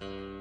Mm-hmm. 0.00 0.35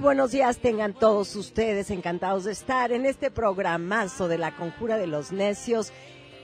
Buenos 0.00 0.30
días 0.30 0.58
tengan 0.58 0.94
todos 0.94 1.34
ustedes, 1.34 1.90
encantados 1.90 2.44
de 2.44 2.52
estar 2.52 2.92
en 2.92 3.04
este 3.04 3.32
programazo 3.32 4.28
de 4.28 4.38
la 4.38 4.54
Conjura 4.54 4.96
de 4.96 5.08
los 5.08 5.32
Necios, 5.32 5.92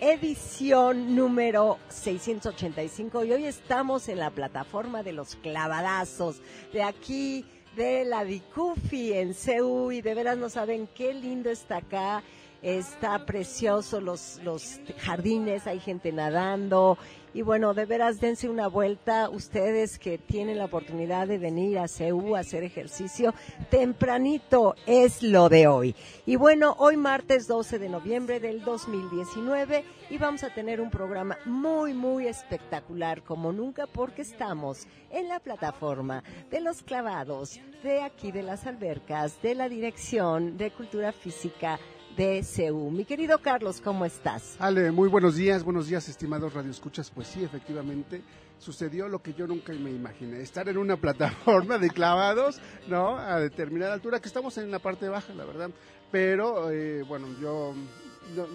edición 0.01 1.15
número 1.15 1.79
685 1.89 3.25
y 3.25 3.33
hoy 3.33 3.47
estamos 3.47 4.09
en 4.09 4.19
la 4.19 4.31
plataforma 4.31 5.05
de 5.05 5.12
los 5.12 5.37
clavadazos 5.37 6.43
de 6.73 6.83
aquí 6.83 7.45
de 7.77 8.05
la 8.05 8.25
Dicufi 8.25 9.12
en 9.12 9.34
CEU 9.34 9.93
y 9.93 10.03
de 10.03 10.15
veras 10.15 10.37
no 10.37 10.48
saben 10.48 10.89
qué 10.93 11.15
lindo 11.15 11.48
está 11.48 11.77
acá 11.77 12.25
está 12.61 13.25
precioso 13.25 14.00
los, 14.00 14.41
los 14.43 14.81
jardines, 14.98 15.67
hay 15.67 15.78
gente 15.78 16.11
nadando 16.11 16.98
y 17.35 17.43
bueno, 17.43 17.75
de 17.75 17.85
veras 17.85 18.21
dense 18.21 18.49
una 18.49 18.69
vuelta 18.69 19.29
ustedes 19.29 19.99
que 19.99 20.19
tienen 20.19 20.57
la 20.57 20.67
oportunidad 20.67 21.27
de 21.27 21.39
venir 21.39 21.81
a 21.81 21.89
CEU 21.89 22.37
a 22.37 22.39
hacer 22.39 22.63
ejercicio. 22.63 23.35
Tempranito 23.71 24.77
es 24.87 25.21
lo 25.21 25.49
de 25.49 25.67
hoy. 25.67 25.97
Y 26.27 26.37
bueno, 26.37 26.77
hoy 26.79 26.97
martes 26.97 27.49
12 27.49 27.81
de 27.81 27.89
noviembre 27.89 28.39
del 28.39 28.62
2019 28.62 29.85
y 30.11 30.19
vamos 30.19 30.45
a 30.45 30.55
tener 30.55 30.81
un 30.81 30.91
programa 30.91 31.37
muy, 31.45 31.93
muy 31.93 32.29
espectacular 32.29 33.23
como 33.25 33.53
nunca 33.53 33.89
porque 33.89 34.23
estamos 34.23 34.87
en 35.11 35.29
la 35.29 35.41
plataforma 35.41 36.23
de 36.53 36.61
los 36.61 36.85
clavados 36.85 37.61
de 37.83 38.03
aquí 38.03 38.31
de 38.31 38.45
las 38.45 38.65
albercas, 38.67 39.43
de 39.43 39.57
la 39.57 39.69
Dirección 39.69 40.57
de 40.57 40.71
Cultura 40.71 41.11
Física 41.11 41.81
DCU. 42.17 42.91
Mi 42.91 43.05
querido 43.05 43.39
Carlos, 43.39 43.81
¿cómo 43.81 44.05
estás? 44.05 44.57
Ale, 44.61 44.93
muy 44.93 45.09
buenos 45.09 45.34
días, 45.34 45.65
buenos 45.65 45.89
días, 45.89 46.09
estimados 46.09 46.55
radioescuchas. 46.55 47.11
Pues 47.11 47.27
sí, 47.27 47.43
efectivamente, 47.43 48.23
sucedió 48.59 49.09
lo 49.09 49.21
que 49.21 49.34
yo 49.34 49.47
nunca 49.47 49.73
me 49.73 49.91
imaginé, 49.91 50.41
estar 50.41 50.69
en 50.69 50.79
una 50.79 50.97
plataforma 51.01 51.79
de 51.79 51.91
clavados, 51.91 52.61
¿no? 52.87 53.19
A 53.19 53.41
determinada 53.41 53.95
altura, 53.95 54.21
que 54.21 54.29
estamos 54.29 54.56
en 54.59 54.71
la 54.71 54.79
parte 54.79 55.09
baja, 55.09 55.34
la 55.34 55.45
verdad. 55.45 55.71
Pero, 56.12 56.71
eh, 56.71 57.03
bueno, 57.03 57.27
yo 57.41 57.75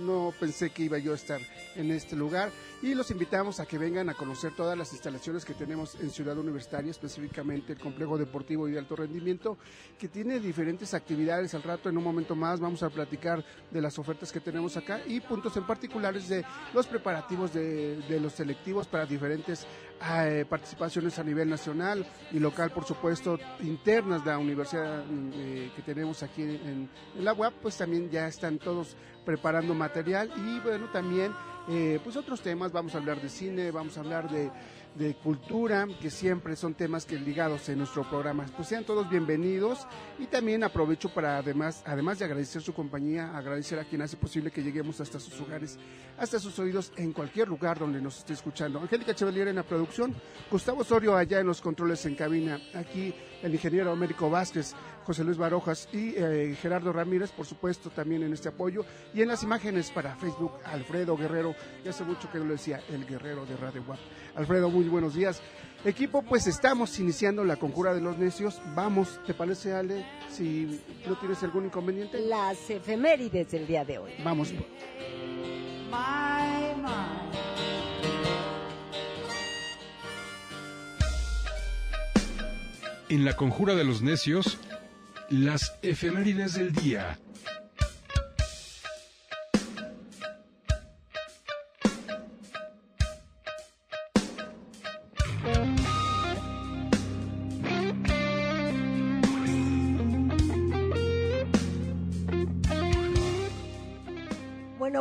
no, 0.02 0.34
pensé 0.40 0.70
que 0.70 0.84
iba 0.84 0.98
yo 0.98 1.12
a 1.12 1.16
estar 1.16 1.42
en 1.80 1.92
este 1.92 2.16
lugar 2.16 2.52
y 2.82 2.94
los 2.94 3.10
invitamos 3.12 3.60
a 3.60 3.66
que 3.66 3.78
vengan 3.78 4.10
a 4.10 4.14
conocer 4.14 4.54
todas 4.56 4.78
las 4.78 4.92
instalaciones 4.92 5.46
que 5.46 5.54
tenemos 5.54 5.96
en 5.96 6.10
Ciudad 6.10 6.38
Universitaria, 6.38 6.92
específicamente 6.92 7.74
el 7.74 7.80
complejo 7.80 8.18
deportivo 8.18 8.68
y 8.68 8.74
de 8.74 8.80
alto 8.80 8.96
rendimiento, 8.96 9.58
que 9.98 10.08
tiene 10.08 10.40
diferentes 10.40 10.94
actividades. 10.94 11.54
Al 11.54 11.64
rato, 11.64 11.89
en 11.89 11.98
un 11.98 12.04
momento 12.04 12.36
más, 12.36 12.60
vamos 12.60 12.84
a 12.84 12.89
platicar 12.89 13.44
de 13.72 13.82
las 13.82 13.98
ofertas 13.98 14.32
que 14.32 14.39
tenemos 14.39 14.76
acá 14.78 15.02
y 15.08 15.20
puntos 15.22 15.56
en 15.58 15.66
particulares 15.66 16.28
de 16.30 16.45
los 16.73 16.88
preparativos 16.88 17.54
de, 17.54 18.20
los 18.22 18.34
selectivos 18.34 18.88
para 18.88 19.06
diferentes 19.06 19.66
eh, 20.02 20.45
participaciones 20.50 21.18
a 21.20 21.23
nivel 21.23 21.50
nacional 21.50 22.06
y 22.32 22.39
local, 22.39 22.72
por 22.72 22.86
supuesto, 22.86 23.39
internas 23.62 24.23
de 24.23 24.32
la 24.32 24.38
universidad 24.38 25.04
eh, 25.34 25.72
que 25.76 25.82
tenemos 25.82 26.23
aquí 26.23 26.44
en, 26.44 26.89
en 27.16 27.26
la 27.26 27.34
UAP, 27.34 27.54
pues 27.62 27.78
también 27.78 28.10
ya 28.10 28.28
están 28.28 28.58
todos 28.58 28.95
preparando 29.26 29.73
material 29.73 30.32
y 30.36 30.60
bueno, 30.62 30.88
también 30.92 31.32
eh, 31.70 32.00
pues 32.04 32.16
otros 32.16 32.42
temas, 32.42 32.72
vamos 32.72 32.96
a 32.96 32.98
hablar 32.98 33.22
de 33.22 33.30
cine, 33.30 33.72
vamos 33.72 33.98
a 33.98 34.02
hablar 34.02 34.30
de 34.30 34.52
cultura, 35.24 35.88
que 36.02 36.10
siempre 36.10 36.56
son 36.56 36.74
temas 36.74 37.06
que 37.06 37.18
ligados 37.18 37.70
en 37.70 37.78
nuestro 37.78 38.04
programa. 38.10 38.46
Pues 38.56 38.68
sean 38.68 38.84
todos 38.84 39.10
bienvenidos 39.10 39.88
y 40.18 40.26
también 40.26 40.64
aprovecho 40.64 41.14
para 41.14 41.38
además, 41.38 41.84
además 41.86 42.20
de 42.20 42.26
agradecer 42.26 42.62
su 42.62 42.74
compañía, 42.74 43.38
agradecer 43.38 43.80
a 43.80 43.86
quien 43.86 44.02
hace 44.02 44.18
posible 44.18 44.52
que 44.52 44.64
lleguemos 44.64 45.00
hasta 45.00 45.20
sus 45.20 45.40
hogares, 45.40 45.78
hasta 46.18 46.40
sus 46.40 46.58
oídos 46.60 46.92
en 46.98 47.14
cualquier 47.14 47.48
lugar 47.48 47.80
donde 47.80 48.02
nos 48.02 48.18
esté 48.18 48.34
escuchando. 48.34 48.80
Angélica 48.80 49.16
Chevalier 49.16 49.48
en 49.48 49.56
la 49.56 49.64
producción, 49.64 50.14
Gustavo 50.52 50.82
Osorio 50.82 51.16
allá 51.16 51.40
en 51.40 51.48
los 51.48 51.62
controles 51.62 52.06
en 52.06 52.16
cabina, 52.16 52.60
aquí 52.74 53.14
el 53.42 53.54
ingeniero 53.54 53.92
Américo 53.92 54.30
Vázquez, 54.30 54.74
José 55.09 55.23
Luis 55.23 55.39
Barojas 55.39 55.89
y 55.92 56.14
eh, 56.15 56.55
Gerardo 56.61 56.93
Ramírez, 56.93 57.31
por 57.31 57.47
supuesto, 57.47 57.89
también 57.89 58.21
en 58.21 58.31
este 58.31 58.49
apoyo. 58.49 58.86
Y 59.11 59.23
en 59.23 59.30
las 59.30 59.42
imágenes 59.42 59.89
para 59.89 60.15
Facebook, 60.15 60.52
Alfredo 60.64 61.17
Guerrero, 61.17 61.55
ya 61.83 61.89
hace 61.89 62.03
mucho 62.03 62.30
que 62.31 62.37
lo 62.37 62.45
decía, 62.45 62.80
el 62.89 63.08
guerrero 63.08 63.43
de 63.47 63.58
Radio 63.58 63.83
Guap. 63.83 63.97
Alfredo, 64.36 64.70
muy 64.70 64.87
buenos 64.87 65.15
días. 65.15 65.42
Equipo, 65.83 66.21
pues 66.21 66.45
estamos 66.45 66.99
iniciando 66.99 67.43
la 67.43 67.55
conjura 67.55 67.95
de 67.95 68.02
los 68.02 68.20
necios. 68.20 68.61
Vamos, 68.75 69.20
¿te 69.25 69.33
parece, 69.33 69.73
Ale? 69.73 70.05
Si 70.30 70.80
no 71.08 71.17
tienes 71.17 71.41
algún 71.41 71.65
inconveniente. 71.65 72.20
Las 72.20 72.70
efemérides 72.70 73.49
del 73.49 73.65
día 73.65 73.83
de 73.83 73.97
hoy. 73.97 74.11
Vamos. 74.23 74.53
En 83.09 83.26
la 83.26 83.36
conjura 83.36 83.73
de 83.73 83.83
los 83.83 84.03
necios, 84.03 84.59
las 85.30 85.73
efemérides 85.82 86.56
del 86.56 86.73
día. 86.73 87.17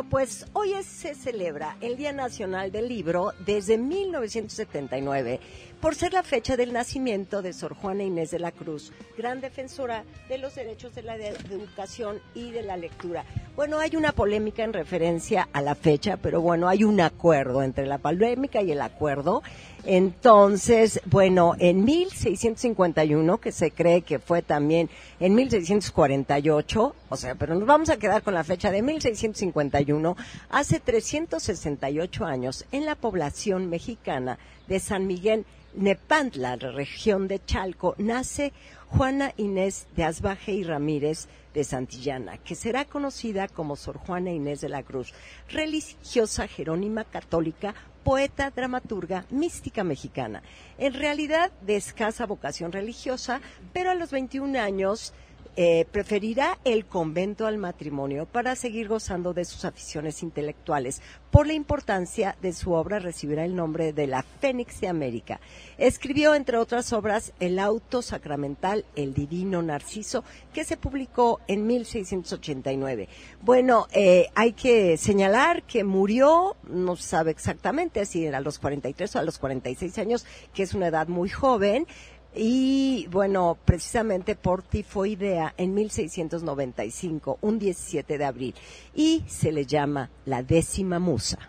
pues 0.09 0.45
hoy 0.53 0.73
se 0.83 1.13
celebra 1.13 1.77
el 1.81 1.97
Día 1.97 2.11
Nacional 2.13 2.71
del 2.71 2.87
Libro 2.87 3.33
desde 3.45 3.77
1979 3.77 5.39
por 5.81 5.95
ser 5.95 6.13
la 6.13 6.23
fecha 6.23 6.57
del 6.57 6.73
nacimiento 6.73 7.41
de 7.41 7.53
Sor 7.53 7.73
Juana 7.73 8.03
Inés 8.03 8.31
de 8.31 8.39
la 8.39 8.51
Cruz, 8.51 8.91
gran 9.17 9.39
defensora 9.39 10.03
de 10.27 10.37
los 10.37 10.55
derechos 10.55 10.93
de 10.93 11.03
la 11.03 11.15
educación 11.15 12.19
y 12.33 12.51
de 12.51 12.63
la 12.63 12.75
lectura. 12.75 13.23
Bueno, 13.55 13.79
hay 13.79 13.95
una 13.95 14.11
polémica 14.11 14.63
en 14.63 14.73
referencia 14.73 15.47
a 15.53 15.61
la 15.61 15.75
fecha, 15.75 16.17
pero 16.17 16.41
bueno, 16.41 16.67
hay 16.67 16.83
un 16.83 16.99
acuerdo 16.99 17.63
entre 17.63 17.85
la 17.85 17.97
polémica 17.97 18.61
y 18.61 18.71
el 18.71 18.81
acuerdo. 18.81 19.41
Entonces, 19.85 21.01
bueno, 21.05 21.55
en 21.59 21.85
1651, 21.85 23.37
que 23.39 23.51
se 23.51 23.71
cree 23.71 24.01
que 24.01 24.19
fue 24.19 24.41
también 24.41 24.89
en 25.19 25.35
1648, 25.35 26.95
o 27.09 27.17
sea, 27.17 27.35
pero 27.35 27.55
nos 27.55 27.65
vamos 27.65 27.89
a 27.89 27.97
quedar 27.97 28.21
con 28.21 28.33
la 28.33 28.43
fecha 28.43 28.71
de 28.71 28.81
1651, 28.81 30.17
hace 30.49 30.79
368 30.79 32.25
años, 32.25 32.65
en 32.71 32.85
la 32.85 32.95
población 32.95 33.69
mexicana 33.69 34.37
de 34.69 34.79
San 34.79 35.07
Miguel 35.07 35.45
Nepantla, 35.75 36.55
región 36.55 37.27
de 37.27 37.43
Chalco, 37.43 37.95
nace 37.97 38.53
Juana 38.87 39.33
Inés 39.37 39.87
de 39.95 40.03
Asbaje 40.03 40.53
y 40.53 40.63
Ramírez 40.63 41.27
de 41.53 41.63
Santillana, 41.63 42.37
que 42.37 42.55
será 42.55 42.85
conocida 42.85 43.47
como 43.47 43.75
Sor 43.75 43.97
Juana 43.97 44.31
Inés 44.31 44.61
de 44.61 44.69
la 44.69 44.83
Cruz, 44.83 45.13
religiosa 45.49 46.47
jerónima 46.47 47.03
católica, 47.03 47.75
poeta, 48.03 48.51
dramaturga, 48.51 49.25
mística 49.29 49.83
mexicana. 49.83 50.41
En 50.77 50.93
realidad 50.93 51.51
de 51.61 51.75
escasa 51.75 52.25
vocación 52.25 52.71
religiosa, 52.71 53.41
pero 53.73 53.91
a 53.91 53.95
los 53.95 54.11
21 54.11 54.59
años 54.59 55.13
eh, 55.55 55.85
preferirá 55.91 56.57
el 56.63 56.85
convento 56.85 57.45
al 57.45 57.57
matrimonio 57.57 58.25
para 58.25 58.55
seguir 58.55 58.87
gozando 58.87 59.33
de 59.33 59.45
sus 59.45 59.65
aficiones 59.65 60.23
intelectuales. 60.23 61.01
Por 61.31 61.47
la 61.47 61.53
importancia 61.53 62.35
de 62.41 62.53
su 62.53 62.71
obra 62.71 62.99
recibirá 62.99 63.45
el 63.45 63.55
nombre 63.55 63.93
de 63.93 64.07
la 64.07 64.23
Fénix 64.23 64.81
de 64.81 64.87
América. 64.87 65.39
Escribió, 65.77 66.33
entre 66.33 66.57
otras 66.57 66.91
obras, 66.93 67.33
El 67.39 67.59
auto 67.59 68.01
sacramental, 68.01 68.85
El 68.95 69.13
divino 69.13 69.61
Narciso, 69.61 70.23
que 70.53 70.63
se 70.63 70.77
publicó 70.77 71.39
en 71.47 71.67
1689. 71.67 73.09
Bueno, 73.41 73.87
eh, 73.91 74.27
hay 74.35 74.53
que 74.53 74.97
señalar 74.97 75.63
que 75.63 75.83
murió, 75.83 76.55
no 76.63 76.95
se 76.95 77.09
sabe 77.09 77.31
exactamente 77.31 78.05
si 78.05 78.25
era 78.25 78.39
a 78.39 78.41
los 78.41 78.59
43 78.59 79.15
o 79.15 79.19
a 79.19 79.23
los 79.23 79.37
46 79.37 79.97
años, 79.97 80.25
que 80.53 80.63
es 80.63 80.73
una 80.73 80.87
edad 80.87 81.07
muy 81.07 81.29
joven, 81.29 81.85
y 82.35 83.07
bueno, 83.11 83.57
precisamente 83.65 84.35
por 84.35 84.61
tifoidea 84.61 85.53
en 85.57 85.73
1695, 85.73 87.39
un 87.41 87.59
17 87.59 88.17
de 88.17 88.25
abril, 88.25 88.55
y 88.93 89.23
se 89.27 89.51
le 89.51 89.65
llama 89.65 90.09
la 90.25 90.43
décima 90.43 90.99
musa. 90.99 91.39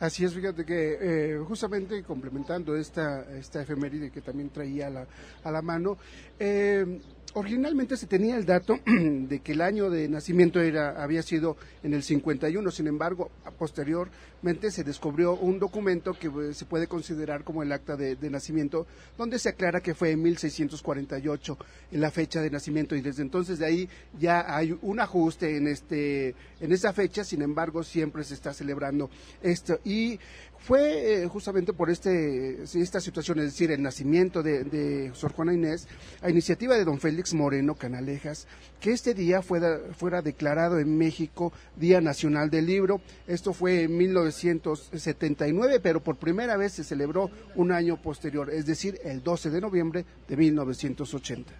Así 0.00 0.24
es, 0.24 0.34
fíjate 0.34 0.64
que 0.64 0.98
eh, 1.00 1.38
justamente 1.46 2.02
complementando 2.02 2.76
esta, 2.76 3.24
esta 3.38 3.62
efeméride 3.62 4.10
que 4.10 4.20
también 4.20 4.50
traía 4.50 4.88
a 4.88 4.90
la, 4.90 5.06
a 5.44 5.50
la 5.50 5.62
mano, 5.62 5.96
eh, 6.38 7.00
originalmente 7.32 7.96
se 7.96 8.06
tenía 8.06 8.36
el 8.36 8.46
dato 8.46 8.78
de 8.86 9.40
que 9.40 9.52
el 9.52 9.60
año 9.60 9.90
de 9.90 10.08
nacimiento 10.08 10.60
era, 10.60 11.02
había 11.02 11.22
sido 11.22 11.56
en 11.82 11.94
el 11.94 12.02
51, 12.02 12.70
sin 12.70 12.86
embargo, 12.86 13.30
posteriormente 13.58 14.70
se 14.70 14.84
descubrió 14.84 15.34
un 15.34 15.58
documento 15.58 16.14
que 16.14 16.28
eh, 16.28 16.54
se 16.54 16.64
puede 16.64 16.86
considerar 16.86 17.44
como 17.44 17.62
el 17.62 17.72
acta 17.72 17.96
de, 17.96 18.16
nacimiento, 18.30 18.86
donde 19.18 19.38
se 19.38 19.48
aclara 19.48 19.80
que 19.80 19.94
fue 19.94 20.10
en 20.10 20.22
1648 20.22 21.58
en 21.92 22.00
la 22.00 22.10
fecha 22.10 22.40
de 22.40 22.50
nacimiento 22.50 22.94
y 22.94 23.00
desde 23.00 23.22
entonces 23.22 23.58
de 23.58 23.66
ahí 23.66 23.88
ya 24.18 24.44
hay 24.54 24.76
un 24.82 25.00
ajuste 25.00 25.56
en 25.56 25.68
este 25.68 26.34
en 26.60 26.72
esa 26.72 26.92
fecha, 26.92 27.24
sin 27.24 27.42
embargo, 27.42 27.82
siempre 27.82 28.24
se 28.24 28.34
está 28.34 28.52
celebrando 28.54 29.10
esto. 29.42 29.80
Y 29.84 30.18
fue 30.64 31.24
eh, 31.24 31.28
justamente 31.28 31.74
por 31.74 31.90
este, 31.90 32.62
esta 32.62 32.98
situación, 32.98 33.38
es 33.38 33.46
decir, 33.46 33.70
el 33.70 33.82
nacimiento 33.82 34.42
de, 34.42 34.64
de 34.64 35.14
Sor 35.14 35.32
Juana 35.32 35.52
Inés, 35.52 35.86
a 36.22 36.30
iniciativa 36.30 36.74
de 36.74 36.86
don 36.86 36.98
Félix 36.98 37.34
Moreno 37.34 37.74
Canalejas, 37.74 38.46
que 38.80 38.92
este 38.92 39.12
día 39.12 39.42
fuera, 39.42 39.78
fuera 39.94 40.22
declarado 40.22 40.78
en 40.78 40.96
México 40.96 41.52
Día 41.76 42.00
Nacional 42.00 42.48
del 42.48 42.64
Libro. 42.64 43.02
Esto 43.26 43.52
fue 43.52 43.82
en 43.82 43.98
1979, 43.98 45.80
pero 45.80 46.02
por 46.02 46.16
primera 46.16 46.56
vez 46.56 46.72
se 46.72 46.84
celebró 46.84 47.30
un 47.54 47.70
año 47.70 48.00
posterior, 48.00 48.50
es 48.50 48.64
decir, 48.64 48.98
el 49.04 49.22
12 49.22 49.50
de 49.50 49.60
noviembre 49.60 50.06
de 50.26 50.36
1980. 50.36 51.52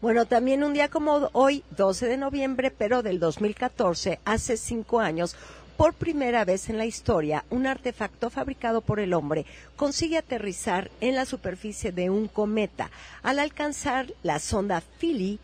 Bueno, 0.00 0.26
también 0.26 0.64
un 0.64 0.72
día 0.72 0.88
como 0.88 1.30
hoy, 1.32 1.64
12 1.76 2.06
de 2.06 2.16
noviembre, 2.16 2.72
pero 2.76 3.02
del 3.02 3.20
2014, 3.20 4.18
hace 4.24 4.56
cinco 4.56 5.00
años, 5.00 5.36
por 5.76 5.94
primera 5.94 6.44
vez 6.44 6.68
en 6.68 6.78
la 6.78 6.86
historia, 6.86 7.44
un 7.50 7.66
artefacto 7.66 8.30
fabricado 8.30 8.80
por 8.80 9.00
el 9.00 9.14
hombre 9.14 9.46
consigue 9.76 10.18
aterrizar 10.18 10.90
en 11.00 11.14
la 11.14 11.24
superficie 11.24 11.92
de 11.92 12.10
un 12.10 12.28
cometa. 12.28 12.90
Al 13.22 13.38
alcanzar 13.38 14.12
la 14.22 14.38
sonda 14.38 14.82
Philly 14.98 15.38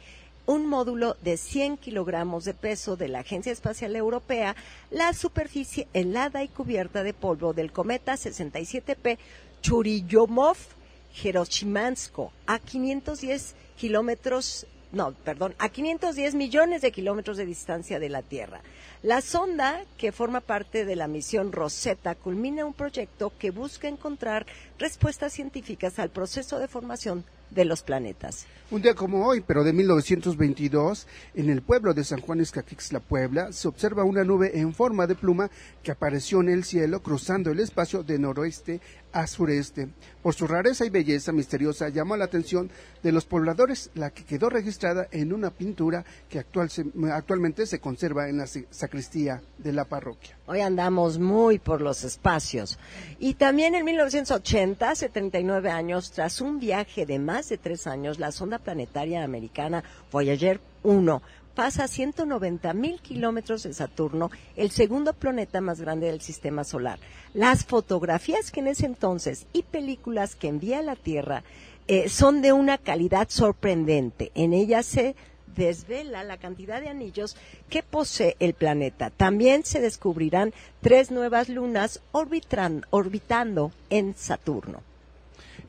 un 0.48 0.66
módulo 0.66 1.16
de 1.22 1.36
100 1.36 1.76
kilogramos 1.76 2.44
de 2.46 2.54
peso 2.54 2.96
de 2.96 3.08
la 3.08 3.18
Agencia 3.18 3.52
Espacial 3.52 3.94
Europea, 3.94 4.56
la 4.90 5.12
superficie 5.12 5.86
helada 5.92 6.42
y 6.42 6.48
cubierta 6.48 7.02
de 7.02 7.12
polvo 7.12 7.52
del 7.52 7.70
cometa 7.70 8.14
67P 8.14 9.18
Churyumov-Gerosimansko 9.62 12.30
a 12.46 12.58
510 12.58 13.54
kilómetros, 13.76 14.66
no, 14.92 15.12
perdón, 15.12 15.54
a 15.58 15.68
510 15.68 16.34
millones 16.34 16.80
de 16.80 16.92
kilómetros 16.92 17.36
de 17.36 17.44
distancia 17.44 17.98
de 17.98 18.08
la 18.08 18.22
Tierra. 18.22 18.62
La 19.02 19.20
sonda, 19.20 19.84
que 19.96 20.12
forma 20.12 20.40
parte 20.40 20.84
de 20.84 20.96
la 20.96 21.08
misión 21.08 21.52
Rosetta, 21.52 22.14
culmina 22.14 22.64
un 22.64 22.72
proyecto 22.72 23.32
que 23.38 23.50
busca 23.50 23.86
encontrar 23.86 24.46
respuestas 24.78 25.32
científicas 25.32 25.98
al 25.98 26.10
proceso 26.10 26.58
de 26.58 26.68
formación 26.68 27.24
de 27.50 27.64
los 27.64 27.82
planetas. 27.82 28.46
Un 28.70 28.82
día 28.82 28.94
como 28.94 29.26
hoy, 29.26 29.40
pero 29.40 29.64
de 29.64 29.72
1922, 29.72 31.06
en 31.34 31.48
el 31.48 31.62
pueblo 31.62 31.94
de 31.94 32.04
San 32.04 32.20
Juan 32.20 32.40
Escaquixla, 32.40 33.00
Puebla, 33.00 33.52
se 33.52 33.68
observa 33.68 34.04
una 34.04 34.24
nube 34.24 34.58
en 34.58 34.74
forma 34.74 35.06
de 35.06 35.14
pluma 35.14 35.50
que 35.82 35.90
apareció 35.90 36.40
en 36.40 36.50
el 36.50 36.64
cielo 36.64 37.02
cruzando 37.02 37.50
el 37.50 37.60
espacio 37.60 38.02
de 38.02 38.18
noroeste 38.18 38.80
a 39.12 39.26
sureste. 39.26 39.88
Por 40.22 40.34
su 40.34 40.46
rareza 40.46 40.84
y 40.84 40.90
belleza 40.90 41.32
misteriosa 41.32 41.88
llamó 41.88 42.16
la 42.16 42.26
atención 42.26 42.70
de 43.02 43.12
los 43.12 43.24
pobladores, 43.24 43.90
la 43.94 44.10
que 44.10 44.24
quedó 44.24 44.50
registrada 44.50 45.08
en 45.10 45.32
una 45.32 45.50
pintura 45.50 46.04
que 46.28 46.38
actualmente 46.38 47.66
se 47.66 47.80
conserva 47.80 48.28
en 48.28 48.38
la 48.38 48.46
sacristía 48.46 49.40
de 49.58 49.72
la 49.72 49.84
parroquia. 49.84 50.36
Hoy 50.46 50.60
andamos 50.60 51.18
muy 51.18 51.58
por 51.58 51.80
los 51.80 52.04
espacios. 52.04 52.78
Y 53.18 53.34
también 53.34 53.74
en 53.74 53.84
1980, 53.84 54.90
hace 54.90 55.08
39 55.08 55.70
años, 55.70 56.10
tras 56.10 56.40
un 56.40 56.58
viaje 56.58 57.06
de 57.06 57.18
más 57.18 57.48
de 57.48 57.58
tres 57.58 57.86
años, 57.86 58.18
la 58.18 58.32
sonda 58.32 58.58
planetaria 58.58 59.24
americana 59.24 59.84
Voyager 60.10 60.60
1 60.82 61.22
pasa 61.58 61.82
a 61.82 61.88
190 61.88 62.72
mil 62.72 63.00
kilómetros 63.00 63.64
de 63.64 63.74
Saturno, 63.74 64.30
el 64.54 64.70
segundo 64.70 65.12
planeta 65.12 65.60
más 65.60 65.80
grande 65.80 66.06
del 66.06 66.20
sistema 66.20 66.62
solar. 66.62 67.00
Las 67.34 67.64
fotografías 67.64 68.52
que 68.52 68.60
en 68.60 68.68
ese 68.68 68.86
entonces 68.86 69.48
y 69.52 69.64
películas 69.64 70.36
que 70.36 70.46
envía 70.46 70.82
la 70.82 70.94
Tierra 70.94 71.42
eh, 71.88 72.08
son 72.08 72.42
de 72.42 72.52
una 72.52 72.78
calidad 72.78 73.26
sorprendente. 73.28 74.30
En 74.36 74.52
ellas 74.52 74.86
se 74.86 75.16
desvela 75.56 76.22
la 76.22 76.36
cantidad 76.36 76.80
de 76.80 76.90
anillos 76.90 77.36
que 77.68 77.82
posee 77.82 78.36
el 78.38 78.54
planeta. 78.54 79.10
También 79.10 79.64
se 79.64 79.80
descubrirán 79.80 80.54
tres 80.80 81.10
nuevas 81.10 81.48
lunas 81.48 82.02
orbitando 82.12 83.72
en 83.90 84.14
Saturno. 84.14 84.80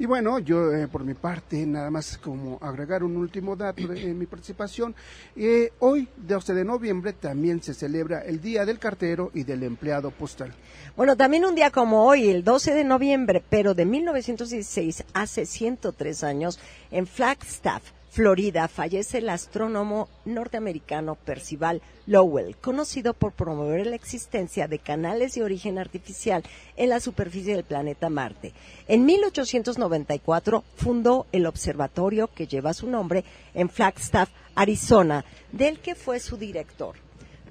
Y 0.02 0.06
bueno, 0.06 0.40
yo 0.40 0.74
eh, 0.74 0.88
por 0.88 1.04
mi 1.04 1.14
parte, 1.14 1.66
nada 1.66 1.92
más 1.92 2.18
como 2.18 2.58
agregar 2.62 3.04
un 3.04 3.18
último 3.18 3.58
dato 3.58 3.92
en 3.92 4.18
mi 4.18 4.26
participación, 4.28 4.96
eh, 5.36 5.74
hoy, 5.80 6.08
12 6.16 6.54
de 6.54 6.64
noviembre, 6.64 7.12
también 7.12 7.62
se 7.62 7.74
celebra 7.74 8.22
el 8.22 8.40
Día 8.40 8.66
del 8.66 8.80
Cartero 8.80 9.30
y 9.34 9.44
del 9.44 9.62
Empleado 9.64 10.12
Postal. 10.12 10.54
Bueno, 10.96 11.18
también 11.18 11.44
un 11.44 11.54
día 11.54 11.70
como 11.70 12.06
hoy, 12.06 12.30
el 12.30 12.46
12 12.46 12.76
de 12.76 12.86
noviembre, 12.86 13.44
pero 13.50 13.74
de 13.74 13.86
1916, 13.86 15.04
hace 15.14 15.46
103 15.46 16.24
años, 16.24 16.62
en 16.92 17.06
Flagstaff, 17.06 17.84
Florida, 18.10 18.68
fallece 18.68 19.20
el 19.20 19.30
astrónomo 19.30 20.10
norteamericano 20.26 21.16
Percival 21.16 21.82
Lowell, 22.08 22.56
conocido 22.58 23.14
por 23.14 23.34
promover 23.34 23.86
la 23.86 23.96
existencia 23.96 24.68
de 24.68 24.80
canales 24.80 25.36
de 25.36 25.44
origen 25.44 25.78
artificial 25.78 26.44
en 26.76 26.90
la 26.90 27.00
superficie 27.00 27.56
del 27.56 27.64
planeta 27.64 28.10
Marte. 28.10 28.54
En 28.88 29.06
1894 29.06 30.64
fundó 30.76 31.28
el 31.32 31.46
observatorio 31.46 32.28
que 32.34 32.48
lleva 32.48 32.74
su 32.74 32.88
nombre 32.88 33.24
en 33.54 33.70
Flagstaff, 33.70 34.30
Arizona, 34.56 35.24
del 35.52 35.80
que 35.80 35.94
fue 35.94 36.20
su 36.20 36.36
director. 36.36 36.96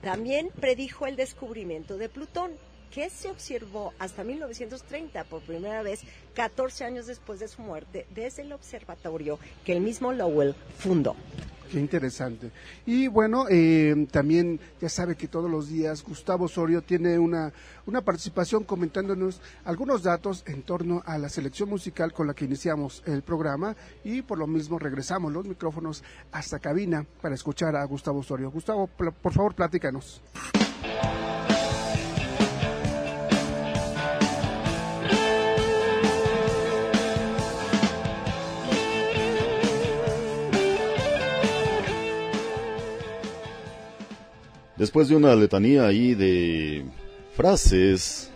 También 0.03 0.51
predijo 0.61 1.07
el 1.07 1.15
descubrimiento 1.15 1.97
de 1.99 2.09
Plutón 2.09 2.51
que 2.93 3.11
se 3.11 3.31
observó 3.31 3.93
hasta 3.99 4.25
1930 4.25 5.25
por 5.25 5.43
primera 5.43 5.83
vez, 5.83 6.03
14 6.35 6.85
años 6.85 7.07
después 7.07 7.41
de 7.41 7.49
su 7.49 7.63
muerte, 7.63 8.07
desde 8.15 8.43
el 8.43 8.53
observatorio 8.53 9.39
que 9.65 9.73
el 9.73 9.81
mismo 9.81 10.13
Lowell 10.13 10.55
fundó. 10.79 11.17
Qué 11.71 11.79
interesante. 11.79 12.51
Y 12.87 13.09
bueno, 13.09 13.45
eh, 13.51 14.07
también 14.11 14.59
ya 14.81 14.89
sabe 14.89 15.17
que 15.17 15.29
todos 15.29 15.51
los 15.51 15.69
días 15.69 16.03
Gustavo 16.03 16.47
Osorio 16.47 16.81
tiene 16.81 17.19
una, 17.19 17.53
una 17.85 18.01
participación 18.01 18.65
comentándonos 18.65 19.43
algunos 19.65 20.03
datos 20.03 20.45
en 20.47 20.63
torno 20.63 21.03
a 21.05 21.19
la 21.19 21.29
selección 21.29 21.69
musical 21.69 22.15
con 22.15 22.27
la 22.27 22.35
que 22.35 22.47
iniciamos 22.47 23.03
el 23.05 23.23
programa 23.23 23.77
y 24.03 24.23
por 24.23 24.39
lo 24.39 24.47
mismo 24.47 24.79
regresamos 24.79 25.31
los 25.31 25.45
micrófonos 25.45 26.03
hasta 26.33 26.59
cabina 26.59 27.05
para 27.21 27.35
escuchar 27.35 27.77
a 27.77 27.85
Gustavo 27.85 28.21
Osorio. 28.21 28.51
Gustavo, 28.51 28.87
por 28.87 29.33
favor, 29.35 29.55
platícanos. 29.55 30.23
Después 44.79 45.09
de 45.09 45.17
una 45.17 45.35
letanía 45.35 45.89
ahí 45.89 46.15
de 46.15 46.85
frases, 47.35 48.31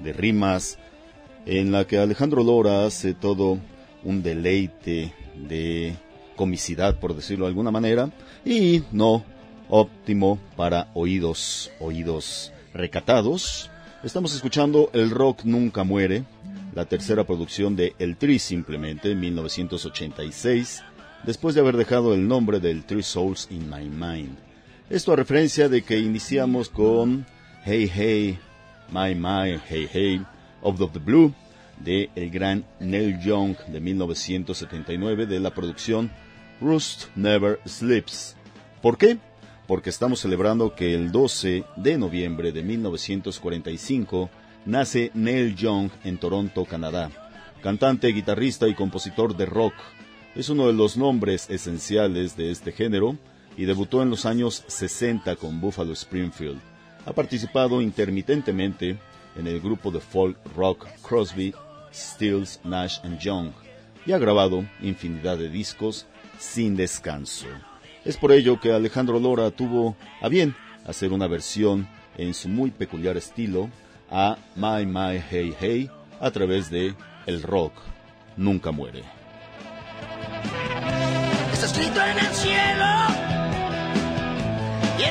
de 0.00 0.12
rimas, 0.12 0.76
en 1.46 1.70
la 1.70 1.86
que 1.86 1.98
Alejandro 1.98 2.42
Lora 2.42 2.84
hace 2.84 3.14
todo 3.14 3.60
un 4.02 4.20
deleite 4.20 5.14
de 5.36 5.94
comicidad, 6.34 6.98
por 6.98 7.14
decirlo 7.14 7.44
de 7.44 7.50
alguna 7.50 7.70
manera, 7.70 8.10
y 8.44 8.82
no 8.90 9.24
óptimo 9.68 10.40
para 10.56 10.90
oídos, 10.94 11.70
oídos 11.78 12.52
recatados. 12.72 13.70
Estamos 14.02 14.34
escuchando 14.34 14.90
El 14.94 15.10
Rock 15.10 15.44
Nunca 15.44 15.84
Muere, 15.84 16.24
la 16.74 16.86
tercera 16.86 17.22
producción 17.22 17.76
de 17.76 17.94
El 18.00 18.16
Tri 18.16 18.40
simplemente, 18.40 19.12
en 19.12 19.20
1986, 19.20 20.82
después 21.24 21.54
de 21.54 21.60
haber 21.60 21.76
dejado 21.76 22.14
el 22.14 22.26
nombre 22.26 22.58
del 22.58 22.84
Three 22.84 23.04
Souls 23.04 23.46
in 23.52 23.70
My 23.70 23.88
Mind. 23.88 24.43
Esto 24.90 25.14
a 25.14 25.16
referencia 25.16 25.70
de 25.70 25.80
que 25.80 25.98
iniciamos 25.98 26.68
con 26.68 27.24
Hey 27.64 27.90
Hey, 27.92 28.38
My 28.90 29.14
My, 29.14 29.58
Hey 29.66 29.88
Hey, 29.90 30.22
of 30.60 30.78
the 30.78 30.98
Blue, 30.98 31.32
de 31.82 32.10
el 32.14 32.28
gran 32.28 32.66
Neil 32.80 33.18
Young 33.18 33.56
de 33.68 33.80
1979 33.80 35.24
de 35.24 35.40
la 35.40 35.54
producción 35.54 36.10
Rust 36.60 37.06
Never 37.16 37.60
Sleeps. 37.66 38.36
¿Por 38.82 38.98
qué? 38.98 39.16
Porque 39.66 39.88
estamos 39.88 40.20
celebrando 40.20 40.74
que 40.74 40.94
el 40.94 41.10
12 41.10 41.64
de 41.76 41.96
noviembre 41.96 42.52
de 42.52 42.62
1945 42.62 44.28
nace 44.66 45.10
Neil 45.14 45.56
Young 45.56 45.92
en 46.04 46.18
Toronto, 46.18 46.66
Canadá. 46.66 47.10
Cantante, 47.62 48.08
guitarrista 48.08 48.68
y 48.68 48.74
compositor 48.74 49.34
de 49.34 49.46
rock. 49.46 49.72
Es 50.34 50.50
uno 50.50 50.66
de 50.66 50.74
los 50.74 50.98
nombres 50.98 51.48
esenciales 51.48 52.36
de 52.36 52.50
este 52.50 52.70
género 52.70 53.16
y 53.56 53.64
debutó 53.64 54.02
en 54.02 54.10
los 54.10 54.26
años 54.26 54.64
60 54.66 55.36
con 55.36 55.60
Buffalo 55.60 55.92
Springfield. 55.92 56.60
Ha 57.06 57.12
participado 57.12 57.80
intermitentemente 57.80 58.98
en 59.36 59.46
el 59.46 59.60
grupo 59.60 59.90
de 59.90 60.00
folk 60.00 60.38
rock 60.56 60.86
Crosby, 61.06 61.54
Stills, 61.92 62.60
Nash 62.64 62.98
Young 63.20 63.50
y 64.06 64.12
ha 64.12 64.18
grabado 64.18 64.64
infinidad 64.80 65.38
de 65.38 65.48
discos 65.48 66.06
sin 66.38 66.76
descanso. 66.76 67.46
Es 68.04 68.16
por 68.16 68.32
ello 68.32 68.60
que 68.60 68.72
Alejandro 68.72 69.18
Lora 69.18 69.50
tuvo 69.50 69.96
a 70.20 70.28
bien 70.28 70.54
hacer 70.86 71.12
una 71.12 71.26
versión 71.26 71.88
en 72.18 72.34
su 72.34 72.48
muy 72.48 72.70
peculiar 72.70 73.16
estilo 73.16 73.70
a 74.10 74.36
My 74.56 74.84
My 74.86 75.22
Hey 75.30 75.54
Hey 75.58 75.90
a 76.20 76.30
través 76.30 76.70
de 76.70 76.94
El 77.26 77.42
Rock 77.42 77.72
Nunca 78.36 78.70
Muere. 78.70 79.02
Está 81.52 81.66
escrito 81.66 82.00
en 82.04 82.18
el 82.18 82.34
cielo 82.34 83.03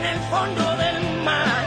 en 0.03 0.09
el 0.09 0.19
fondo 0.29 0.77
del 0.77 1.23
mar. 1.23 1.63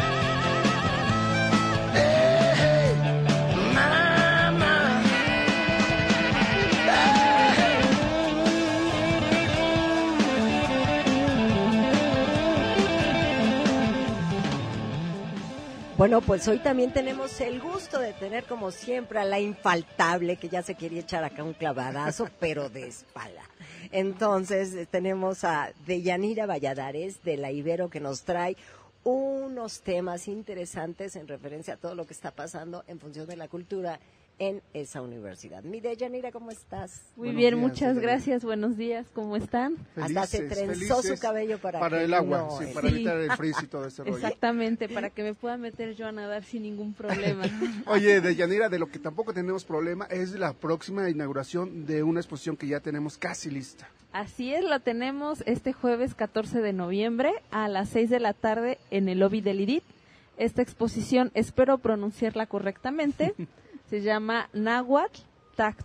Bueno, 15.96 16.20
pues 16.20 16.46
hoy 16.46 16.58
también 16.58 16.92
tenemos 16.92 17.40
el 17.40 17.58
gusto 17.58 17.98
de 17.98 18.12
tener 18.12 18.44
como 18.44 18.70
siempre 18.70 19.18
a 19.18 19.24
la 19.24 19.40
infaltable 19.40 20.36
que 20.36 20.50
ya 20.50 20.60
se 20.60 20.74
quería 20.74 21.00
echar 21.00 21.24
acá 21.24 21.42
un 21.42 21.54
clavadazo, 21.54 22.28
pero 22.38 22.68
de 22.68 22.86
espalda. 22.86 23.42
Entonces 23.96 24.74
eh, 24.74 24.84
tenemos 24.84 25.42
a 25.42 25.72
Deyanira 25.86 26.44
Valladares 26.44 27.22
de 27.22 27.38
la 27.38 27.50
Ibero 27.50 27.88
que 27.88 27.98
nos 27.98 28.24
trae 28.24 28.54
unos 29.04 29.80
temas 29.80 30.28
interesantes 30.28 31.16
en 31.16 31.26
referencia 31.26 31.72
a 31.72 31.76
todo 31.78 31.94
lo 31.94 32.06
que 32.06 32.12
está 32.12 32.30
pasando 32.30 32.84
en 32.88 33.00
función 33.00 33.26
de 33.26 33.36
la 33.36 33.48
cultura 33.48 33.98
en 34.38 34.62
esa 34.74 35.00
universidad. 35.00 35.62
Mi 35.62 35.80
Deyanira, 35.80 36.30
¿cómo 36.30 36.50
estás? 36.50 37.02
Muy 37.16 37.30
bien, 37.30 37.56
muchas 37.58 37.98
gracias. 37.98 38.44
Buenos 38.44 38.76
días, 38.76 39.06
¿cómo 39.14 39.36
están? 39.36 39.76
Hasta 39.96 40.26
se 40.26 40.42
trenzó 40.42 41.02
su 41.02 41.18
cabello 41.18 41.58
para, 41.58 41.80
para 41.80 42.02
el 42.02 42.12
agua, 42.12 42.48
sí, 42.58 42.66
para 42.74 42.88
evitar 42.88 43.16
el 43.16 43.32
frizz 43.32 43.62
y 43.62 43.66
todo 43.66 43.86
ese 43.86 44.04
rollo. 44.04 44.16
Exactamente, 44.16 44.88
para 44.88 45.10
que 45.10 45.22
me 45.22 45.34
pueda 45.34 45.56
meter 45.56 45.94
yo 45.94 46.06
a 46.06 46.12
nadar 46.12 46.44
sin 46.44 46.64
ningún 46.64 46.92
problema. 46.92 47.44
Oye, 47.86 48.20
Deyanira, 48.20 48.68
de 48.68 48.78
lo 48.78 48.88
que 48.88 48.98
tampoco 48.98 49.32
tenemos 49.32 49.64
problema 49.64 50.04
es 50.06 50.32
la 50.32 50.52
próxima 50.52 51.08
inauguración 51.08 51.86
de 51.86 52.02
una 52.02 52.20
exposición 52.20 52.56
que 52.56 52.66
ya 52.66 52.80
tenemos 52.80 53.16
casi 53.16 53.50
lista. 53.50 53.88
Así 54.12 54.52
es, 54.52 54.64
la 54.64 54.80
tenemos 54.80 55.42
este 55.46 55.72
jueves 55.72 56.14
14 56.14 56.60
de 56.60 56.72
noviembre 56.72 57.32
a 57.50 57.68
las 57.68 57.88
6 57.90 58.10
de 58.10 58.20
la 58.20 58.34
tarde 58.34 58.78
en 58.90 59.08
el 59.08 59.20
lobby 59.20 59.40
del 59.40 59.60
IDIT. 59.60 59.84
Esta 60.38 60.60
exposición, 60.60 61.30
espero 61.34 61.78
pronunciarla 61.78 62.46
correctamente. 62.46 63.34
se 63.88 64.02
llama 64.02 64.48
Nahuatl 64.52 65.20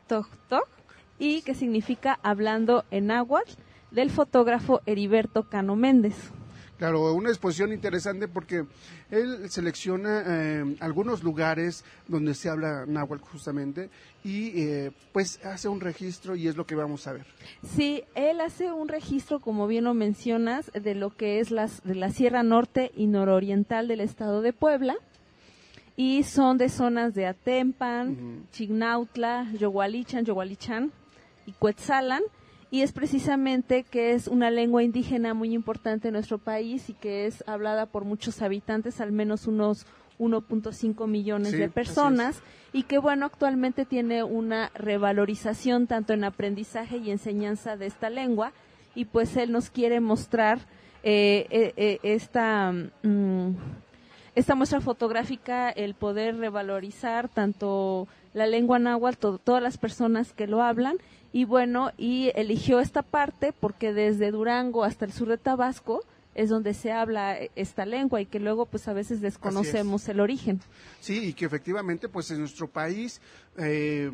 Tok 0.07 0.67
y 1.19 1.41
que 1.43 1.53
significa 1.53 2.19
hablando 2.23 2.83
en 2.91 3.07
náhuatl 3.07 3.51
del 3.91 4.09
fotógrafo 4.09 4.81
Heriberto 4.85 5.49
Cano 5.49 5.75
Méndez. 5.75 6.31
Claro, 6.77 7.13
una 7.13 7.29
exposición 7.29 7.71
interesante 7.73 8.27
porque 8.27 8.65
él 9.11 9.51
selecciona 9.51 10.23
eh, 10.25 10.77
algunos 10.79 11.21
lugares 11.21 11.85
donde 12.07 12.33
se 12.33 12.49
habla 12.49 12.87
náhuatl 12.87 13.23
justamente 13.23 13.91
y 14.23 14.59
eh, 14.59 14.91
pues 15.11 15.45
hace 15.45 15.67
un 15.67 15.79
registro 15.79 16.35
y 16.35 16.47
es 16.47 16.57
lo 16.57 16.65
que 16.65 16.73
vamos 16.73 17.05
a 17.05 17.13
ver. 17.13 17.27
Sí, 17.75 18.03
él 18.15 18.41
hace 18.41 18.71
un 18.71 18.87
registro, 18.87 19.39
como 19.39 19.67
bien 19.67 19.83
lo 19.83 19.93
mencionas, 19.93 20.71
de 20.73 20.95
lo 20.95 21.15
que 21.15 21.39
es 21.39 21.51
las, 21.51 21.83
de 21.83 21.93
la 21.93 22.09
Sierra 22.09 22.41
Norte 22.41 22.91
y 22.95 23.05
Nororiental 23.05 23.87
del 23.87 23.99
estado 23.99 24.41
de 24.41 24.51
Puebla 24.51 24.97
y 26.01 26.23
son 26.23 26.57
de 26.57 26.67
zonas 26.67 27.13
de 27.13 27.27
Atempan, 27.27 28.47
Chignautla, 28.51 29.45
Yogualichan, 29.53 30.25
Yogualichan 30.25 30.91
y 31.45 31.51
Cuetzalan 31.51 32.23
y 32.71 32.81
es 32.81 32.91
precisamente 32.91 33.83
que 33.83 34.13
es 34.13 34.27
una 34.27 34.49
lengua 34.49 34.81
indígena 34.81 35.35
muy 35.35 35.53
importante 35.53 36.07
en 36.07 36.15
nuestro 36.15 36.39
país 36.39 36.89
y 36.89 36.93
que 36.93 37.27
es 37.27 37.43
hablada 37.45 37.85
por 37.85 38.03
muchos 38.03 38.41
habitantes, 38.41 38.99
al 38.99 39.11
menos 39.11 39.45
unos 39.45 39.85
1.5 40.17 41.07
millones 41.07 41.51
de 41.51 41.69
personas 41.69 42.41
y 42.73 42.81
que 42.81 42.97
bueno, 42.97 43.27
actualmente 43.27 43.85
tiene 43.85 44.23
una 44.23 44.71
revalorización 44.73 45.85
tanto 45.85 46.13
en 46.13 46.23
aprendizaje 46.23 46.97
y 46.97 47.11
enseñanza 47.11 47.77
de 47.77 47.85
esta 47.85 48.09
lengua 48.09 48.53
y 48.95 49.05
pues 49.05 49.37
él 49.37 49.51
nos 49.51 49.69
quiere 49.69 49.99
mostrar 49.99 50.61
eh, 51.03 51.45
eh, 51.51 51.73
eh, 51.77 51.99
esta 52.01 52.71
mm, 53.03 53.51
esta 54.35 54.55
muestra 54.55 54.81
fotográfica 54.81 55.69
el 55.69 55.93
poder 55.93 56.37
revalorizar 56.37 57.29
tanto 57.29 58.07
la 58.33 58.47
lengua 58.47 58.79
náhuatl, 58.79 59.35
todas 59.43 59.61
las 59.61 59.77
personas 59.77 60.33
que 60.33 60.47
lo 60.47 60.61
hablan 60.61 60.97
y 61.33 61.45
bueno, 61.45 61.91
y 61.97 62.31
eligió 62.35 62.79
esta 62.79 63.01
parte 63.01 63.53
porque 63.53 63.93
desde 63.93 64.31
Durango 64.31 64.83
hasta 64.83 65.05
el 65.05 65.13
sur 65.13 65.29
de 65.29 65.37
Tabasco 65.37 66.03
es 66.33 66.49
donde 66.49 66.73
se 66.73 66.91
habla 66.91 67.37
esta 67.55 67.85
lengua 67.85 68.21
y 68.21 68.25
que 68.25 68.39
luego 68.39 68.65
pues 68.65 68.87
a 68.87 68.93
veces 68.93 69.21
desconocemos 69.21 70.07
el 70.07 70.19
origen. 70.19 70.61
Sí, 71.01 71.25
y 71.25 71.33
que 71.33 71.45
efectivamente 71.45 72.07
pues 72.07 72.31
en 72.31 72.39
nuestro 72.39 72.67
país 72.67 73.21
eh, 73.57 74.11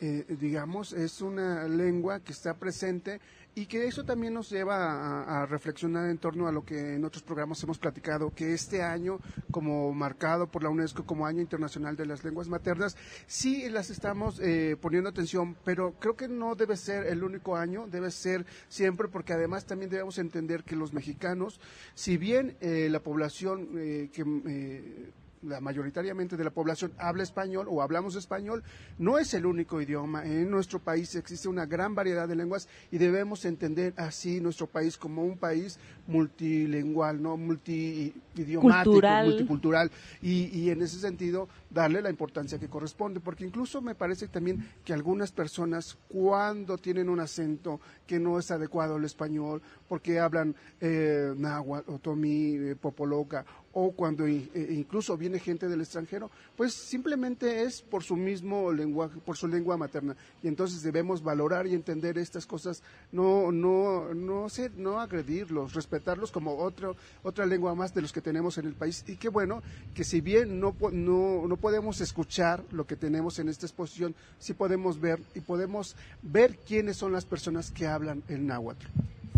eh, 0.00 0.24
digamos 0.40 0.92
es 0.92 1.20
una 1.20 1.68
lengua 1.68 2.20
que 2.20 2.32
está 2.32 2.54
presente 2.54 3.20
y 3.54 3.66
que 3.66 3.86
eso 3.86 4.04
también 4.04 4.32
nos 4.32 4.50
lleva 4.50 5.42
a, 5.42 5.46
reflexionar 5.46 6.08
en 6.08 6.18
torno 6.18 6.48
a 6.48 6.52
lo 6.52 6.64
que 6.64 6.94
en 6.94 7.04
otros 7.04 7.22
programas 7.22 7.62
hemos 7.62 7.78
platicado, 7.78 8.30
que 8.30 8.54
este 8.54 8.82
año, 8.82 9.18
como 9.50 9.92
marcado 9.92 10.46
por 10.46 10.62
la 10.62 10.70
UNESCO 10.70 11.04
como 11.04 11.26
Año 11.26 11.42
Internacional 11.42 11.96
de 11.96 12.06
las 12.06 12.24
Lenguas 12.24 12.48
Maternas, 12.48 12.96
sí 13.26 13.68
las 13.68 13.90
estamos 13.90 14.40
eh, 14.40 14.76
poniendo 14.80 15.10
atención, 15.10 15.56
pero 15.64 15.92
creo 15.98 16.16
que 16.16 16.28
no 16.28 16.54
debe 16.54 16.76
ser 16.76 17.06
el 17.06 17.22
único 17.24 17.56
año, 17.56 17.86
debe 17.86 18.10
ser 18.10 18.46
siempre, 18.68 19.08
porque 19.08 19.34
además 19.34 19.66
también 19.66 19.90
debemos 19.90 20.18
entender 20.18 20.64
que 20.64 20.76
los 20.76 20.94
mexicanos, 20.94 21.60
si 21.94 22.16
bien 22.16 22.56
eh, 22.60 22.88
la 22.90 23.00
población 23.00 23.68
eh, 23.76 24.10
que 24.12 25.12
la 25.42 25.60
mayoritariamente 25.60 26.36
de 26.36 26.44
la 26.44 26.50
población 26.50 26.92
habla 26.98 27.22
español 27.22 27.66
o 27.68 27.82
hablamos 27.82 28.16
español, 28.16 28.62
no 28.98 29.18
es 29.18 29.34
el 29.34 29.46
único 29.46 29.80
idioma. 29.80 30.24
En 30.24 30.50
nuestro 30.50 30.78
país 30.78 31.14
existe 31.14 31.48
una 31.48 31.66
gran 31.66 31.94
variedad 31.94 32.28
de 32.28 32.36
lenguas 32.36 32.68
y 32.90 32.98
debemos 32.98 33.44
entender 33.44 33.92
así 33.96 34.40
nuestro 34.40 34.66
país 34.66 34.96
como 34.96 35.24
un 35.24 35.36
país 35.36 35.78
multilingual, 36.06 37.22
no 37.22 37.36
multidiomático, 37.36 39.00
multicultural. 39.24 39.90
Y, 40.20 40.46
y 40.58 40.70
en 40.70 40.82
ese 40.82 40.98
sentido 40.98 41.48
darle 41.70 42.02
la 42.02 42.10
importancia 42.10 42.58
que 42.58 42.68
corresponde, 42.68 43.20
porque 43.20 43.44
incluso 43.44 43.80
me 43.80 43.94
parece 43.94 44.28
también 44.28 44.66
que 44.84 44.92
algunas 44.92 45.32
personas 45.32 45.96
cuando 46.08 46.78
tienen 46.78 47.08
un 47.08 47.20
acento 47.20 47.80
que 48.06 48.18
no 48.18 48.38
es 48.38 48.50
adecuado 48.50 48.96
al 48.96 49.04
español, 49.04 49.62
porque 49.88 50.18
hablan 50.18 50.54
eh, 50.80 51.32
náhuatl, 51.36 51.90
otomí, 51.90 52.56
eh, 52.56 52.76
popoloca, 52.76 53.44
o 53.72 53.92
cuando 53.92 54.26
eh, 54.26 54.48
incluso 54.70 55.16
viene 55.16 55.38
gente 55.38 55.68
del 55.68 55.80
extranjero, 55.80 56.30
pues 56.56 56.74
simplemente 56.74 57.62
es 57.62 57.82
por 57.82 58.02
su 58.02 58.16
mismo 58.16 58.72
lenguaje, 58.72 59.18
por 59.24 59.36
su 59.36 59.48
lengua 59.48 59.76
materna. 59.76 60.16
Y 60.42 60.48
entonces 60.48 60.82
debemos 60.82 61.22
valorar 61.22 61.66
y 61.66 61.74
entender 61.74 62.18
estas 62.18 62.46
cosas, 62.46 62.82
no, 63.10 63.50
no, 63.50 64.14
no, 64.14 64.48
ser, 64.48 64.72
no 64.76 65.00
agredirlos, 65.00 65.74
respetarlos 65.74 66.30
como 66.30 66.56
otro, 66.56 66.96
otra 67.22 67.46
lengua 67.46 67.74
más 67.74 67.94
de 67.94 68.02
los 68.02 68.12
que 68.12 68.20
tenemos 68.20 68.58
en 68.58 68.66
el 68.66 68.74
país. 68.74 69.04
Y 69.06 69.16
qué 69.16 69.28
bueno 69.28 69.62
que 69.94 70.04
si 70.04 70.20
bien 70.20 70.60
no, 70.60 70.74
no, 70.92 71.46
no 71.46 71.56
podemos 71.56 72.00
escuchar 72.00 72.64
lo 72.70 72.86
que 72.86 72.96
tenemos 72.96 73.38
en 73.38 73.48
esta 73.48 73.66
exposición, 73.66 74.14
sí 74.38 74.54
podemos 74.54 75.00
ver 75.00 75.20
y 75.34 75.40
podemos 75.40 75.96
ver 76.22 76.58
quiénes 76.58 76.96
son 76.96 77.12
las 77.12 77.24
personas 77.24 77.70
que 77.70 77.86
hablan 77.86 78.22
el 78.28 78.46
náhuatl. 78.46 78.86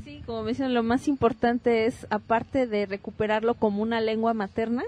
Sí, 0.05 0.23
como 0.27 0.43
me 0.43 0.51
dicen, 0.51 0.75
lo 0.75 0.83
más 0.83 1.09
importante 1.09 1.87
es, 1.87 2.07
aparte 2.11 2.67
de 2.67 2.87
recuperarlo 2.87 3.55
como 3.55 3.83
una 3.83 4.01
lengua 4.01 4.35
materna, 4.35 4.83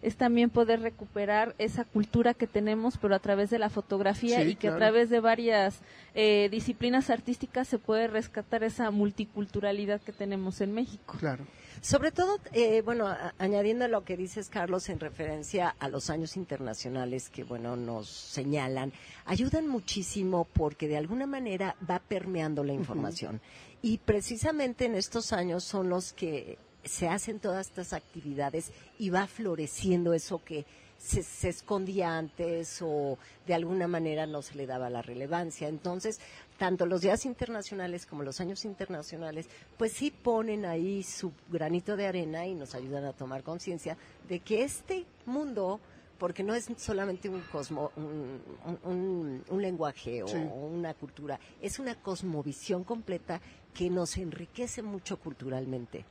es 0.00 0.14
también 0.16 0.48
poder 0.50 0.80
recuperar 0.80 1.56
esa 1.58 1.84
cultura 1.84 2.32
que 2.32 2.46
tenemos, 2.46 2.98
pero 2.98 3.16
a 3.16 3.18
través 3.18 3.50
de 3.50 3.58
la 3.58 3.68
fotografía 3.68 4.42
Sí, 4.44 4.50
y 4.50 4.54
que 4.54 4.68
a 4.68 4.76
través 4.76 5.10
de 5.10 5.18
varias 5.18 5.80
eh, 6.14 6.48
disciplinas 6.52 7.10
artísticas 7.10 7.66
se 7.66 7.78
puede 7.78 8.06
rescatar 8.06 8.62
esa 8.62 8.92
multiculturalidad 8.92 10.00
que 10.00 10.12
tenemos 10.12 10.60
en 10.60 10.72
México. 10.72 11.16
Claro. 11.18 11.44
Sobre 11.80 12.12
todo, 12.12 12.38
eh, 12.52 12.82
bueno, 12.82 13.08
a- 13.08 13.34
añadiendo 13.38 13.86
a 13.86 13.88
lo 13.88 14.04
que 14.04 14.16
dices, 14.16 14.48
Carlos, 14.50 14.88
en 14.88 15.00
referencia 15.00 15.74
a 15.80 15.88
los 15.88 16.10
años 16.10 16.36
internacionales 16.36 17.28
que, 17.28 17.42
bueno, 17.42 17.74
nos 17.74 18.08
señalan, 18.08 18.92
ayudan 19.26 19.66
muchísimo 19.66 20.46
porque 20.52 20.86
de 20.86 20.96
alguna 20.96 21.26
manera 21.26 21.74
va 21.88 21.98
permeando 22.00 22.62
la 22.62 22.72
información. 22.72 23.40
Y 23.82 23.98
precisamente 23.98 24.86
en 24.86 24.94
estos 24.96 25.32
años 25.32 25.64
son 25.64 25.88
los 25.88 26.12
que 26.12 26.58
se 26.84 27.08
hacen 27.08 27.38
todas 27.38 27.68
estas 27.68 27.92
actividades 27.92 28.72
y 28.98 29.10
va 29.10 29.26
floreciendo 29.26 30.14
eso 30.14 30.42
que 30.44 30.64
se, 30.96 31.22
se 31.22 31.48
escondía 31.50 32.18
antes 32.18 32.80
o 32.82 33.18
de 33.46 33.54
alguna 33.54 33.86
manera 33.86 34.26
no 34.26 34.42
se 34.42 34.56
le 34.56 34.66
daba 34.66 34.90
la 34.90 35.00
relevancia. 35.02 35.68
Entonces, 35.68 36.18
tanto 36.58 36.86
los 36.86 37.02
días 37.02 37.24
internacionales 37.24 38.04
como 38.04 38.24
los 38.24 38.40
años 38.40 38.64
internacionales, 38.64 39.48
pues 39.76 39.92
sí 39.92 40.10
ponen 40.10 40.64
ahí 40.64 41.04
su 41.04 41.30
granito 41.50 41.96
de 41.96 42.06
arena 42.08 42.46
y 42.46 42.54
nos 42.54 42.74
ayudan 42.74 43.04
a 43.04 43.12
tomar 43.12 43.44
conciencia 43.44 43.96
de 44.28 44.40
que 44.40 44.64
este 44.64 45.04
mundo, 45.24 45.78
porque 46.18 46.42
no 46.42 46.52
es 46.54 46.66
solamente 46.78 47.28
un 47.28 47.42
cosmo, 47.42 47.92
un, 47.94 48.40
un- 48.64 48.78
un- 48.92 49.44
un 49.50 49.62
lenguaje 49.62 50.24
o 50.24 50.26
Sí. 50.28 50.36
una 50.36 50.94
cultura, 50.94 51.38
es 51.60 51.78
una 51.78 51.94
cosmovisión 51.94 52.82
completa 52.82 53.40
que 53.78 53.90
nos 53.90 54.16
enriquece 54.16 54.82
mucho 54.82 55.18
culturalmente. 55.18 56.04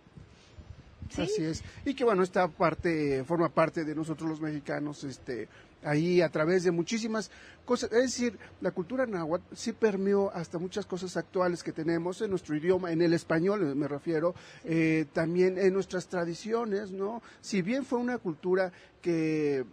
Así 1.11 1.43
es. 1.43 1.61
Y 1.83 1.95
que 1.95 2.05
bueno, 2.05 2.23
esta 2.23 2.47
parte 2.47 3.25
forma 3.25 3.49
parte 3.49 3.83
de 3.83 3.93
nosotros 3.93 4.29
los 4.29 4.39
mexicanos, 4.39 5.03
este, 5.03 5.49
ahí 5.83 6.21
a 6.21 6.29
través 6.29 6.63
de 6.63 6.71
muchísimas 6.71 7.29
cosas. 7.65 7.91
Es 7.91 8.03
decir, 8.03 8.39
la 8.61 8.71
cultura 8.71 9.05
náhuatl 9.05 9.53
sí 9.53 9.73
permeó 9.73 10.31
hasta 10.33 10.57
muchas 10.59 10.85
cosas 10.85 11.17
actuales 11.17 11.61
que 11.61 11.73
tenemos 11.73 12.21
en 12.21 12.29
nuestro 12.29 12.55
idioma, 12.55 12.93
en 12.93 13.01
el 13.01 13.13
español 13.13 13.75
me 13.75 13.89
refiero, 13.89 14.33
eh, 14.63 15.05
también 15.11 15.57
en 15.57 15.73
nuestras 15.73 16.07
tradiciones, 16.07 16.91
¿no? 16.91 17.21
Si 17.41 17.61
bien 17.61 17.83
fue 17.83 17.99
una 17.99 18.17
cultura 18.17 18.71
que 19.01 19.65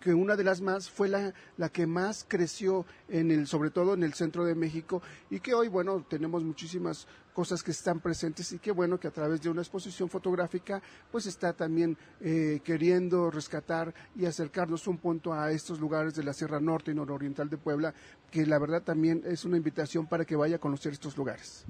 que 0.00 0.14
una 0.14 0.36
de 0.36 0.44
las 0.44 0.60
más 0.60 0.90
fue 0.90 1.08
la, 1.08 1.34
la 1.56 1.68
que 1.68 1.86
más 1.86 2.24
creció 2.26 2.86
en 3.08 3.30
el 3.30 3.46
sobre 3.46 3.70
todo 3.70 3.94
en 3.94 4.02
el 4.02 4.14
centro 4.14 4.44
de 4.44 4.54
México 4.54 5.02
y 5.30 5.40
que 5.40 5.54
hoy 5.54 5.68
bueno 5.68 6.04
tenemos 6.08 6.44
muchísimas 6.44 7.06
cosas 7.32 7.62
que 7.62 7.70
están 7.70 8.00
presentes 8.00 8.52
y 8.52 8.58
que 8.58 8.72
bueno 8.72 8.98
que 8.98 9.08
a 9.08 9.12
través 9.12 9.40
de 9.40 9.50
una 9.50 9.62
exposición 9.62 10.08
fotográfica 10.08 10.82
pues 11.10 11.26
está 11.26 11.52
también 11.52 11.96
eh, 12.20 12.60
queriendo 12.64 13.30
rescatar 13.30 13.94
y 14.16 14.26
acercarnos 14.26 14.86
un 14.86 14.98
punto 14.98 15.32
a 15.32 15.50
estos 15.52 15.80
lugares 15.80 16.14
de 16.14 16.24
la 16.24 16.32
Sierra 16.32 16.60
Norte 16.60 16.90
y 16.90 16.94
Nororiental 16.94 17.48
de 17.48 17.58
Puebla 17.58 17.94
que 18.30 18.46
la 18.46 18.58
verdad 18.58 18.82
también 18.82 19.22
es 19.24 19.44
una 19.44 19.56
invitación 19.56 20.06
para 20.06 20.24
que 20.24 20.36
vaya 20.36 20.56
a 20.56 20.60
conocer 20.60 20.92
estos 20.92 21.16
lugares 21.16 21.64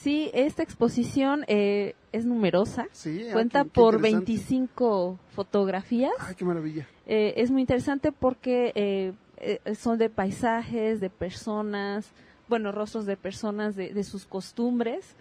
Sí, 0.00 0.30
esta 0.32 0.62
exposición 0.62 1.44
eh, 1.48 1.94
es 2.12 2.24
numerosa, 2.24 2.86
sí 2.92 3.26
ah, 3.28 3.32
cuenta 3.32 3.64
qué- 3.64 3.70
qué 3.70 3.74
por 3.74 3.94
interesante. 3.96 4.26
25 4.32 5.18
fotografías. 5.30 6.12
ay 6.20 6.34
qué 6.36 6.44
maravilla 6.44 6.86
Eh, 7.06 7.34
es 7.36 7.50
muy 7.50 7.62
interesante 7.62 8.12
porque 8.12 8.72
eh, 8.76 9.12
eh, 9.38 9.74
son 9.74 9.98
de 9.98 10.08
paisajes, 10.08 11.00
de 11.00 11.10
personas, 11.10 12.12
bueno, 12.48 12.70
rostros 12.70 13.06
de 13.06 13.16
personas, 13.16 13.74
de, 13.76 13.92
de 13.92 14.04
sus 14.04 14.24
costumbres. 14.24 15.16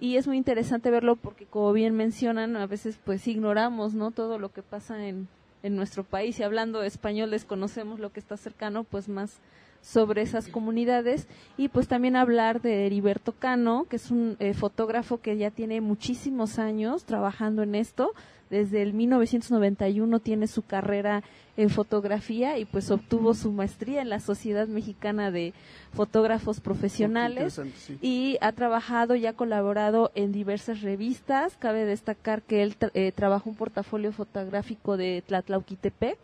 Y 0.00 0.16
es 0.16 0.26
muy 0.26 0.36
interesante 0.36 0.90
verlo 0.90 1.16
porque, 1.16 1.44
como 1.46 1.72
bien 1.72 1.94
mencionan, 1.94 2.56
a 2.56 2.66
veces 2.66 2.98
pues 3.04 3.26
ignoramos, 3.28 3.94
¿no? 3.94 4.10
Todo 4.10 4.38
lo 4.38 4.50
que 4.50 4.62
pasa 4.62 5.06
en, 5.06 5.28
en 5.62 5.76
nuestro 5.76 6.02
país 6.04 6.38
y 6.38 6.42
hablando 6.44 6.82
español 6.82 7.30
desconocemos 7.30 7.98
lo 8.00 8.10
que 8.12 8.20
está 8.20 8.36
cercano, 8.36 8.84
pues 8.84 9.08
más 9.08 9.38
sobre 9.82 10.22
esas 10.22 10.48
comunidades 10.48 11.26
y 11.56 11.68
pues 11.68 11.88
también 11.88 12.16
hablar 12.16 12.60
de 12.60 12.86
Heriberto 12.86 13.32
Cano, 13.32 13.86
que 13.88 13.96
es 13.96 14.10
un 14.10 14.36
eh, 14.38 14.52
fotógrafo 14.54 15.18
que 15.20 15.36
ya 15.36 15.50
tiene 15.50 15.80
muchísimos 15.80 16.58
años 16.58 17.04
trabajando 17.04 17.62
en 17.62 17.74
esto, 17.74 18.12
desde 18.50 18.80
el 18.82 18.94
1991 18.94 20.20
tiene 20.20 20.46
su 20.46 20.62
carrera 20.62 21.22
en 21.58 21.68
fotografía 21.70 22.58
y 22.58 22.64
pues 22.64 22.90
obtuvo 22.90 23.34
su 23.34 23.52
maestría 23.52 24.00
en 24.00 24.08
la 24.08 24.20
Sociedad 24.20 24.66
Mexicana 24.68 25.30
de 25.30 25.52
Fotógrafos 25.92 26.60
Profesionales 26.60 27.60
sí. 27.86 27.98
y 28.00 28.38
ha 28.40 28.52
trabajado 28.52 29.16
y 29.16 29.26
ha 29.26 29.32
colaborado 29.34 30.10
en 30.14 30.32
diversas 30.32 30.80
revistas. 30.82 31.56
Cabe 31.58 31.84
destacar 31.84 32.42
que 32.42 32.62
él 32.62 32.74
tra- 32.78 32.90
eh, 32.94 33.12
trabajó 33.14 33.50
un 33.50 33.56
portafolio 33.56 34.12
fotográfico 34.12 34.96
de 34.96 35.22
Tlatlauquitepec 35.26 36.18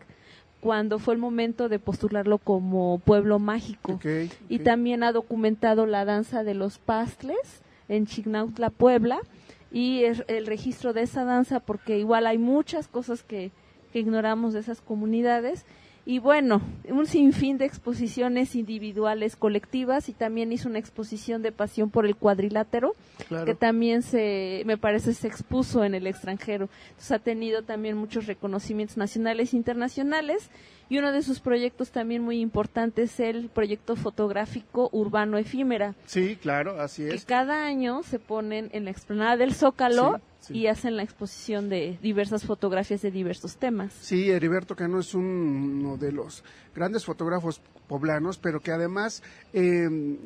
cuando 0.65 0.97
fue 0.97 1.13
el 1.13 1.19
momento 1.19 1.69
de 1.69 1.77
postularlo 1.77 2.39
como 2.39 2.97
pueblo 2.97 3.37
mágico. 3.37 3.99
Y 4.49 4.57
también 4.57 5.03
ha 5.03 5.11
documentado 5.11 5.85
la 5.85 6.05
danza 6.05 6.43
de 6.43 6.55
los 6.55 6.79
pastles 6.79 7.61
en 7.87 8.07
Chignautla, 8.07 8.71
Puebla, 8.71 9.19
y 9.71 10.05
el 10.05 10.47
registro 10.47 10.91
de 10.91 11.03
esa 11.03 11.23
danza, 11.23 11.59
porque 11.59 11.99
igual 11.99 12.25
hay 12.25 12.39
muchas 12.39 12.87
cosas 12.87 13.21
que, 13.21 13.51
que 13.93 13.99
ignoramos 13.99 14.53
de 14.53 14.61
esas 14.61 14.81
comunidades. 14.81 15.67
Y 16.07 16.19
bueno, 16.19 16.61
un 16.87 17.07
sinfín 17.07 17.57
de 17.57 17.65
exposiciones 17.65 18.55
individuales, 18.55 19.35
colectivas, 19.35 20.07
y 20.07 20.13
también 20.13 20.51
hizo 20.51 20.69
una 20.69 20.77
exposición 20.77 21.41
de 21.41 21.51
pasión 21.51 21.89
por 21.89 22.05
el 22.05 22.15
cuadrilátero, 22.15 22.93
Claro. 23.27 23.45
que 23.45 23.55
también 23.55 24.03
se, 24.03 24.61
me 24.67 24.77
parece, 24.77 25.13
se 25.15 25.27
expuso 25.27 25.83
en 25.83 25.95
el 25.95 26.05
extranjero. 26.05 26.69
Entonces 26.89 27.11
ha 27.11 27.17
tenido 27.19 27.63
también 27.63 27.97
muchos 27.97 28.27
reconocimientos 28.27 28.97
nacionales 28.97 29.53
e 29.53 29.57
internacionales 29.57 30.51
y 30.89 30.99
uno 30.99 31.11
de 31.11 31.23
sus 31.23 31.39
proyectos 31.39 31.89
también 31.89 32.21
muy 32.21 32.39
importantes 32.39 33.19
es 33.19 33.19
el 33.21 33.49
proyecto 33.49 33.95
fotográfico 33.95 34.89
urbano 34.91 35.39
efímera, 35.39 35.95
Sí, 36.05 36.35
claro, 36.39 36.79
así 36.79 37.03
que 37.03 37.15
es. 37.15 37.25
cada 37.25 37.65
año 37.65 38.03
se 38.03 38.19
ponen 38.19 38.69
en 38.73 38.85
la 38.85 38.91
explanada 38.91 39.37
del 39.37 39.55
Zócalo 39.55 40.17
Sí, 40.17 40.21
sí. 40.47 40.57
y 40.57 40.67
hacen 40.67 40.95
la 40.97 41.03
exposición 41.03 41.69
de 41.69 41.97
diversas 42.01 42.43
fotografías 42.45 43.01
de 43.01 43.11
diversos 43.11 43.57
temas. 43.57 43.93
Sí, 44.01 44.29
Heriberto 44.31 44.75
Cano 44.75 44.99
es 44.99 45.13
un- 45.13 45.81
uno 45.83 45.97
de 45.97 46.11
los 46.11 46.43
grandes 46.73 47.05
fotógrafos 47.05 47.61
poblanos, 47.87 48.37
pero 48.37 48.59
que 48.59 48.71
además 48.71 49.21
eh, 49.53 50.17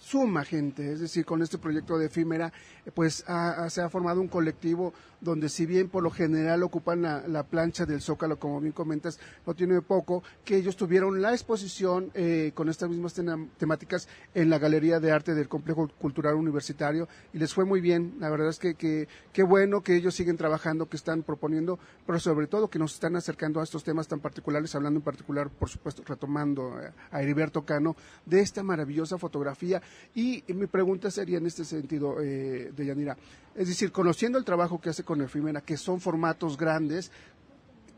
suma 0.00 0.44
gente, 0.44 0.92
es 0.92 1.00
decir, 1.00 1.24
con 1.26 1.42
este 1.42 1.58
proyecto 1.58 1.98
de 1.98 2.06
efímera, 2.06 2.52
pues 2.94 3.24
ha- 3.28 3.64
ha- 3.64 3.70
se 3.70 3.82
ha 3.82 3.90
formado 3.90 4.20
un 4.20 4.28
colectivo 4.28 4.94
donde 5.20 5.48
si 5.48 5.66
bien 5.66 5.88
por 5.88 6.02
lo 6.02 6.10
general 6.10 6.62
ocupan 6.62 7.02
la, 7.02 7.26
la 7.26 7.44
plancha 7.44 7.86
del 7.86 8.00
Zócalo, 8.00 8.38
como 8.38 8.60
bien 8.60 8.72
comentas, 8.72 9.18
no 9.46 9.54
tiene 9.54 9.80
poco, 9.82 10.22
que 10.44 10.56
ellos 10.56 10.76
tuvieron 10.76 11.20
la 11.20 11.32
exposición 11.32 12.10
eh, 12.14 12.52
con 12.54 12.68
estas 12.68 12.88
mismas 12.88 13.14
temáticas 13.58 14.08
en 14.34 14.50
la 14.50 14.58
Galería 14.58 15.00
de 15.00 15.12
Arte 15.12 15.34
del 15.34 15.48
Complejo 15.48 15.88
Cultural 15.98 16.34
Universitario 16.34 17.08
y 17.32 17.38
les 17.38 17.54
fue 17.54 17.64
muy 17.64 17.80
bien. 17.80 18.16
La 18.20 18.30
verdad 18.30 18.48
es 18.48 18.58
que 18.58 18.74
qué 18.74 19.42
bueno 19.42 19.82
que 19.82 19.96
ellos 19.96 20.14
siguen 20.14 20.36
trabajando, 20.36 20.88
que 20.88 20.96
están 20.96 21.22
proponiendo, 21.22 21.78
pero 22.06 22.18
sobre 22.18 22.46
todo 22.46 22.68
que 22.68 22.78
nos 22.78 22.94
están 22.94 23.16
acercando 23.16 23.60
a 23.60 23.64
estos 23.64 23.84
temas 23.84 24.08
tan 24.08 24.20
particulares, 24.20 24.74
hablando 24.74 24.98
en 24.98 25.04
particular, 25.04 25.50
por 25.50 25.68
supuesto, 25.68 26.02
retomando 26.06 26.74
a 27.10 27.22
Heriberto 27.22 27.62
Cano, 27.62 27.96
de 28.26 28.40
esta 28.40 28.62
maravillosa 28.62 29.18
fotografía. 29.18 29.82
Y 30.14 30.44
mi 30.48 30.66
pregunta 30.66 31.10
sería 31.10 31.38
en 31.38 31.46
este 31.46 31.64
sentido, 31.64 32.20
eh, 32.20 32.72
de 32.74 32.86
Yanira, 32.86 33.16
es 33.54 33.68
decir, 33.68 33.90
conociendo 33.90 34.38
el 34.38 34.44
trabajo 34.44 34.80
que 34.80 34.90
hace 34.90 35.02
con 35.08 35.22
Efímera, 35.22 35.62
que 35.62 35.78
son 35.78 36.02
formatos 36.02 36.58
grandes, 36.58 37.10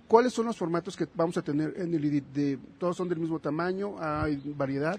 ¿cuáles 0.07 0.33
son 0.33 0.47
los 0.47 0.57
formatos 0.57 0.97
que 0.97 1.09
vamos 1.13 1.37
a 1.37 1.43
tener 1.43 1.75
en 1.77 1.93
el 1.93 2.05
IDIT? 2.05 2.25
De, 2.27 2.59
¿Todos 2.79 2.97
son 2.97 3.09
del 3.09 3.19
mismo 3.19 3.41
tamaño? 3.41 3.97
¿Hay 3.99 4.41
variedad? 4.57 4.97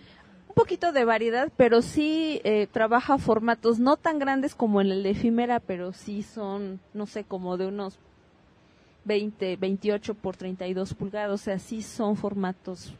Un 0.49 0.53
poquito 0.53 0.91
de 0.91 1.05
variedad, 1.05 1.49
pero 1.55 1.81
sí 1.81 2.41
eh, 2.43 2.67
trabaja 2.69 3.17
formatos 3.17 3.79
no 3.79 3.95
tan 3.95 4.19
grandes 4.19 4.55
como 4.55 4.81
en 4.81 4.91
el 4.91 5.03
de 5.03 5.11
efímera, 5.11 5.61
pero 5.61 5.93
sí 5.93 6.21
son, 6.21 6.81
no 6.93 7.05
sé, 7.05 7.23
como 7.23 7.55
de 7.55 7.67
unos 7.67 7.97
20, 9.05 9.55
28 9.55 10.13
por 10.13 10.35
32 10.35 10.93
pulgadas, 10.93 11.31
o 11.31 11.37
sea, 11.37 11.59
sí 11.59 11.81
son 11.81 12.17
formatos 12.17 12.93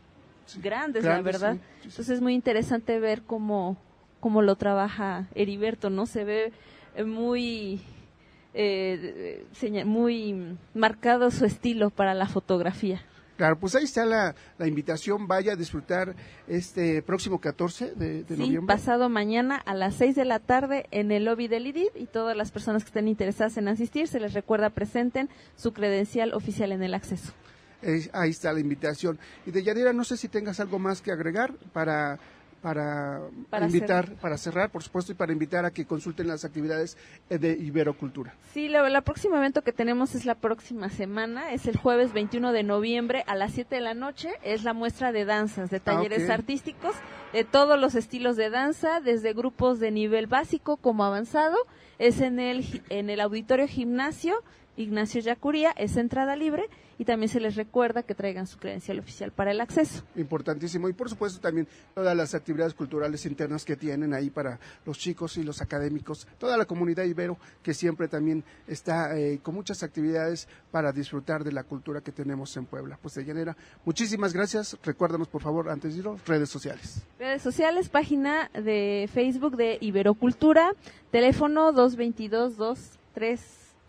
grandes, 0.64 1.04
la 1.04 1.22
verdad. 1.22 1.56
sí, 1.56 1.60
sí, 1.60 1.66
sí. 1.66 1.88
Entonces 1.90 2.10
es 2.16 2.22
muy 2.22 2.34
interesante 2.34 2.98
ver 2.98 3.24
cómo, 3.24 3.76
cómo 4.22 4.42
lo 4.42 4.56
trabaja 4.56 5.28
Heriberto, 5.36 5.90
¿no? 5.90 6.06
Se 6.06 6.24
ve 6.24 6.54
eh, 6.96 7.04
muy, 7.04 7.82
eh, 8.54 9.46
muy 9.86 10.58
marcado 10.74 11.32
su 11.32 11.46
estilo 11.46 11.90
para 11.90 12.14
la 12.14 12.28
fotografía. 12.28 13.02
Claro, 13.38 13.58
pues 13.58 13.74
ahí 13.76 13.86
está 13.86 14.06
la, 14.06 14.36
la 14.60 14.68
invitación. 14.68 15.28
Vaya 15.28 15.54
a 15.54 15.56
disfrutar 15.56 16.16
este 16.48 17.02
próximo 17.02 17.40
14 17.40 17.96
de, 17.96 18.24
de 18.24 18.36
Sí, 18.36 18.40
noviembre. 18.42 18.68
pasado 18.76 19.10
mañana 19.10 19.56
a 19.56 19.74
las 19.74 19.96
6 19.96 20.16
de 20.16 20.26
la 20.26 20.38
tarde 20.40 20.86
en 20.92 21.12
el 21.12 21.26
lobby 21.26 21.48
del 21.48 21.66
IDID 21.66 21.96
y 21.96 22.06
todas 22.06 22.38
las 22.38 22.52
personas 22.52 22.84
que 22.84 22.90
estén 22.90 23.08
interesadas 23.08 23.58
en 23.58 23.68
asistir, 23.68 24.08
se 24.08 24.20
les 24.20 24.34
recuerda 24.34 24.70
presenten 24.70 25.28
su 25.56 25.74
credencial 25.74 26.34
oficial 26.36 26.72
en 26.72 26.84
el 26.84 26.94
acceso. 26.94 27.34
Eh, 27.82 28.10
ahí 28.14 28.30
está 28.30 28.54
la 28.54 28.60
invitación. 28.60 29.18
Y 29.48 29.50
de 29.52 29.64
Yadira, 29.64 29.92
no 29.92 30.04
sé 30.04 30.18
si 30.18 30.28
tengas 30.28 30.60
algo 30.60 30.78
más 30.78 31.02
que 31.02 31.12
agregar 31.12 31.54
para 31.74 32.20
para, 32.62 33.20
Para 33.50 33.66
invitar, 33.66 34.06
cerrar. 34.06 34.22
para 34.22 34.38
cerrar, 34.38 34.70
por 34.70 34.84
supuesto, 34.84 35.12
y 35.12 35.16
para 35.16 35.32
invitar 35.34 35.66
a 35.66 35.72
que 35.72 35.86
consulten 35.86 36.28
las 36.28 36.46
actividades 36.46 36.98
eh, 37.30 37.38
de 37.38 37.54
Iberocultura. 37.54 38.34
Sí, 38.54 38.68
la- 38.70 38.88
el 38.88 39.02
próximo 39.04 39.36
evento 39.38 39.64
que 39.64 39.72
tenemos 39.74 40.14
es 40.16 40.26
la 40.26 40.36
próxima 40.36 40.90
semana, 40.90 41.54
es 41.54 41.66
el 41.68 41.78
jueves 41.78 42.14
21 42.14 42.52
de 42.52 42.64
noviembre 42.64 43.24
a 43.28 43.36
las 43.36 43.54
7 43.54 43.76
de 43.76 43.82
la 43.82 43.94
noche, 43.94 44.30
es 44.44 44.64
la 44.64 44.74
muestra 44.74 45.12
de 45.12 45.26
danzas, 45.26 45.70
de 45.70 45.80
talleres 45.80 46.26
ok. 46.26 46.30
artísticos, 46.30 46.96
de 47.34 47.44
todos 47.44 47.80
los 47.80 47.96
estilos 47.96 48.36
de 48.36 48.50
danza, 48.50 49.00
desde 49.00 49.34
grupos 49.34 49.80
de 49.80 49.92
nivel 49.92 50.28
básico 50.28 50.78
como 50.78 51.04
avanzado, 51.04 51.58
es 52.00 52.22
en 52.22 52.40
el, 52.40 52.82
en 52.90 53.10
el 53.10 53.22
auditorio 53.22 53.68
gimnasio 53.68 54.36
Ignacio 54.78 55.20
Yacuría, 55.22 55.72
es 55.72 55.98
entrada 55.98 56.36
libre 56.36 56.70
y 57.02 57.04
también 57.04 57.30
se 57.30 57.40
les 57.40 57.56
recuerda 57.56 58.04
que 58.04 58.14
traigan 58.14 58.46
su 58.46 58.60
credencial 58.60 59.00
oficial 59.00 59.32
para 59.32 59.50
el 59.50 59.60
acceso. 59.60 60.04
Importantísimo. 60.16 60.88
Y 60.88 60.94
por 60.94 61.10
supuesto 61.10 61.42
también 61.42 61.68
todas 61.96 62.16
las 62.16 62.36
actividades 62.36 62.76
culturales 62.76 63.26
internas 63.26 63.66
que 63.66 63.76
tienen 63.76 64.14
ahí 64.14 64.30
para 64.30 64.60
los 64.86 65.00
chicos 65.00 65.36
y 65.38 65.44
los 65.44 65.64
académicos, 65.64 66.28
toda 66.38 66.58
la 66.58 66.66
comunidad 66.66 67.06
ibero 67.06 67.40
que 67.64 67.74
siempre 67.74 68.08
también 68.08 68.44
está 68.68 69.18
eh, 69.18 69.40
con 69.42 69.56
muchas 69.56 69.82
actividades 69.82 70.48
para 70.70 70.92
disfrutar 70.92 71.44
de 71.44 71.52
la 71.52 71.64
cultura 71.64 72.02
que 72.02 72.12
tenemos 72.12 72.56
en 72.56 72.68
Puebla. 72.68 73.00
Pues 73.02 73.16
de 73.16 73.26
llanera, 73.26 73.58
muchísimas 73.84 74.32
gracias. 74.32 74.78
Recuérdanos 74.84 75.28
por 75.28 75.42
favor, 75.42 75.72
antes 75.72 75.96
de 75.96 76.02
ir, 76.02 76.08
redes 76.28 76.50
sociales. 76.50 77.04
Redes 77.18 77.42
sociales, 77.42 77.90
página 77.90 78.52
de 78.54 79.10
Facebook 79.12 79.58
de 79.58 79.80
Iberocultura, 79.82 80.76
teléfono 81.10 81.72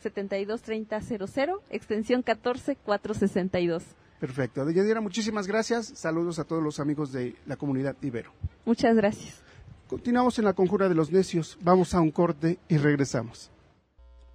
222-2372-3000, 0.03 1.61
extensión 1.71 2.23
14462. 2.23 3.85
Perfecto. 4.21 4.65
De 4.65 4.73
llanera, 4.73 5.01
muchísimas 5.01 5.47
gracias. 5.47 5.87
Saludos 5.97 6.38
a 6.38 6.45
todos 6.45 6.62
los 6.62 6.79
amigos 6.79 7.12
de 7.12 7.35
la 7.47 7.57
comunidad 7.57 7.97
ibero. 8.03 8.31
Muchas 8.65 8.95
gracias. 8.95 9.43
Continuamos 9.88 10.38
en 10.38 10.45
la 10.45 10.53
conjura 10.53 10.88
de 10.88 10.95
los 10.95 11.11
necios. 11.11 11.59
Vamos 11.61 11.93
a 11.93 12.01
un 12.01 12.11
corte 12.11 12.59
y 12.69 12.79
regresamos. 12.79 13.51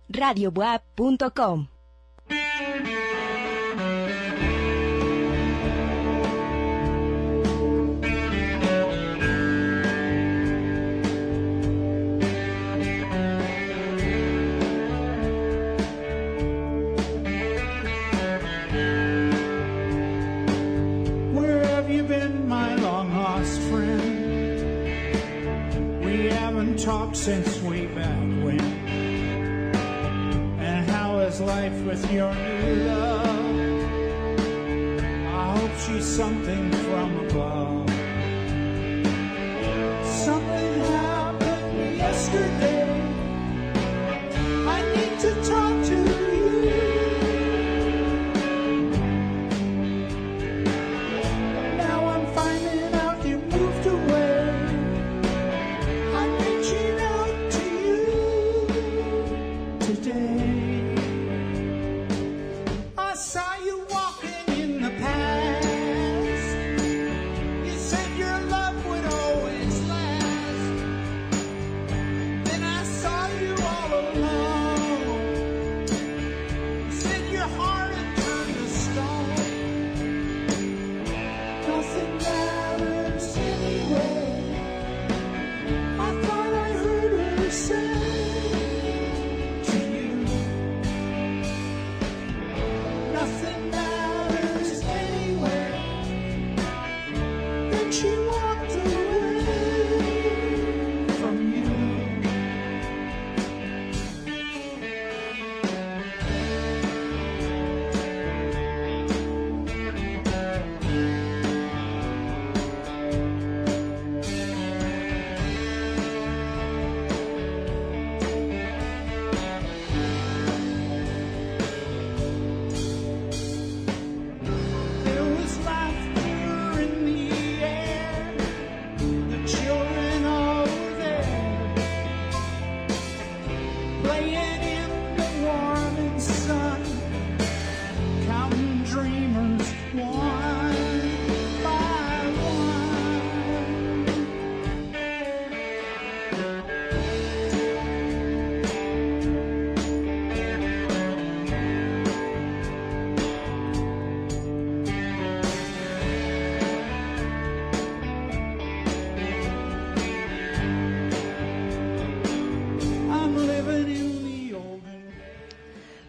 radiobuap.com. 0.10 1.68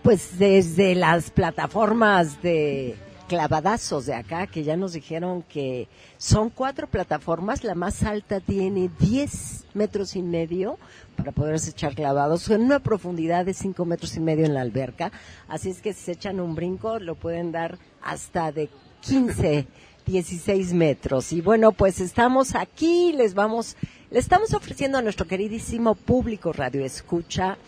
Pues 0.09 0.38
desde 0.38 0.94
las 0.94 1.31
plataformas 1.31 2.40
de 2.40 2.97
clavadazos 3.29 4.07
de 4.07 4.14
acá, 4.14 4.47
que 4.47 4.64
ya 4.64 4.75
nos 4.75 4.94
dijeron 4.94 5.42
que 5.42 5.87
son 6.16 6.49
cuatro 6.49 6.87
plataformas, 6.87 7.62
la 7.62 7.75
más 7.75 8.03
alta 8.03 8.40
tiene 8.40 8.90
10 9.01 9.66
metros 9.75 10.16
y 10.16 10.23
medio 10.23 10.79
para 11.14 11.31
poderse 11.31 11.73
echar 11.73 11.94
clavados, 11.94 12.49
en 12.49 12.62
una 12.62 12.79
profundidad 12.79 13.44
de 13.44 13.53
5 13.53 13.85
metros 13.85 14.16
y 14.16 14.21
medio 14.21 14.47
en 14.47 14.55
la 14.55 14.62
alberca, 14.62 15.12
así 15.47 15.68
es 15.68 15.83
que 15.83 15.92
si 15.92 16.05
se 16.05 16.12
echan 16.12 16.40
un 16.40 16.55
brinco 16.55 16.99
lo 16.99 17.14
pueden 17.14 17.53
dar 17.53 17.79
hasta 18.01 18.51
de 18.51 18.71
15, 19.03 19.66
16 20.07 20.73
metros. 20.73 21.35
Y 21.35 21.42
bueno, 21.42 21.73
pues 21.73 22.01
estamos 22.01 22.55
aquí, 22.55 23.12
les 23.12 23.35
vamos, 23.35 23.77
le 24.11 24.21
estamos 24.21 24.55
ofreciendo 24.55 24.97
a 24.97 25.03
nuestro 25.03 25.27
queridísimo 25.27 25.94
público 25.94 26.55
Radio 26.55 26.83
Escucha 26.83 27.59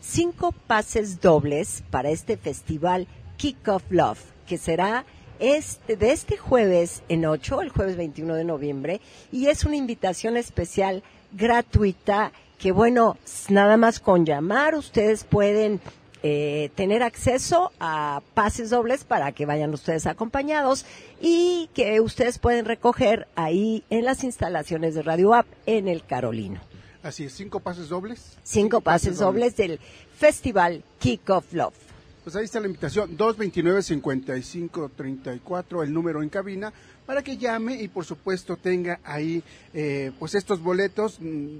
cinco 0.00 0.52
pases 0.52 1.20
dobles 1.20 1.82
para 1.90 2.10
este 2.10 2.36
festival 2.36 3.06
Kick 3.36 3.68
of 3.68 3.84
Love, 3.90 4.20
que 4.46 4.58
será 4.58 5.04
este, 5.38 5.96
de 5.96 6.12
este 6.12 6.36
jueves 6.36 7.02
en 7.08 7.24
8, 7.24 7.62
el 7.62 7.70
jueves 7.70 7.96
21 7.96 8.34
de 8.34 8.44
noviembre, 8.44 9.00
y 9.32 9.46
es 9.46 9.64
una 9.64 9.76
invitación 9.76 10.36
especial 10.36 11.02
gratuita 11.32 12.32
que, 12.58 12.72
bueno, 12.72 13.16
nada 13.48 13.76
más 13.76 14.00
con 14.00 14.26
llamar 14.26 14.74
ustedes 14.74 15.24
pueden 15.24 15.80
eh, 16.22 16.70
tener 16.74 17.02
acceso 17.02 17.72
a 17.80 18.20
pases 18.34 18.68
dobles 18.68 19.04
para 19.04 19.32
que 19.32 19.46
vayan 19.46 19.72
ustedes 19.72 20.06
acompañados 20.06 20.84
y 21.22 21.70
que 21.72 22.00
ustedes 22.02 22.38
pueden 22.38 22.66
recoger 22.66 23.26
ahí 23.36 23.84
en 23.88 24.04
las 24.04 24.22
instalaciones 24.24 24.94
de 24.94 25.02
Radio 25.02 25.32
App 25.32 25.46
en 25.64 25.88
el 25.88 26.04
Carolino 26.04 26.69
Así 27.02 27.24
es, 27.24 27.32
cinco 27.32 27.60
pases 27.60 27.88
dobles. 27.88 28.36
cinco 28.42 28.82
pases 28.82 29.18
dobles 29.18 29.56
del 29.56 29.80
Festival 30.16 30.84
Kick 30.98 31.30
of 31.30 31.50
Love. 31.52 31.74
Pues 32.22 32.36
ahí 32.36 32.44
está 32.44 32.60
la 32.60 32.66
invitación, 32.66 33.16
229-5534, 33.16 35.82
el 35.82 35.90
número 35.92 36.22
en 36.22 36.28
cabina, 36.28 36.70
para 37.06 37.22
que 37.22 37.38
llame 37.38 37.80
y 37.80 37.88
por 37.88 38.04
supuesto 38.04 38.58
tenga 38.58 39.00
ahí 39.02 39.42
eh, 39.72 40.12
pues 40.18 40.34
estos 40.34 40.60
boletos 40.60 41.18
mm, 41.18 41.56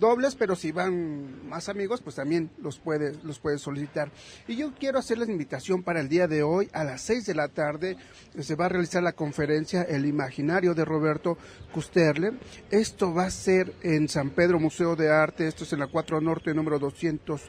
dobles, 0.00 0.34
pero 0.34 0.56
si 0.56 0.72
van 0.72 1.48
más 1.48 1.68
amigos, 1.68 2.00
pues 2.00 2.16
también 2.16 2.50
los 2.60 2.78
puede, 2.78 3.14
los 3.22 3.38
puede 3.38 3.58
solicitar. 3.58 4.10
Y 4.48 4.56
yo 4.56 4.72
quiero 4.74 4.98
hacerles 4.98 5.28
invitación 5.28 5.82
para 5.82 6.00
el 6.00 6.08
día 6.08 6.26
de 6.26 6.42
hoy, 6.42 6.68
a 6.72 6.82
las 6.82 7.02
6 7.02 7.26
de 7.26 7.34
la 7.34 7.48
tarde, 7.48 7.96
se 8.38 8.54
va 8.56 8.66
a 8.66 8.70
realizar 8.70 9.02
la 9.02 9.12
conferencia 9.12 9.82
El 9.82 10.06
Imaginario 10.06 10.74
de 10.74 10.84
Roberto 10.84 11.38
Custerle. 11.72 12.32
Esto 12.70 13.14
va 13.14 13.26
a 13.26 13.30
ser 13.30 13.72
en 13.82 14.08
San 14.08 14.30
Pedro 14.30 14.58
Museo 14.58 14.96
de 14.96 15.10
Arte, 15.10 15.46
esto 15.46 15.64
es 15.64 15.72
en 15.72 15.80
la 15.80 15.86
4 15.86 16.20
Norte, 16.20 16.54
número 16.54 16.78
200 16.78 17.42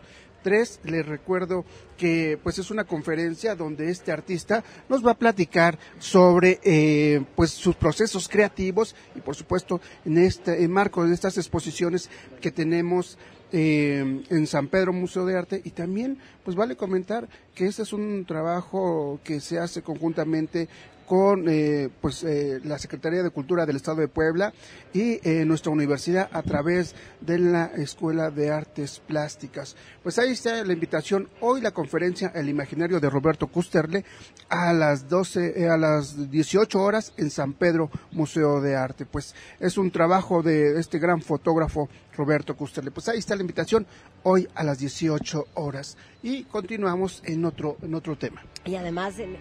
Tres, 0.44 0.80
les 0.84 1.06
recuerdo 1.06 1.66
que 1.98 2.40
pues 2.42 2.58
es 2.58 2.72
una 2.72 2.84
conferencia 2.84 3.56
donde 3.56 3.90
este 3.90 4.12
artista 4.12 4.64
nos 4.90 5.06
va 5.06 5.12
a 5.12 5.18
platicar 5.18 5.78
sobre 6.00 6.60
eh, 6.64 7.24
pues 7.36 7.52
sus 7.52 7.76
procesos 7.76 8.28
creativos 8.28 8.96
y 9.16 9.20
por 9.20 9.36
supuesto 9.36 9.80
en 10.04 10.18
este 10.18 10.64
en 10.64 10.72
marco 10.72 11.06
de 11.06 11.14
estas 11.14 11.38
exposiciones 11.38 12.10
que 12.42 12.52
tenemos 12.52 13.18
eh, 13.54 14.24
en 14.30 14.48
San 14.48 14.68
Pedro 14.68 14.94
Museo 14.94 15.26
de 15.26 15.38
Arte. 15.38 15.62
Y 15.64 15.72
también 15.72 16.18
pues 16.44 16.56
vale 16.56 16.76
comentar 16.76 17.28
que 17.54 17.68
este 17.68 17.84
es 17.84 17.94
un 17.94 18.26
trabajo 18.26 19.20
que 19.24 19.42
se 19.42 19.60
hace 19.60 19.82
conjuntamente 19.82 20.70
con 21.12 21.50
eh, 21.50 21.90
pues 22.00 22.24
eh, 22.24 22.62
la 22.64 22.80
Secretaría 22.80 23.22
de 23.22 23.32
Cultura 23.32 23.66
del 23.66 23.76
Estado 23.76 23.98
de 24.00 24.08
Puebla 24.08 24.54
y 24.94 25.20
eh, 25.28 25.44
nuestra 25.44 25.70
universidad 25.70 26.30
a 26.32 26.42
través 26.42 26.96
de 27.20 27.38
la 27.38 27.66
Escuela 27.66 28.32
de 28.32 28.50
Artes 28.50 29.02
Plásticas. 29.06 29.76
Pues 30.04 30.18
ahí 30.20 30.32
está 30.32 30.64
la 30.64 30.72
invitación 30.72 31.28
hoy 31.42 31.60
la 31.60 31.72
conferencia 31.72 32.32
El 32.34 32.48
Imaginario 32.48 33.02
de 33.02 33.10
Roberto 33.10 33.48
Custerle 33.48 34.06
a 34.48 34.72
las 34.72 35.10
12 35.10 35.62
eh, 35.62 35.68
a 35.68 35.76
las 35.76 36.32
18 36.32 36.80
horas 36.82 37.12
en 37.18 37.30
San 37.30 37.56
Pedro 37.56 37.92
Museo 38.14 38.62
de 38.62 38.78
Arte. 38.78 39.06
Pues 39.06 39.36
es 39.60 39.78
un 39.78 39.92
trabajo 39.92 40.42
de 40.42 40.80
este 40.80 40.98
gran 40.98 41.22
fotógrafo 41.22 41.90
Roberto 42.16 42.56
Custerle. 42.56 42.92
Pues 42.92 43.10
ahí 43.10 43.20
está 43.20 43.36
la 43.36 43.42
invitación 43.42 43.86
hoy 44.24 44.48
a 44.56 44.64
las 44.64 44.80
18 44.80 45.48
horas 45.56 45.98
y 46.24 46.44
continuamos 46.46 47.22
en 47.26 47.44
otro 47.44 47.76
en 47.82 47.96
otro 47.96 48.18
tema. 48.18 48.42
Y 48.64 48.76
además, 48.76 49.20
en- 49.20 49.36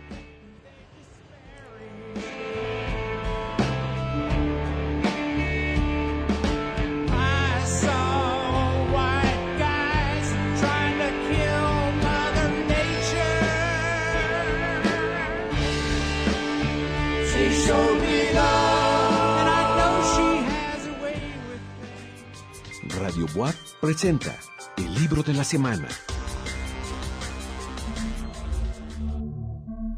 presenta 23.80 24.36
el 24.76 24.92
libro 24.94 25.22
de 25.22 25.32
la 25.32 25.42
semana. 25.42 25.88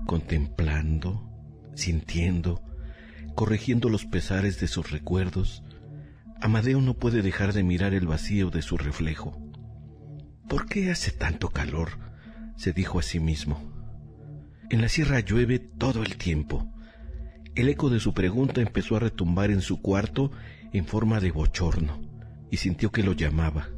Contemplando, 0.07 1.29
sintiendo, 1.75 2.63
corrigiendo 3.35 3.89
los 3.89 4.05
pesares 4.05 4.61
de 4.61 4.69
sus 4.69 4.93
recuerdos, 4.93 5.65
Amadeo 6.41 6.81
no 6.81 6.95
puede 6.95 7.23
dejar 7.23 7.53
de 7.53 7.65
mirar 7.65 7.93
el 7.93 8.07
vacío 8.07 8.51
de 8.51 8.63
su 8.63 8.77
reflejo. 8.77 9.37
¿Por 10.49 10.67
qué 10.67 10.93
hace 10.93 11.11
tanto 11.11 11.49
calor? 11.49 11.99
se 12.57 12.73
dijo 12.73 13.01
a 13.01 13.03
sí 13.03 13.19
mismo. 13.19 13.61
En 14.71 14.81
la 14.81 14.89
sierra 14.89 15.19
llueve 15.19 15.59
todo 15.59 16.05
el 16.05 16.17
tiempo. 16.19 16.73
El 17.57 17.69
eco 17.69 17.91
de 17.91 17.99
su 17.99 18.15
pregunta 18.15 18.61
empezó 18.61 18.95
a 18.97 19.01
retumbar 19.01 19.51
en 19.51 19.61
su 19.61 19.83
cuarto 19.83 20.31
en 20.73 20.87
forma 20.87 21.19
de 21.19 21.33
bochorno 21.33 22.12
y 22.53 22.59
sintió 22.59 22.93
que 22.93 23.03
lo 23.03 23.15
llamaba. 23.15 23.71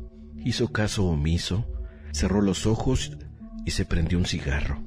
Hizo 0.45 0.73
caso 0.73 1.07
omiso, 1.07 1.65
cerró 2.13 2.43
los 2.43 2.67
ojos 2.67 3.17
y 3.65 3.71
se 3.71 3.85
prendió 3.85 4.19
un 4.19 4.27
cigarro. 4.27 4.83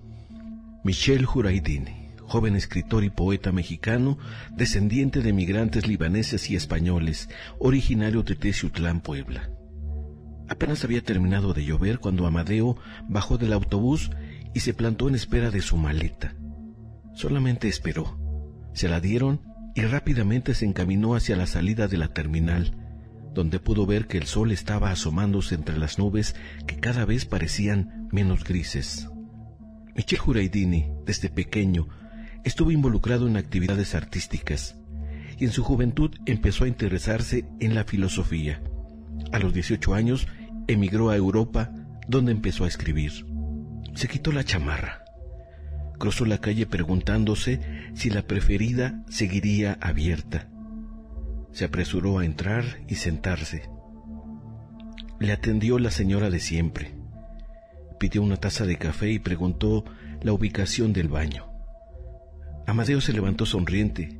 Michel 0.83 1.25
Juraidini, 1.25 2.09
joven 2.19 2.57
escritor 2.57 3.05
y 3.05 3.09
poeta 3.09 3.53
mexicano, 3.53 4.17
descendiente 4.53 5.21
de 5.21 5.31
migrantes 5.31 5.87
libaneses 5.87 6.51
y 6.51 6.57
españoles, 6.57 7.29
originario 7.59 8.23
de 8.23 8.35
Teciutlán, 8.35 8.99
Puebla. 8.99 9.49
Apenas 10.49 10.83
había 10.83 11.01
terminado 11.01 11.53
de 11.53 11.63
llover 11.63 11.99
cuando 11.99 12.27
Amadeo 12.27 12.77
bajó 13.07 13.37
del 13.37 13.53
autobús 13.53 14.11
y 14.53 14.59
se 14.59 14.73
plantó 14.73 15.07
en 15.07 15.15
espera 15.15 15.49
de 15.49 15.61
su 15.61 15.77
maleta. 15.77 16.35
Solamente 17.15 17.69
esperó. 17.69 18.19
Se 18.73 18.89
la 18.89 18.99
dieron 18.99 19.41
y 19.75 19.81
rápidamente 19.83 20.53
se 20.53 20.65
encaminó 20.65 21.15
hacia 21.15 21.37
la 21.37 21.47
salida 21.47 21.87
de 21.87 21.97
la 21.97 22.09
terminal, 22.09 22.86
donde 23.37 23.59
pudo 23.59 23.85
ver 23.85 24.07
que 24.07 24.17
el 24.17 24.25
sol 24.25 24.51
estaba 24.51 24.89
asomándose 24.89 25.53
entre 25.53 25.77
las 25.77 25.99
nubes 25.99 26.35
que 26.65 26.77
cada 26.77 27.05
vez 27.05 27.25
parecían 27.25 28.09
menos 28.11 28.43
grises. 28.43 29.09
Michel 29.95 30.17
Juraidini, 30.17 30.87
desde 31.05 31.29
pequeño, 31.29 31.87
estuvo 32.43 32.71
involucrado 32.71 33.27
en 33.27 33.37
actividades 33.37 33.93
artísticas 33.93 34.75
y 35.37 35.45
en 35.45 35.51
su 35.51 35.63
juventud 35.63 36.15
empezó 36.25 36.63
a 36.63 36.67
interesarse 36.67 37.45
en 37.59 37.75
la 37.75 37.83
filosofía. 37.83 38.59
A 39.31 39.37
los 39.37 39.53
18 39.53 39.93
años 39.93 40.27
emigró 40.67 41.11
a 41.11 41.15
Europa, 41.15 41.71
donde 42.07 42.31
empezó 42.31 42.65
a 42.65 42.67
escribir. 42.67 43.27
Se 43.93 44.07
quitó 44.07 44.31
la 44.31 44.45
chamarra. 44.45 45.05
Cruzó 45.99 46.25
la 46.25 46.39
calle 46.39 46.65
preguntándose 46.65 47.59
si 47.93 48.09
la 48.09 48.23
preferida 48.23 49.03
seguiría 49.09 49.77
abierta. 49.79 50.49
Se 51.57 51.65
apresuró 51.65 52.19
a 52.19 52.23
entrar 52.23 52.63
y 52.87 52.93
sentarse. 52.93 53.67
Le 55.19 55.31
atendió 55.31 55.79
la 55.79 55.89
señora 55.89 56.29
de 56.29 56.39
siempre. 56.39 56.93
Pidió 57.99 58.21
una 58.21 58.37
taza 58.37 58.67
de 58.67 58.77
café 58.77 59.09
y 59.09 59.17
preguntó 59.17 59.83
la 60.21 60.33
ubicación 60.33 60.93
del 60.93 61.07
baño. 61.07 61.47
Amadeo 62.67 63.01
se 63.01 63.11
levantó 63.11 63.47
sonriente, 63.47 64.19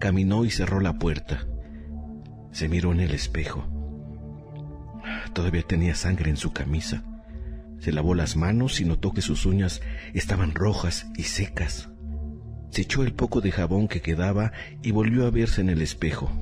caminó 0.00 0.44
y 0.44 0.50
cerró 0.50 0.80
la 0.80 0.98
puerta. 0.98 1.46
Se 2.50 2.68
miró 2.68 2.90
en 2.90 2.98
el 2.98 3.14
espejo. 3.14 3.64
Todavía 5.34 5.62
tenía 5.62 5.94
sangre 5.94 6.30
en 6.30 6.36
su 6.36 6.52
camisa. 6.52 7.04
Se 7.78 7.92
lavó 7.92 8.16
las 8.16 8.34
manos 8.34 8.80
y 8.80 8.86
notó 8.86 9.12
que 9.12 9.22
sus 9.22 9.46
uñas 9.46 9.82
estaban 10.14 10.52
rojas 10.52 11.06
y 11.16 11.22
secas. 11.22 11.90
Se 12.70 12.82
echó 12.82 13.04
el 13.04 13.12
poco 13.12 13.40
de 13.40 13.52
jabón 13.52 13.86
que 13.86 14.00
quedaba 14.00 14.50
y 14.82 14.90
volvió 14.90 15.28
a 15.28 15.30
verse 15.30 15.60
en 15.60 15.68
el 15.68 15.80
espejo. 15.80 16.32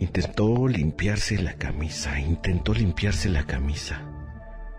Intentó 0.00 0.66
limpiarse 0.66 1.42
la 1.42 1.52
camisa, 1.58 2.18
intentó 2.18 2.72
limpiarse 2.72 3.28
la 3.28 3.44
camisa, 3.44 4.00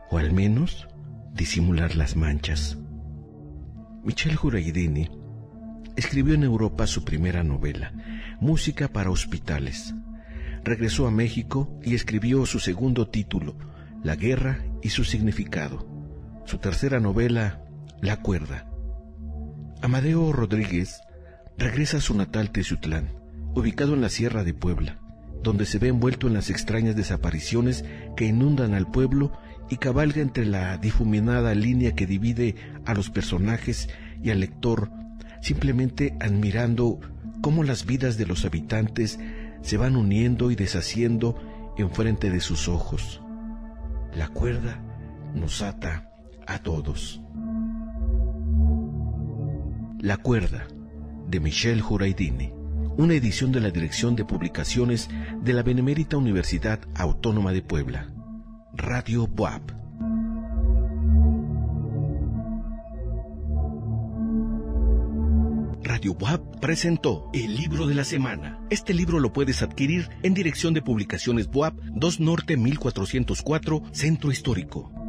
o 0.09 0.17
al 0.17 0.33
menos 0.33 0.87
disimular 1.31 1.95
las 1.95 2.15
manchas. 2.15 2.79
Michel 4.03 4.35
Juraidini 4.35 5.11
escribió 5.95 6.33
en 6.33 6.41
Europa 6.41 6.87
su 6.87 7.05
primera 7.05 7.43
novela, 7.43 7.93
Música 8.39 8.87
para 8.87 9.11
Hospitales. 9.11 9.93
Regresó 10.63 11.05
a 11.05 11.11
México 11.11 11.79
y 11.83 11.93
escribió 11.93 12.47
su 12.47 12.59
segundo 12.59 13.07
título, 13.07 13.55
La 14.03 14.15
guerra 14.15 14.65
y 14.81 14.89
su 14.89 15.03
significado. 15.03 15.87
Su 16.45 16.57
tercera 16.57 16.99
novela, 16.99 17.61
La 18.01 18.23
cuerda. 18.23 18.67
Amadeo 19.83 20.31
Rodríguez 20.33 20.99
regresa 21.59 21.97
a 21.97 22.01
su 22.01 22.15
natal 22.17 22.49
Teciutlán, 22.49 23.13
ubicado 23.53 23.93
en 23.93 24.01
la 24.01 24.09
Sierra 24.09 24.43
de 24.43 24.55
Puebla, 24.55 25.00
donde 25.43 25.65
se 25.65 25.79
ve 25.79 25.87
envuelto 25.87 26.27
en 26.27 26.33
las 26.33 26.49
extrañas 26.49 26.95
desapariciones 26.95 27.85
que 28.15 28.25
inundan 28.25 28.73
al 28.73 28.89
pueblo 28.89 29.31
y 29.69 29.77
cabalga 29.77 30.21
entre 30.21 30.45
la 30.45 30.77
difuminada 30.77 31.55
línea 31.55 31.93
que 31.93 32.05
divide 32.05 32.55
a 32.85 32.93
los 32.93 33.09
personajes 33.09 33.89
y 34.21 34.29
al 34.29 34.41
lector, 34.41 34.91
simplemente 35.41 36.15
admirando 36.19 36.99
cómo 37.41 37.63
las 37.63 37.85
vidas 37.85 38.17
de 38.17 38.25
los 38.25 38.45
habitantes 38.45 39.19
se 39.61 39.77
van 39.77 39.95
uniendo 39.95 40.51
y 40.51 40.55
deshaciendo 40.55 41.35
enfrente 41.77 42.29
de 42.29 42.39
sus 42.39 42.67
ojos. 42.67 43.21
La 44.15 44.27
cuerda 44.27 44.81
nos 45.33 45.61
ata 45.61 46.09
a 46.47 46.59
todos. 46.59 47.21
La 49.99 50.17
cuerda 50.17 50.67
de 51.27 51.39
Michel 51.39 51.81
Juraidini, 51.81 52.51
una 52.97 53.13
edición 53.13 53.51
de 53.51 53.61
la 53.61 53.71
Dirección 53.71 54.15
de 54.15 54.25
Publicaciones 54.25 55.09
de 55.41 55.53
la 55.53 55.63
Benemérita 55.63 56.17
Universidad 56.17 56.79
Autónoma 56.95 57.51
de 57.51 57.61
Puebla. 57.61 58.11
Radio 58.73 59.27
Boab. 59.27 59.61
Radio 65.83 66.13
Boab 66.13 66.59
presentó 66.59 67.29
el 67.33 67.55
libro 67.55 67.87
de 67.87 67.95
la 67.95 68.03
semana. 68.03 68.59
Este 68.69 68.93
libro 68.93 69.19
lo 69.19 69.33
puedes 69.33 69.61
adquirir 69.61 70.09
en 70.23 70.33
Dirección 70.33 70.73
de 70.73 70.81
Publicaciones 70.81 71.47
Boab 71.47 71.73
2 71.95 72.19
Norte 72.19 72.57
1404, 72.57 73.83
Centro 73.91 74.31
Histórico. 74.31 75.00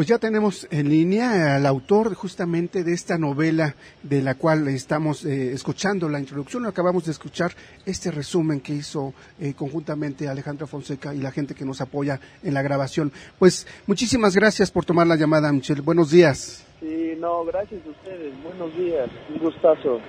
Pues 0.00 0.08
ya 0.08 0.18
tenemos 0.18 0.66
en 0.70 0.88
línea 0.88 1.56
al 1.56 1.66
autor 1.66 2.14
justamente 2.14 2.84
de 2.84 2.94
esta 2.94 3.18
novela 3.18 3.74
de 4.02 4.22
la 4.22 4.34
cual 4.34 4.66
estamos 4.68 5.26
eh, 5.26 5.52
escuchando 5.52 6.08
la 6.08 6.18
introducción. 6.18 6.64
Acabamos 6.64 7.04
de 7.04 7.12
escuchar 7.12 7.52
este 7.84 8.10
resumen 8.10 8.62
que 8.62 8.72
hizo 8.72 9.12
eh, 9.38 9.52
conjuntamente 9.52 10.26
Alejandra 10.26 10.66
Fonseca 10.66 11.14
y 11.14 11.18
la 11.18 11.30
gente 11.30 11.54
que 11.54 11.66
nos 11.66 11.82
apoya 11.82 12.18
en 12.42 12.54
la 12.54 12.62
grabación. 12.62 13.12
Pues 13.38 13.66
muchísimas 13.86 14.34
gracias 14.34 14.70
por 14.70 14.86
tomar 14.86 15.06
la 15.06 15.16
llamada, 15.16 15.52
Michelle. 15.52 15.82
Buenos 15.82 16.10
días. 16.10 16.66
Sí, 16.80 17.12
no, 17.18 17.44
gracias 17.44 17.82
a 17.86 17.90
ustedes. 17.90 18.32
Buenos 18.42 18.74
días. 18.78 19.10
Un 19.28 19.38
gustazo. 19.38 20.00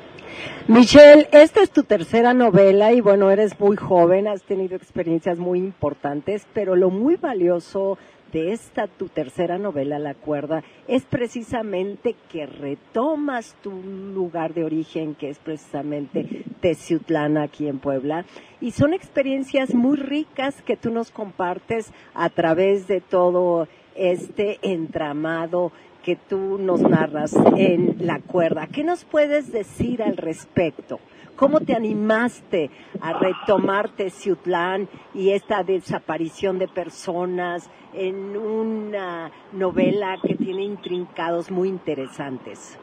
Michelle, 0.69 1.27
esta 1.33 1.61
es 1.61 1.69
tu 1.69 1.83
tercera 1.83 2.33
novela 2.33 2.93
y 2.93 3.01
bueno, 3.01 3.29
eres 3.29 3.59
muy 3.59 3.75
joven, 3.75 4.29
has 4.29 4.41
tenido 4.43 4.77
experiencias 4.77 5.37
muy 5.37 5.59
importantes, 5.59 6.47
pero 6.53 6.77
lo 6.77 6.89
muy 6.89 7.17
valioso 7.17 7.97
de 8.31 8.53
esta 8.53 8.87
tu 8.87 9.07
tercera 9.07 9.57
novela, 9.57 9.99
La 9.99 10.13
Cuerda, 10.13 10.63
es 10.87 11.03
precisamente 11.03 12.15
que 12.31 12.45
retomas 12.45 13.55
tu 13.61 13.71
lugar 13.71 14.53
de 14.53 14.63
origen, 14.63 15.15
que 15.15 15.29
es 15.29 15.39
precisamente 15.39 16.45
Teciutlán 16.61 17.37
aquí 17.37 17.67
en 17.67 17.79
Puebla, 17.79 18.25
y 18.59 18.71
son 18.71 18.93
experiencias 18.93 19.73
muy 19.73 19.97
ricas 19.97 20.61
que 20.61 20.77
tú 20.77 20.91
nos 20.91 21.11
compartes 21.11 21.91
a 22.13 22.29
través 22.29 22.87
de 22.87 23.01
todo 23.01 23.67
este 23.95 24.59
entramado 24.61 25.71
que 26.03 26.15
tú 26.15 26.57
nos 26.57 26.81
narras 26.81 27.35
en 27.55 27.97
La 27.99 28.19
Cuerda. 28.19 28.67
¿Qué 28.67 28.83
nos 28.83 29.05
puedes 29.05 29.51
decir 29.51 30.01
al 30.01 30.17
respecto? 30.17 30.99
¿Cómo 31.41 31.59
te 31.61 31.73
animaste 31.73 32.69
a 33.01 33.17
retomar 33.17 33.95
Teciutlán 33.95 34.87
y 35.15 35.31
esta 35.31 35.63
desaparición 35.63 36.59
de 36.59 36.67
personas 36.67 37.67
en 37.95 38.37
una 38.37 39.31
novela 39.51 40.19
que 40.21 40.35
tiene 40.35 40.61
intrincados 40.61 41.49
muy 41.49 41.67
interesantes? 41.67 42.79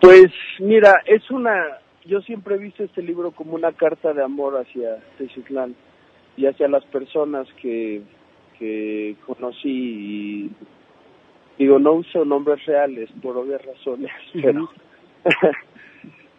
Pues 0.00 0.30
mira, 0.60 1.02
es 1.04 1.28
una, 1.32 1.80
yo 2.04 2.20
siempre 2.20 2.54
he 2.54 2.58
visto 2.58 2.84
este 2.84 3.02
libro 3.02 3.32
como 3.32 3.56
una 3.56 3.72
carta 3.72 4.12
de 4.12 4.22
amor 4.22 4.64
hacia 4.64 4.98
Teciutlán 5.18 5.74
y 6.36 6.46
hacia 6.46 6.68
las 6.68 6.84
personas 6.84 7.48
que, 7.60 8.02
que 8.56 9.16
conocí 9.26 9.68
y 9.68 10.50
digo, 11.58 11.80
no 11.80 11.94
uso 11.94 12.24
nombres 12.24 12.64
reales 12.66 13.10
por 13.20 13.36
obvias 13.36 13.66
razones, 13.66 14.12
pero 14.32 14.70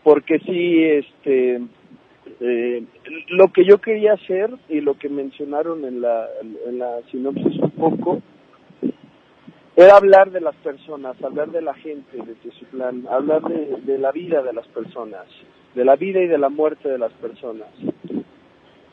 porque 0.04 0.40
sí, 0.40 0.84
este, 0.84 1.62
eh, 2.40 2.84
lo 3.30 3.48
que 3.54 3.66
yo 3.66 3.80
quería 3.80 4.14
hacer 4.14 4.52
y 4.70 4.82
lo 4.82 4.98
que 4.98 5.10
mencionaron 5.10 5.86
en 5.86 6.02
la, 6.02 6.28
en 6.68 6.80
la 6.80 7.02
sinopsis 7.12 7.60
un 7.60 7.72
poco, 7.72 8.22
era 9.76 9.98
hablar 9.98 10.32
de 10.32 10.42
las 10.42 10.56
personas, 10.58 11.22
hablar 11.24 11.50
de 11.50 11.62
la 11.62 11.74
gente 11.74 12.18
de 12.18 12.36
Teciutlán, 12.36 13.08
hablar 13.10 13.42
de 13.42 13.98
la 13.98 14.12
vida 14.12 14.44
de 14.44 14.54
las 14.54 14.68
personas, 14.68 15.26
de 15.74 15.84
la 15.84 15.96
vida 15.96 16.22
y 16.22 16.28
de 16.28 16.38
la 16.38 16.50
muerte 16.50 16.90
de 16.90 17.00
las 17.00 17.12
personas. 17.14 17.70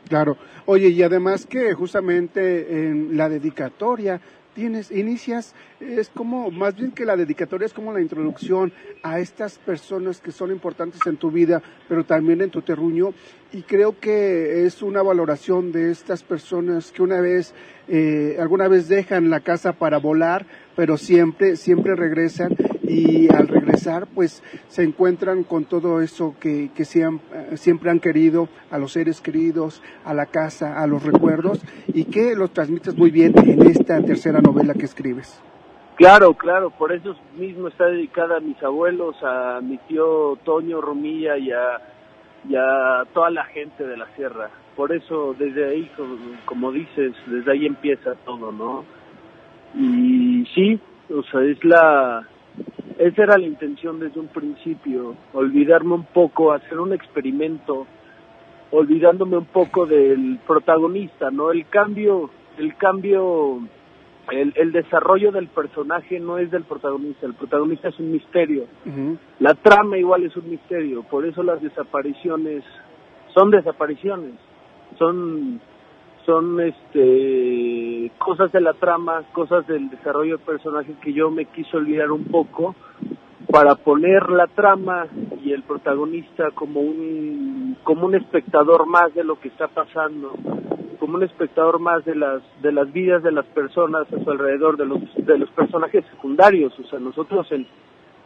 Claro. 0.09 0.37
Oye, 0.66 0.88
y 0.88 1.03
además 1.03 1.46
que 1.46 1.73
justamente 1.75 2.88
en 2.88 3.16
la 3.16 3.29
dedicatoria 3.29 4.20
tienes, 4.55 4.91
inicias, 4.91 5.55
es 5.81 6.09
como, 6.09 6.51
más 6.51 6.77
bien 6.77 6.93
que 6.93 7.05
la 7.05 7.17
dedicatoria 7.17 7.67
es 7.67 7.73
como 7.73 7.93
la 7.93 8.01
introducción 8.01 8.73
a 9.03 9.19
estas 9.19 9.59
personas 9.59 10.21
que 10.21 10.33
son 10.33 10.51
importantes 10.51 11.01
en 11.07 11.17
tu 11.17 11.31
vida, 11.31 11.63
pero 11.89 12.05
también 12.05 12.41
en 12.41 12.51
tu 12.51 12.63
terruño, 12.63 13.15
y 13.53 13.63
creo 13.63 13.99
que 13.99 14.67
es 14.67 14.83
una 14.83 15.03
valoración 15.03 15.73
de 15.73 15.91
estas 15.91 16.23
personas 16.23 16.93
que 16.93 17.03
una 17.03 17.21
vez, 17.21 17.55
eh, 17.89 18.37
alguna 18.39 18.69
vez 18.69 18.89
dejan 18.89 19.31
la 19.31 19.41
casa 19.41 19.73
para 19.73 19.99
volar, 19.99 20.47
pero 20.77 20.97
siempre, 20.97 21.57
siempre 21.57 21.97
regresan, 21.97 22.57
y 22.90 23.29
al 23.33 23.46
regresar, 23.46 24.07
pues, 24.14 24.42
se 24.68 24.83
encuentran 24.83 25.44
con 25.44 25.64
todo 25.64 26.00
eso 26.00 26.35
que, 26.40 26.70
que 26.74 26.83
eh, 26.83 27.57
siempre 27.57 27.90
han 27.90 28.00
querido, 28.00 28.48
a 28.70 28.79
los 28.79 28.92
seres 28.92 29.20
queridos, 29.20 29.83
a 30.05 30.12
la 30.12 30.26
casa, 30.26 30.83
a 30.83 30.87
los 30.87 31.05
recuerdos, 31.05 31.62
y 31.88 32.05
que 32.05 32.35
los 32.35 32.53
transmites 32.53 32.96
muy 32.96 33.11
bien 33.11 33.33
en 33.38 33.62
esta 33.66 34.03
tercera 34.03 34.40
novela 34.40 34.74
que 34.74 34.85
escribes. 34.85 35.40
Claro, 35.96 36.35
claro, 36.35 36.70
por 36.70 36.92
eso 36.92 37.14
mismo 37.37 37.68
está 37.68 37.87
dedicada 37.87 38.38
a 38.38 38.40
mis 38.40 38.61
abuelos, 38.62 39.16
a 39.22 39.61
mi 39.62 39.76
tío 39.87 40.37
Toño 40.44 40.81
Romilla 40.81 41.37
y 41.37 41.53
a, 41.53 41.79
y 42.48 42.57
a 42.57 43.05
toda 43.12 43.31
la 43.31 43.44
gente 43.44 43.87
de 43.87 43.98
la 43.98 44.07
sierra. 44.16 44.50
Por 44.74 44.92
eso 44.92 45.35
desde 45.38 45.68
ahí, 45.68 45.90
como 46.46 46.72
dices, 46.72 47.12
desde 47.26 47.53
ahí 47.53 47.66
empieza 47.66 48.14
todo, 48.24 48.50
¿no? 48.50 48.85
Y 49.74 50.46
sí, 50.55 50.81
o 51.14 51.22
sea, 51.24 51.42
es 51.42 51.62
la, 51.64 52.26
esa 52.99 53.23
era 53.23 53.39
la 53.39 53.47
intención 53.47 53.99
desde 53.99 54.21
un 54.21 54.29
principio, 54.29 55.17
olvidarme 55.33 55.95
un 55.95 56.05
poco, 56.05 56.53
hacer 56.53 56.79
un 56.79 56.93
experimento, 56.93 57.87
olvidándome 58.71 59.39
un 59.39 59.47
poco 59.47 59.87
del 59.87 60.39
protagonista, 60.47 61.31
¿no? 61.31 61.51
El 61.51 61.67
cambio, 61.67 62.29
el 62.59 62.77
cambio, 62.77 63.61
el, 64.31 64.53
el 64.55 64.73
desarrollo 64.73 65.33
del 65.33 65.49
personaje 65.49 66.21
no 66.21 66.37
es 66.37 66.51
del 66.51 66.65
protagonista, 66.65 67.27
el 67.27 67.35
protagonista 67.35 67.89
es 67.89 67.99
un 67.99 68.13
misterio. 68.13 68.67
La 69.39 69.55
trama 69.55 69.97
igual 69.97 70.25
es 70.25 70.37
un 70.37 70.51
misterio, 70.51 71.03
por 71.05 71.25
eso 71.25 71.43
las 71.43 71.63
desapariciones 71.63 72.63
son 73.33 73.51
desapariciones, 73.51 74.33
son 74.99 75.61
son 76.31 76.61
este 76.61 78.12
cosas 78.19 78.53
de 78.53 78.61
la 78.61 78.75
trama, 78.75 79.25
cosas 79.33 79.66
del 79.66 79.90
desarrollo 79.90 80.37
del 80.37 80.47
personaje 80.47 80.95
que 81.03 81.12
yo 81.12 81.29
me 81.29 81.47
quise 81.47 81.77
olvidar 81.77 82.12
un 82.12 82.25
poco 82.25 82.77
para 83.51 83.75
poner 83.75 84.31
la 84.31 84.47
trama 84.47 85.09
y 85.43 85.53
el 85.53 85.64
protagonista 85.64 86.53
como 86.53 86.81
un 86.81 87.77
como 87.83 88.07
un 88.07 88.14
espectador 88.14 88.87
más 88.87 89.12
de 89.14 89.25
lo 89.25 89.40
que 89.40 89.49
está 89.49 89.66
pasando, 89.66 90.33
como 91.01 91.16
un 91.16 91.25
espectador 91.25 91.81
más 91.81 92.05
de 92.05 92.14
las 92.14 92.43
de 92.62 92.71
las 92.71 92.93
vidas 92.93 93.25
de 93.25 93.33
las 93.33 93.47
personas 93.47 94.07
a 94.12 94.23
su 94.23 94.31
alrededor, 94.31 94.77
de 94.77 94.87
los 94.87 95.01
de 95.16 95.37
los 95.37 95.51
personajes 95.51 96.05
secundarios, 96.12 96.79
o 96.79 96.85
sea, 96.85 97.01
nosotros 97.01 97.51
en 97.51 97.66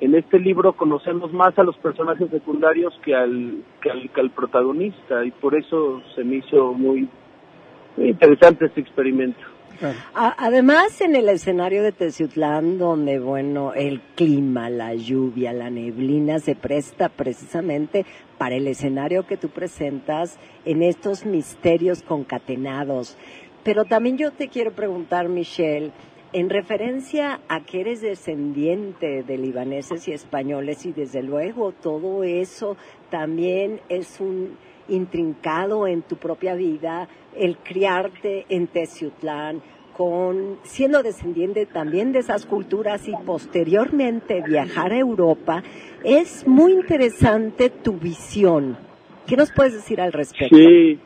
en 0.00 0.14
este 0.14 0.38
libro 0.38 0.74
conocemos 0.74 1.32
más 1.32 1.58
a 1.58 1.62
los 1.62 1.76
personajes 1.76 2.28
secundarios 2.28 2.92
que 3.02 3.14
al, 3.14 3.62
que 3.80 3.90
al, 3.90 4.10
que 4.10 4.20
al 4.20 4.30
protagonista 4.30 5.24
y 5.24 5.30
por 5.30 5.54
eso 5.54 6.02
se 6.14 6.24
me 6.24 6.36
hizo 6.36 6.74
muy, 6.74 7.08
muy 7.96 8.10
interesante 8.10 8.66
este 8.66 8.80
experimento. 8.80 9.40
Claro. 9.78 9.98
Además, 10.14 11.00
en 11.00 11.16
el 11.16 11.28
escenario 11.28 11.82
de 11.82 11.90
Teciutlán, 11.90 12.78
donde, 12.78 13.18
bueno, 13.18 13.72
el 13.74 14.00
clima, 14.14 14.70
la 14.70 14.94
lluvia, 14.94 15.52
la 15.52 15.68
neblina 15.68 16.38
se 16.38 16.54
presta 16.54 17.08
precisamente 17.08 18.06
para 18.38 18.54
el 18.54 18.68
escenario 18.68 19.26
que 19.26 19.36
tú 19.36 19.48
presentas 19.48 20.38
en 20.64 20.82
estos 20.82 21.26
misterios 21.26 22.02
concatenados. 22.02 23.16
Pero 23.64 23.84
también 23.84 24.16
yo 24.16 24.30
te 24.30 24.48
quiero 24.48 24.72
preguntar, 24.72 25.28
Michelle, 25.28 25.90
en 26.34 26.50
referencia 26.50 27.40
a 27.48 27.60
que 27.60 27.80
eres 27.80 28.00
descendiente 28.00 29.22
de 29.22 29.38
libaneses 29.38 30.06
y 30.08 30.12
españoles 30.12 30.84
y 30.84 30.92
desde 30.92 31.22
luego 31.22 31.72
todo 31.72 32.24
eso 32.24 32.76
también 33.08 33.80
es 33.88 34.20
un 34.20 34.56
intrincado 34.88 35.86
en 35.86 36.02
tu 36.02 36.16
propia 36.16 36.54
vida, 36.54 37.08
el 37.36 37.56
criarte 37.58 38.46
en 38.48 38.66
Teciutlán, 38.66 39.62
con 39.96 40.58
siendo 40.62 41.02
descendiente 41.02 41.66
también 41.66 42.12
de 42.12 42.18
esas 42.18 42.46
culturas 42.46 43.08
y 43.08 43.12
posteriormente 43.24 44.42
viajar 44.46 44.92
a 44.92 44.98
Europa, 44.98 45.62
es 46.04 46.46
muy 46.46 46.72
interesante 46.72 47.70
tu 47.70 47.98
visión. 47.98 48.76
¿Qué 49.26 49.36
nos 49.36 49.52
puedes 49.52 49.74
decir 49.74 50.00
al 50.00 50.12
respecto? 50.12 50.56
Sí, 50.56 50.98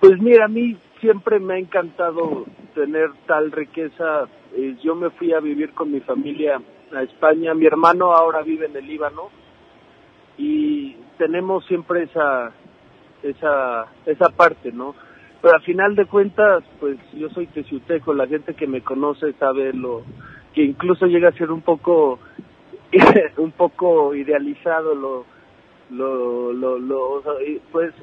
pues 0.00 0.20
mira, 0.20 0.46
a 0.46 0.48
mí 0.48 0.76
siempre 1.00 1.38
me 1.38 1.54
ha 1.54 1.58
encantado 1.58 2.44
tener 2.74 3.10
tal 3.26 3.50
riqueza. 3.52 4.28
Eh, 4.54 4.76
yo 4.82 4.94
me 4.94 5.10
fui 5.10 5.32
a 5.32 5.40
vivir 5.40 5.72
con 5.72 5.90
mi 5.90 6.00
familia 6.00 6.60
a 6.92 7.02
España. 7.02 7.54
Mi 7.54 7.66
hermano 7.66 8.12
ahora 8.12 8.42
vive 8.42 8.66
en 8.66 8.76
el 8.76 8.86
Líbano 8.86 9.30
y 10.36 10.94
tenemos 11.16 11.64
siempre 11.66 12.04
esa 12.04 12.52
esa 13.22 13.86
esa 14.06 14.28
parte, 14.30 14.72
¿no? 14.72 14.94
Pero 15.40 15.54
al 15.54 15.62
final 15.62 15.94
de 15.94 16.06
cuentas, 16.06 16.64
pues 16.80 16.98
yo 17.14 17.28
soy 17.30 17.46
teciuteco, 17.46 18.12
la 18.12 18.26
gente 18.26 18.54
que 18.54 18.66
me 18.66 18.82
conoce 18.82 19.32
sabe 19.34 19.72
lo 19.72 20.02
que 20.54 20.64
incluso 20.64 21.06
llega 21.06 21.28
a 21.28 21.32
ser 21.32 21.50
un 21.50 21.62
poco 21.62 22.18
un 23.36 23.52
poco 23.52 24.14
idealizado 24.14 24.94
lo 24.94 25.24
lo, 25.90 26.52
lo, 26.52 26.78
lo 26.78 27.22
pues 27.72 27.94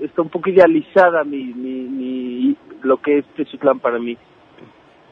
está 0.00 0.22
un 0.22 0.30
poco 0.30 0.48
idealizada 0.48 1.24
mi, 1.24 1.44
mi, 1.52 1.82
mi 1.82 2.56
lo 2.82 2.96
que 2.98 3.18
es 3.18 3.26
Teciutlán 3.36 3.78
para 3.80 3.98
mí. 3.98 4.16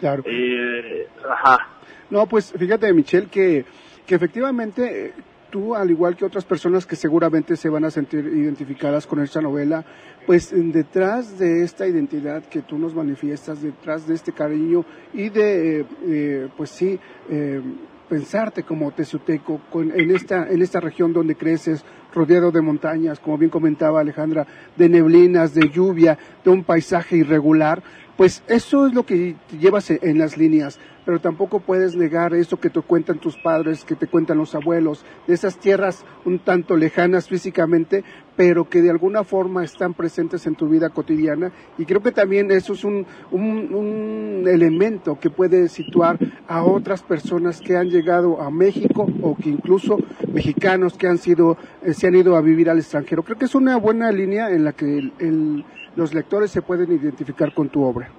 Claro. 0.00 0.22
Eh, 0.26 1.08
ajá. 1.28 1.68
No, 2.10 2.26
pues 2.26 2.54
fíjate, 2.56 2.92
Michelle, 2.92 3.26
que, 3.26 3.64
que 4.06 4.14
efectivamente 4.14 5.12
tú, 5.50 5.74
al 5.74 5.90
igual 5.90 6.16
que 6.16 6.24
otras 6.24 6.44
personas 6.44 6.86
que 6.86 6.96
seguramente 6.96 7.56
se 7.56 7.68
van 7.68 7.84
a 7.84 7.90
sentir 7.90 8.24
identificadas 8.26 9.06
con 9.06 9.20
esta 9.20 9.40
novela, 9.40 9.84
pues 10.26 10.52
detrás 10.54 11.38
de 11.38 11.64
esta 11.64 11.86
identidad 11.86 12.42
que 12.44 12.62
tú 12.62 12.78
nos 12.78 12.94
manifiestas, 12.94 13.62
detrás 13.62 14.06
de 14.06 14.14
este 14.14 14.32
cariño 14.32 14.84
y 15.12 15.28
de, 15.30 15.80
eh, 15.80 15.86
eh, 16.06 16.48
pues 16.56 16.70
sí, 16.70 16.98
eh, 17.30 17.60
pensarte 18.08 18.62
como 18.62 18.90
teciuteco 18.92 19.60
con- 19.70 19.92
en, 19.98 20.10
esta, 20.10 20.48
en 20.48 20.62
esta 20.62 20.80
región 20.80 21.12
donde 21.12 21.34
creces, 21.34 21.84
rodeado 22.14 22.50
de 22.50 22.62
montañas, 22.62 23.20
como 23.20 23.36
bien 23.36 23.50
comentaba 23.50 24.00
Alejandra, 24.00 24.46
de 24.76 24.88
neblinas, 24.88 25.54
de 25.54 25.68
lluvia, 25.68 26.18
de 26.42 26.50
un 26.50 26.64
paisaje 26.64 27.16
irregular, 27.18 27.82
pues 28.16 28.42
eso 28.48 28.86
es 28.86 28.94
lo 28.94 29.04
que 29.04 29.36
llevas 29.60 29.90
en 29.90 30.18
las 30.18 30.36
líneas, 30.38 30.80
pero 31.08 31.20
tampoco 31.20 31.60
puedes 31.60 31.96
negar 31.96 32.34
esto 32.34 32.58
que 32.60 32.68
te 32.68 32.82
cuentan 32.82 33.18
tus 33.18 33.34
padres, 33.38 33.82
que 33.82 33.94
te 33.94 34.06
cuentan 34.08 34.36
los 34.36 34.54
abuelos, 34.54 35.06
de 35.26 35.32
esas 35.32 35.56
tierras 35.58 36.04
un 36.26 36.38
tanto 36.38 36.76
lejanas 36.76 37.28
físicamente, 37.28 38.04
pero 38.36 38.68
que 38.68 38.82
de 38.82 38.90
alguna 38.90 39.24
forma 39.24 39.64
están 39.64 39.94
presentes 39.94 40.46
en 40.46 40.54
tu 40.54 40.68
vida 40.68 40.90
cotidiana. 40.90 41.50
Y 41.78 41.86
creo 41.86 42.02
que 42.02 42.12
también 42.12 42.50
eso 42.50 42.74
es 42.74 42.84
un, 42.84 43.06
un, 43.30 43.74
un 43.74 44.44
elemento 44.46 45.18
que 45.18 45.30
puede 45.30 45.70
situar 45.70 46.18
a 46.46 46.62
otras 46.62 47.02
personas 47.02 47.62
que 47.62 47.74
han 47.78 47.88
llegado 47.88 48.42
a 48.42 48.50
México 48.50 49.06
o 49.22 49.34
que 49.34 49.48
incluso 49.48 49.96
mexicanos 50.30 50.98
que 50.98 51.06
han 51.06 51.16
sido, 51.16 51.56
eh, 51.86 51.94
se 51.94 52.06
han 52.06 52.16
ido 52.16 52.36
a 52.36 52.42
vivir 52.42 52.68
al 52.68 52.80
extranjero. 52.80 53.22
Creo 53.22 53.38
que 53.38 53.46
es 53.46 53.54
una 53.54 53.78
buena 53.78 54.12
línea 54.12 54.50
en 54.50 54.62
la 54.62 54.74
que 54.74 54.84
el- 55.20 55.64
los 55.96 56.12
lectores 56.12 56.50
se 56.50 56.60
pueden 56.60 56.92
identificar 56.92 57.54
con 57.54 57.70
tu 57.70 57.82
obra. 57.82 58.10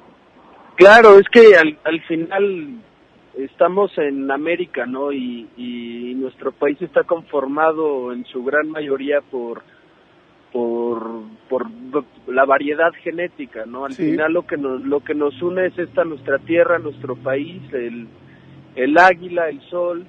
Claro, 0.79 1.19
es 1.19 1.27
que 1.27 1.57
al, 1.57 1.77
al 1.83 1.99
final 2.03 2.75
estamos 3.37 3.91
en 3.97 4.31
América, 4.31 4.85
¿no? 4.85 5.11
Y, 5.11 5.45
y 5.57 6.13
nuestro 6.15 6.53
país 6.53 6.81
está 6.81 7.03
conformado 7.03 8.13
en 8.13 8.23
su 8.25 8.45
gran 8.45 8.69
mayoría 8.69 9.19
por 9.29 9.61
por 10.53 11.03
por 11.49 11.67
la 12.27 12.45
variedad 12.45 12.91
genética, 13.03 13.65
¿no? 13.65 13.83
Al 13.83 13.91
Sí. 13.93 14.11
final 14.11 14.31
lo 14.31 14.47
que 14.47 14.55
nos 14.55 14.81
lo 14.85 15.01
que 15.01 15.13
nos 15.15 15.39
une 15.41 15.65
es 15.65 15.77
esta 15.77 16.05
nuestra 16.05 16.39
tierra, 16.39 16.79
nuestro 16.79 17.17
país, 17.17 17.61
el 17.73 18.07
el 18.77 18.97
águila, 18.97 19.49
el 19.49 19.59
sol, 19.69 20.05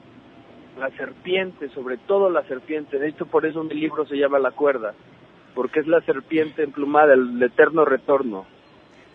la 0.78 0.88
serpiente, 0.90 1.68
sobre 1.70 1.96
todo 1.98 2.30
la 2.30 2.44
serpiente. 2.44 2.96
De 3.00 3.08
hecho, 3.08 3.26
por 3.26 3.44
eso 3.44 3.64
mi 3.64 3.74
libro 3.74 4.06
se 4.06 4.16
llama 4.16 4.38
La 4.38 4.52
cuerda, 4.52 4.94
porque 5.56 5.80
es 5.80 5.88
la 5.88 6.00
serpiente 6.02 6.62
emplumada, 6.62 7.14
el 7.14 7.42
eterno 7.42 7.84
retorno. 7.84 8.46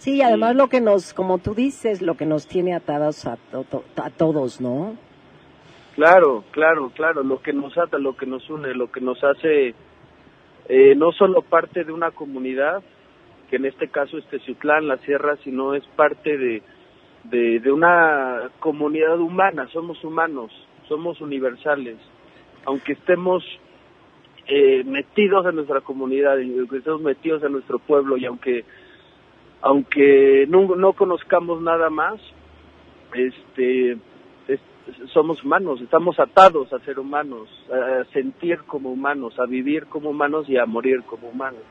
Sí, 0.05 0.21
además 0.21 0.55
lo 0.55 0.67
que 0.67 0.81
nos, 0.81 1.15
como 1.15 1.39
tú 1.39 1.55
dices, 1.55 2.03
lo 2.03 2.13
que 2.15 2.27
nos 2.27 2.45
tiene 2.47 2.75
atados 2.75 3.25
a, 3.25 3.37
to- 3.51 3.63
to- 3.63 3.83
a 3.97 4.11
todos, 4.11 4.61
¿no? 4.61 4.95
Claro, 5.95 6.43
claro, 6.51 6.91
claro, 6.93 7.23
lo 7.23 7.41
que 7.41 7.53
nos 7.53 7.75
ata, 7.75 7.97
lo 7.97 8.15
que 8.15 8.27
nos 8.27 8.47
une, 8.51 8.75
lo 8.75 8.91
que 8.91 9.01
nos 9.01 9.23
hace 9.23 9.73
eh, 10.69 10.93
no 10.95 11.11
solo 11.11 11.41
parte 11.41 11.83
de 11.85 11.91
una 11.91 12.11
comunidad, 12.11 12.83
que 13.49 13.55
en 13.55 13.65
este 13.65 13.87
caso 13.87 14.19
es 14.19 14.25
Teciutlán, 14.27 14.87
la 14.87 14.97
sierra, 14.97 15.37
sino 15.43 15.73
es 15.73 15.83
parte 15.95 16.37
de, 16.37 16.61
de, 17.23 17.59
de 17.59 17.71
una 17.71 18.51
comunidad 18.59 19.19
humana, 19.19 19.67
somos 19.73 20.03
humanos, 20.03 20.51
somos 20.87 21.19
universales, 21.19 21.97
aunque 22.65 22.93
estemos 22.93 23.43
eh, 24.47 24.83
metidos 24.85 25.47
en 25.47 25.55
nuestra 25.55 25.81
comunidad, 25.81 26.33
aunque 26.39 26.77
estemos 26.77 27.01
metidos 27.01 27.41
en 27.43 27.53
nuestro 27.53 27.79
pueblo 27.79 28.17
y 28.17 28.25
aunque 28.25 28.65
aunque 29.65 30.45
no, 30.47 30.75
no 30.75 30.93
conozcamos 30.93 31.59
nada 31.59 31.89
más, 31.89 32.21
este 33.15 33.93
es- 34.47 34.59
somos 35.11 35.43
humanos, 35.43 35.81
estamos 35.81 36.19
atados 36.19 36.71
a 36.71 36.77
ser 36.81 36.99
humanos, 36.99 37.49
a 37.73 38.03
sentir 38.13 38.59
como 38.67 38.91
humanos, 38.91 39.39
a 39.39 39.47
vivir 39.47 39.87
como 39.87 40.11
humanos 40.11 40.47
y 40.47 40.57
a 40.57 40.67
morir 40.67 41.01
como 41.01 41.29
humanos. 41.29 41.63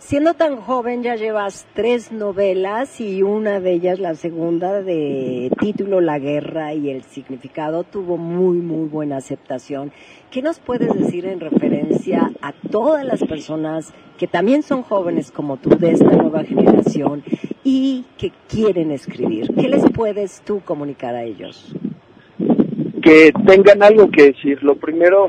Siendo 0.00 0.32
tan 0.32 0.56
joven 0.56 1.02
ya 1.02 1.14
llevas 1.14 1.66
tres 1.74 2.10
novelas 2.10 3.02
y 3.02 3.22
una 3.22 3.60
de 3.60 3.72
ellas, 3.72 4.00
la 4.00 4.14
segunda 4.14 4.80
de 4.80 5.52
título 5.60 6.00
La 6.00 6.18
guerra 6.18 6.72
y 6.72 6.88
el 6.88 7.02
significado, 7.02 7.84
tuvo 7.84 8.16
muy, 8.16 8.56
muy 8.56 8.88
buena 8.88 9.18
aceptación. 9.18 9.92
¿Qué 10.30 10.40
nos 10.40 10.58
puedes 10.58 10.94
decir 10.94 11.26
en 11.26 11.38
referencia 11.38 12.30
a 12.40 12.52
todas 12.52 13.04
las 13.04 13.22
personas 13.22 13.92
que 14.18 14.26
también 14.26 14.62
son 14.62 14.82
jóvenes 14.82 15.30
como 15.30 15.58
tú 15.58 15.68
de 15.76 15.90
esta 15.90 16.10
nueva 16.10 16.44
generación 16.44 17.22
y 17.62 18.06
que 18.16 18.32
quieren 18.48 18.92
escribir? 18.92 19.54
¿Qué 19.54 19.68
les 19.68 19.84
puedes 19.90 20.40
tú 20.40 20.62
comunicar 20.64 21.14
a 21.14 21.24
ellos? 21.24 21.74
Que 23.02 23.32
tengan 23.46 23.82
algo 23.82 24.10
que 24.10 24.32
decir. 24.32 24.62
Lo 24.62 24.76
primero, 24.76 25.28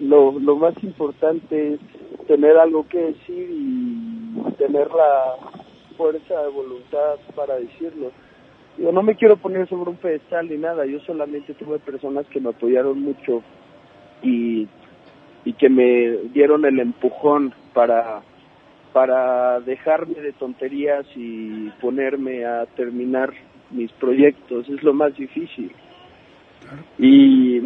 lo, 0.00 0.38
lo 0.38 0.56
más 0.56 0.74
importante 0.82 1.74
es 1.74 1.80
tener 2.26 2.56
algo 2.56 2.86
que 2.88 2.98
decir 2.98 3.48
y 3.50 4.52
tener 4.58 4.88
la 4.90 5.36
fuerza 5.96 6.42
de 6.42 6.48
voluntad 6.50 7.16
para 7.34 7.56
decirlo. 7.56 8.10
Yo 8.78 8.92
no 8.92 9.02
me 9.02 9.16
quiero 9.16 9.36
poner 9.36 9.68
sobre 9.68 9.90
un 9.90 9.96
pedestal 9.96 10.48
ni 10.48 10.56
nada, 10.56 10.86
yo 10.86 11.00
solamente 11.00 11.54
tuve 11.54 11.78
personas 11.78 12.26
que 12.28 12.40
me 12.40 12.50
apoyaron 12.50 13.00
mucho 13.02 13.42
y, 14.22 14.68
y 15.44 15.52
que 15.54 15.68
me 15.68 16.18
dieron 16.32 16.64
el 16.64 16.78
empujón 16.78 17.52
para, 17.74 18.22
para 18.92 19.60
dejarme 19.60 20.14
de 20.14 20.32
tonterías 20.32 21.04
y 21.14 21.68
ponerme 21.80 22.46
a 22.46 22.66
terminar 22.66 23.32
mis 23.70 23.92
proyectos, 23.92 24.68
es 24.68 24.82
lo 24.82 24.94
más 24.94 25.14
difícil. 25.16 25.72
Y 26.98 27.60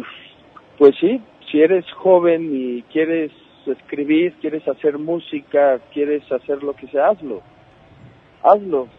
pues 0.77 0.95
sí, 0.99 1.21
si 1.55 1.61
eres 1.61 1.89
joven 1.93 2.49
y 2.51 2.81
quieres 2.91 3.31
escribir, 3.65 4.33
quieres 4.41 4.67
hacer 4.67 4.97
música, 4.97 5.79
quieres 5.93 6.29
hacer 6.29 6.61
lo 6.61 6.73
que 6.73 6.85
sea, 6.87 7.07
hazlo. 7.07 7.41
Hazlo. 8.43 8.89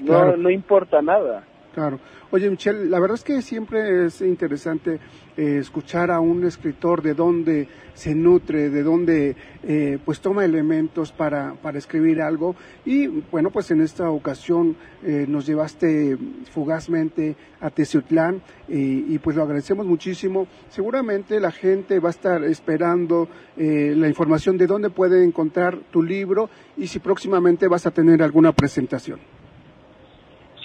No, 0.00 0.06
Claro. 0.06 0.36
no 0.36 0.50
importa 0.50 1.00
nada. 1.00 1.44
Claro. 1.76 2.00
Oye, 2.30 2.48
Michelle, 2.48 2.86
la 2.86 2.98
verdad 2.98 3.16
es 3.16 3.22
que 3.22 3.42
siempre 3.42 4.06
es 4.06 4.22
interesante 4.22 4.98
eh, 5.36 5.58
escuchar 5.58 6.10
a 6.10 6.20
un 6.20 6.42
escritor 6.46 7.02
de 7.02 7.12
dónde 7.12 7.68
se 7.92 8.14
nutre, 8.14 8.70
de 8.70 8.82
dónde 8.82 9.36
eh, 9.62 9.98
pues 10.02 10.20
toma 10.20 10.46
elementos 10.46 11.12
para, 11.12 11.52
para 11.60 11.76
escribir 11.76 12.22
algo. 12.22 12.56
Y 12.86 13.08
bueno, 13.08 13.50
pues 13.50 13.70
en 13.72 13.82
esta 13.82 14.08
ocasión 14.08 14.74
eh, 15.04 15.26
nos 15.28 15.44
llevaste 15.44 16.16
fugazmente 16.50 17.36
a 17.60 17.68
Teciutlán 17.68 18.40
y, 18.68 19.14
y, 19.14 19.18
pues 19.18 19.36
lo 19.36 19.42
agradecemos 19.42 19.84
muchísimo. 19.84 20.48
Seguramente 20.70 21.40
la 21.40 21.52
gente 21.52 22.00
va 22.00 22.08
a 22.08 22.16
estar 22.16 22.42
esperando 22.44 23.28
eh, 23.58 23.92
la 23.94 24.08
información 24.08 24.56
de 24.56 24.66
dónde 24.66 24.88
puede 24.88 25.22
encontrar 25.22 25.76
tu 25.90 26.02
libro 26.02 26.48
y 26.78 26.86
si 26.86 27.00
próximamente 27.00 27.68
vas 27.68 27.84
a 27.84 27.90
tener 27.90 28.22
alguna 28.22 28.52
presentación. 28.52 29.35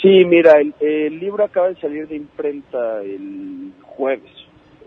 Sí, 0.02 0.26
mira, 0.26 0.54
el, 0.80 1.20
libro 1.20 1.44
acaba 1.44 1.70
de 1.70 1.80
salir 1.80 2.08
de 2.08 2.16
imprenta 2.16 3.02
el 3.04 3.72
jueves. 3.84 4.32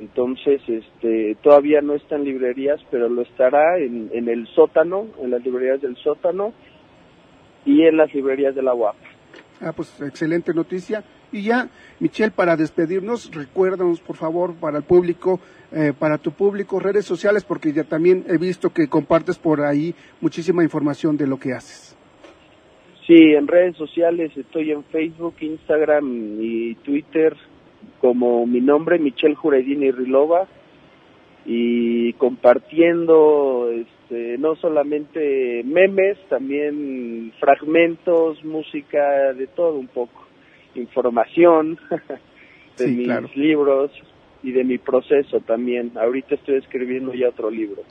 Entonces, 0.01 0.61
este, 0.67 1.37
todavía 1.41 1.81
no 1.81 1.95
está 1.95 2.17
en 2.17 2.25
librerías, 2.25 2.81
pero 2.91 3.09
lo 3.09 3.23
estará 3.23 3.79
en, 3.79 4.11
en 4.13 4.29
el 4.29 4.49
sótano, 4.49 5.07
en 5.23 5.31
las 5.31 5.45
librerías 5.45 5.81
del 5.81 5.97
sótano 5.97 6.53
y 7.65 7.83
en 7.83 7.97
las 7.97 8.13
librerías 8.13 8.57
de 8.57 8.63
la 8.63 8.75
UAP. 8.75 8.97
Ah, 9.61 9.73
pues 9.73 10.01
excelente 10.01 10.53
noticia. 10.53 11.05
Y 11.31 11.43
ya, 11.43 11.69
Michelle, 12.01 12.33
para 12.33 12.57
despedirnos, 12.57 13.31
recuérdanos, 13.33 14.01
por 14.01 14.17
favor, 14.17 14.55
para 14.55 14.79
el 14.79 14.85
público, 14.85 15.41
eh, 15.73 15.93
para 15.99 16.19
tu 16.19 16.33
público, 16.33 16.81
redes 16.81 17.05
sociales, 17.05 17.45
porque 17.45 17.73
ya 17.73 17.85
también 17.85 18.25
he 18.29 18.37
visto 18.37 18.71
que 18.71 18.89
compartes 18.89 19.39
por 19.39 19.63
ahí 19.63 19.95
muchísima 20.21 20.63
información 20.63 21.17
de 21.17 21.27
lo 21.27 21.39
que 21.39 21.53
haces. 21.53 21.94
Sí, 23.07 23.35
en 23.35 23.47
redes 23.47 23.77
sociales 23.77 24.33
estoy 24.37 24.71
en 24.73 24.83
Facebook, 24.85 25.35
Instagram 25.41 26.39
y 26.41 26.75
Twitter 26.77 27.37
como 28.01 28.47
mi 28.47 28.61
nombre, 28.61 28.99
Michelle 28.99 29.35
Juredini 29.35 29.91
Rilova, 29.91 30.47
y 31.47 32.13
compartiendo 32.15 33.71
este, 33.71 34.39
no 34.39 34.57
solamente 34.57 35.63
memes, 35.65 36.19
también 36.29 37.33
fragmentos, 37.41 38.43
música, 38.45 39.33
de 39.35 39.47
todo 39.49 39.75
un 39.79 39.89
poco, 39.89 40.27
información 40.75 41.79
de 42.79 42.85
Sí, 42.87 42.91
mis 42.91 43.07
claro. 43.07 43.29
libros 43.35 43.91
y 44.43 44.53
de 44.53 44.65
mi 44.65 44.79
proceso 44.79 45.41
también. 45.41 45.93
Ahorita 45.97 46.35
estoy 46.35 46.57
escribiendo 46.57 47.13
ya 47.15 47.29
otro 47.29 47.51
libro. 47.51 47.83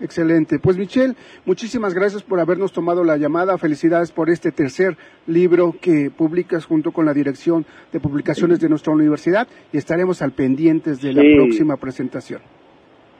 Excelente. 0.00 0.58
Pues 0.58 0.78
Michelle, 0.78 1.14
muchísimas 1.44 1.92
gracias 1.94 2.22
por 2.22 2.40
habernos 2.40 2.72
tomado 2.72 3.04
la 3.04 3.16
llamada. 3.18 3.58
Felicidades 3.58 4.12
por 4.12 4.30
este 4.30 4.50
tercer 4.50 4.96
libro 5.26 5.74
que 5.80 6.10
publicas 6.10 6.64
junto 6.64 6.90
con 6.92 7.04
la 7.04 7.12
dirección 7.12 7.66
de 7.92 8.00
publicaciones 8.00 8.60
de 8.60 8.68
nuestra 8.68 8.92
universidad 8.94 9.46
y 9.72 9.76
estaremos 9.76 10.22
al 10.22 10.32
pendientes 10.32 11.02
de 11.02 11.12
la 11.12 11.22
próxima 11.36 11.76
presentación. 11.76 12.40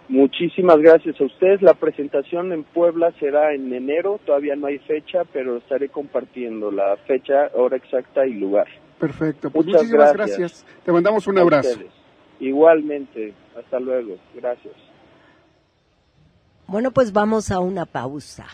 Muchísimas 0.09 0.78
gracias 0.78 1.20
a 1.20 1.24
ustedes. 1.24 1.62
La 1.62 1.74
presentación 1.74 2.53
en 2.53 2.64
Puebla 2.64 3.12
será 3.20 3.55
en 3.55 3.72
enero, 3.72 4.18
todavía 4.26 4.57
no 4.57 4.66
hay 4.66 4.78
fecha, 4.78 5.20
pero 5.33 5.59
estaré 5.59 5.89
compartiendo 5.89 6.72
la 6.72 6.97
fecha, 7.07 7.51
hora 7.55 7.76
exacta 7.76 8.26
y 8.26 8.33
lugar. 8.33 8.66
Perfecto. 8.99 9.51
Pues 9.51 9.66
Muchas 9.66 9.83
muchísimas 9.83 10.12
gracias. 10.14 10.39
gracias. 10.39 10.66
Te 10.85 10.93
mandamos 10.93 11.26
un 11.28 11.39
A 11.39 11.43
abrazo. 11.43 11.70
ustedes. 11.70 11.93
Igualmente, 12.41 13.35
hasta 13.57 13.78
luego, 13.78 14.16
gracias. 14.35 14.74
Bueno, 16.70 16.92
pues 16.92 17.12
vamos 17.12 17.50
a 17.50 17.58
una 17.58 17.84
pausa. 17.84 18.46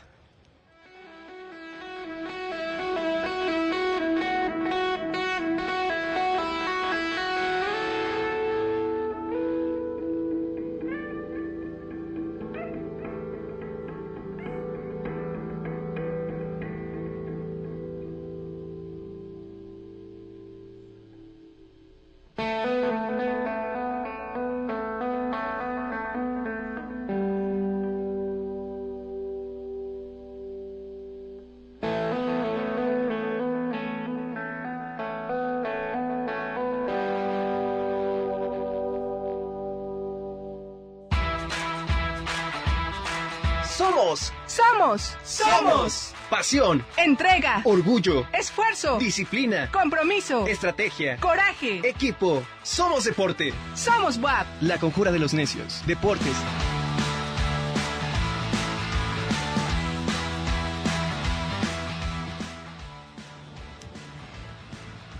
Pasión, 46.47 46.85
Entrega. 46.97 47.61
orgullo, 47.65 48.25
Esfuerzo. 48.33 48.99
disciplina, 48.99 49.69
Compromiso. 49.73 50.47
estrategia, 50.47 51.17
Coraje. 51.17 51.81
equipo. 51.89 52.41
Somos 52.63 53.03
deporte. 53.03 53.53
Somos 53.75 54.17
WAP. 54.19 54.47
La 54.61 54.79
conjura 54.79 55.11
de 55.11 55.19
los 55.19 55.35
necios. 55.35 55.83
Deportes. 55.87 56.37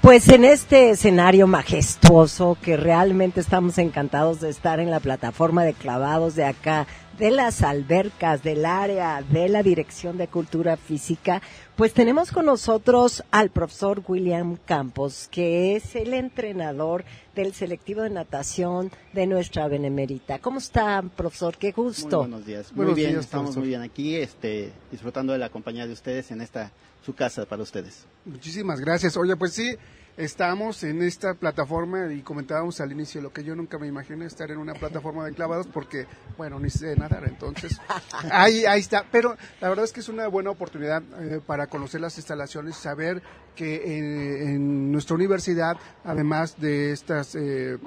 Pues 0.07 0.29
en 0.29 0.45
este 0.45 0.91
escenario 0.91 1.49
majestuoso 1.49 2.57
que 2.63 2.77
realmente 2.77 3.41
estamos 3.41 3.77
encantados 3.77 4.41
de 4.41 4.51
estar 4.51 4.79
en 4.79 4.89
la 4.89 5.01
plataforma 5.01 5.65
de 5.65 5.73
clavados 5.73 6.37
de 6.37 6.45
acá, 6.45 6.87
de 7.19 7.33
las 7.33 7.63
albercas, 7.63 8.45
del 8.45 8.67
área 8.67 9.21
de 9.23 9.49
la 9.49 9.65
Dirección 9.65 10.17
de 10.17 10.29
Cultura 10.29 10.77
Física, 10.77 11.43
pues 11.75 11.93
tenemos 11.93 12.31
con 12.31 12.47
nosotros 12.47 13.25
al 13.33 13.51
profesor 13.51 14.01
William 14.07 14.59
Campos, 14.65 15.27
que 15.29 15.75
es 15.75 15.97
el 15.97 16.15
entrenador 16.15 17.05
del 17.35 17.53
selectivo 17.53 18.03
de 18.03 18.11
natación 18.11 18.93
de 19.13 19.27
nuestra 19.27 19.67
Benemérita. 19.67 20.39
¿Cómo 20.39 20.59
está, 20.59 21.03
profesor? 21.17 21.57
Qué 21.57 21.73
gusto. 21.73 22.19
Muy 22.19 22.29
buenos 22.29 22.47
días. 22.47 22.73
Buenos 22.73 22.93
muy 22.93 23.01
bien, 23.01 23.11
días, 23.15 23.25
estamos 23.25 23.47
profesor. 23.47 23.61
muy 23.61 23.69
bien 23.71 23.83
aquí, 23.83 24.15
este, 24.15 24.71
disfrutando 24.93 25.33
de 25.33 25.41
la 25.41 25.49
compañía 25.49 25.85
de 25.85 25.93
ustedes 25.93 26.31
en 26.31 26.43
esta 26.43 26.71
su 27.07 27.15
casa 27.15 27.47
para 27.47 27.63
ustedes. 27.63 28.05
Muchísimas 28.25 28.81
gracias. 28.81 29.17
Oye, 29.17 29.37
pues 29.37 29.53
sí, 29.53 29.77
estamos 30.17 30.83
en 30.83 31.03
esta 31.03 31.35
plataforma 31.35 32.13
y 32.13 32.21
comentábamos 32.23 32.81
al 32.81 32.91
inicio 32.91 33.21
lo 33.21 33.33
que 33.33 33.45
yo 33.45 33.55
nunca 33.55 33.79
me 33.79 33.87
imaginé 33.87 34.27
estar 34.27 34.51
en 34.51 34.59
una 34.59 34.75
plataforma 34.75 35.25
de 35.25 35.33
clavados 35.33 35.69
porque, 35.69 36.09
bueno, 36.37 36.59
ni 36.59 36.69
sé 36.69 36.97
nadar, 36.97 37.23
entonces 37.29 37.79
ahí, 38.33 38.67
ahí 38.67 38.81
está. 38.81 39.05
Pero 39.13 39.37
la 39.61 39.69
verdad 39.69 39.85
es 39.85 39.93
que 39.93 40.01
es 40.01 40.09
una 40.09 40.27
buena 40.27 40.51
oportunidad 40.51 41.01
eh, 41.21 41.41
para 41.47 41.69
conocer 41.69 42.01
las 42.01 42.17
instalaciones, 42.19 42.75
saber 42.75 43.23
que 43.57 43.75
eh, 43.77 44.53
en 44.55 44.93
nuestra 44.93 45.17
universidad, 45.17 45.77
además 46.05 46.61
de 46.61 46.93
esta 46.93 47.23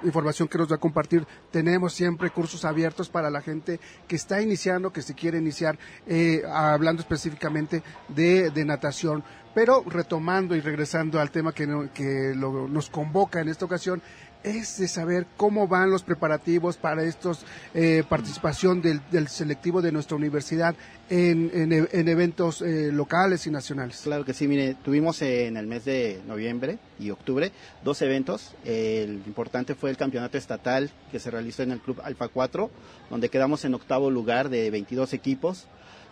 información 0.04 0.50
que 0.50 0.58
nos 0.58 0.70
va 0.70 0.76
a 0.76 0.80
compartir, 0.80 1.26
tenemos 1.52 1.94
siempre 1.94 2.30
cursos 2.32 2.66
abiertos 2.66 3.08
para 3.08 3.30
la 3.30 3.42
gente 3.42 3.80
que 4.08 4.18
está 4.18 4.42
iniciando, 4.42 4.92
que 4.92 5.02
se 5.02 5.14
quiere 5.14 5.38
iniciar, 5.38 5.80
eh, 6.08 6.42
hablando 6.52 7.02
específicamente 7.02 7.82
de, 8.10 8.50
de 8.50 8.66
natación. 8.66 9.24
Pero 9.56 9.84
retomando 9.88 10.56
y 10.56 10.62
regresando 10.62 11.20
al 11.20 11.32
tema 11.32 11.54
que, 11.54 11.66
no- 11.66 11.92
que 11.92 12.34
lo- 12.36 12.68
nos 12.68 12.90
convoca 12.90 13.42
en 13.42 13.50
esta 13.50 13.66
ocasión, 13.66 14.02
es 14.44 14.78
de 14.78 14.88
saber 14.88 15.28
cómo 15.38 15.68
van 15.68 15.92
los 15.92 16.04
preparativos 16.04 16.78
para 16.78 17.04
estos 17.04 17.46
eh, 17.74 18.04
participación 18.08 18.82
del, 18.82 19.02
del 19.12 19.28
selectivo 19.28 19.82
de 19.82 19.92
nuestra 19.92 20.16
universidad 20.16 20.76
en, 21.10 21.52
en 21.54 21.90
en 21.92 22.08
eventos 22.08 22.62
eh, 22.62 22.92
locales 22.92 23.46
y 23.48 23.52
nacionales. 23.52 24.02
Claro 24.04 24.26
que 24.26 24.34
sí, 24.34 24.48
mire, 24.48 24.76
tuvimos 24.76 25.22
en 25.22 25.58
el 25.58 25.68
mes 25.68 25.86
de 25.86 26.22
noviembre 26.28 26.80
y 27.00 27.10
octubre 27.10 27.52
dos 27.84 28.02
eventos. 28.02 28.56
El 28.64 29.22
importante 29.26 29.76
fue 29.76 29.90
el 29.90 29.98
campeonato 29.98 30.38
estatal 30.38 30.90
que 31.12 31.20
se 31.20 31.32
realizó 31.32 31.64
en 31.64 31.72
el 31.72 31.80
Club 31.80 32.02
Alfa 32.04 32.28
4, 32.28 32.70
donde 33.10 33.30
quedamos 33.30 33.66
en 33.66 33.74
octavo 33.74 34.10
lugar 34.10 34.50
de 34.50 34.70
22 34.72 35.14
equipos. 35.14 35.68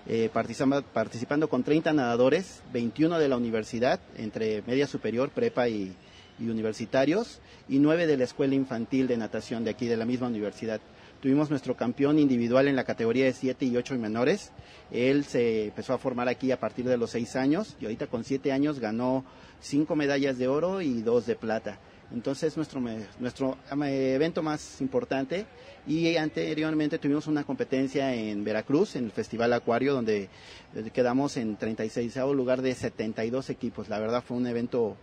eh, 0.10 0.30
participando 0.32 1.50
con 1.50 1.64
30 1.64 1.92
nadadores, 1.92 2.62
21 2.72 3.20
de 3.20 3.28
la 3.28 3.36
universidad, 3.36 4.00
entre 4.16 4.62
media 4.62 4.88
superior, 4.88 5.30
prepa 5.32 5.68
y, 5.68 5.94
y 6.40 6.50
universitarios, 6.50 7.40
y 7.70 7.80
9 7.80 8.08
de 8.08 8.18
la 8.18 8.24
escuela 8.24 8.56
infantil 8.56 9.08
de 9.08 9.18
natación 9.18 9.64
de 9.64 9.72
aquí, 9.72 9.88
de 9.88 9.98
la 9.98 10.06
misma 10.06 10.28
universidad. 10.28 10.82
Tuvimos 11.22 11.50
nuestro 11.50 11.76
campeón 11.76 12.20
individual 12.20 12.68
en 12.68 12.76
la 12.76 12.84
categoría 12.84 13.26
de 13.26 13.34
7 13.34 13.66
y 13.66 13.76
8 13.76 13.96
menores. 13.96 14.52
Él 14.92 15.26
se 15.26 15.66
empezó 15.66 15.94
a 15.94 15.98
formar 15.98 16.28
aquí 16.28 16.52
a 16.52 16.60
partir 16.60 16.86
de 16.86 16.98
los 16.98 17.10
6 17.12 17.36
años 17.36 17.76
y 17.82 17.86
ahorita 17.86 18.08
con 18.08 18.24
7 18.24 18.52
años 18.52 18.80
ganó 18.80 19.26
5 19.62 19.96
medallas 19.96 20.38
de 20.38 20.48
oro 20.48 20.82
y 20.82 21.02
2 21.02 21.26
de 21.26 21.36
plata. 21.36 21.80
Entonces 22.14 22.56
nuestro, 22.56 22.82
nuestro 23.20 23.58
evento 23.72 24.42
más 24.42 24.80
importante 24.80 25.46
y 25.88 26.16
anteriormente 26.16 27.00
tuvimos 27.00 27.28
una 27.28 27.44
competencia 27.44 28.14
en 28.14 28.44
Veracruz, 28.44 28.96
en 28.96 29.06
el 29.06 29.12
Festival 29.12 29.52
Acuario, 29.54 29.94
donde 29.94 30.30
eh, 30.76 30.90
quedamos 30.94 31.36
en 31.36 31.58
36 31.58 32.16
lugar 32.34 32.62
de 32.62 32.76
72 32.76 33.50
equipos. 33.50 33.90
La 33.90 34.00
verdad 34.00 34.24
fue 34.26 34.38
un 34.38 34.48
evento 34.48 34.96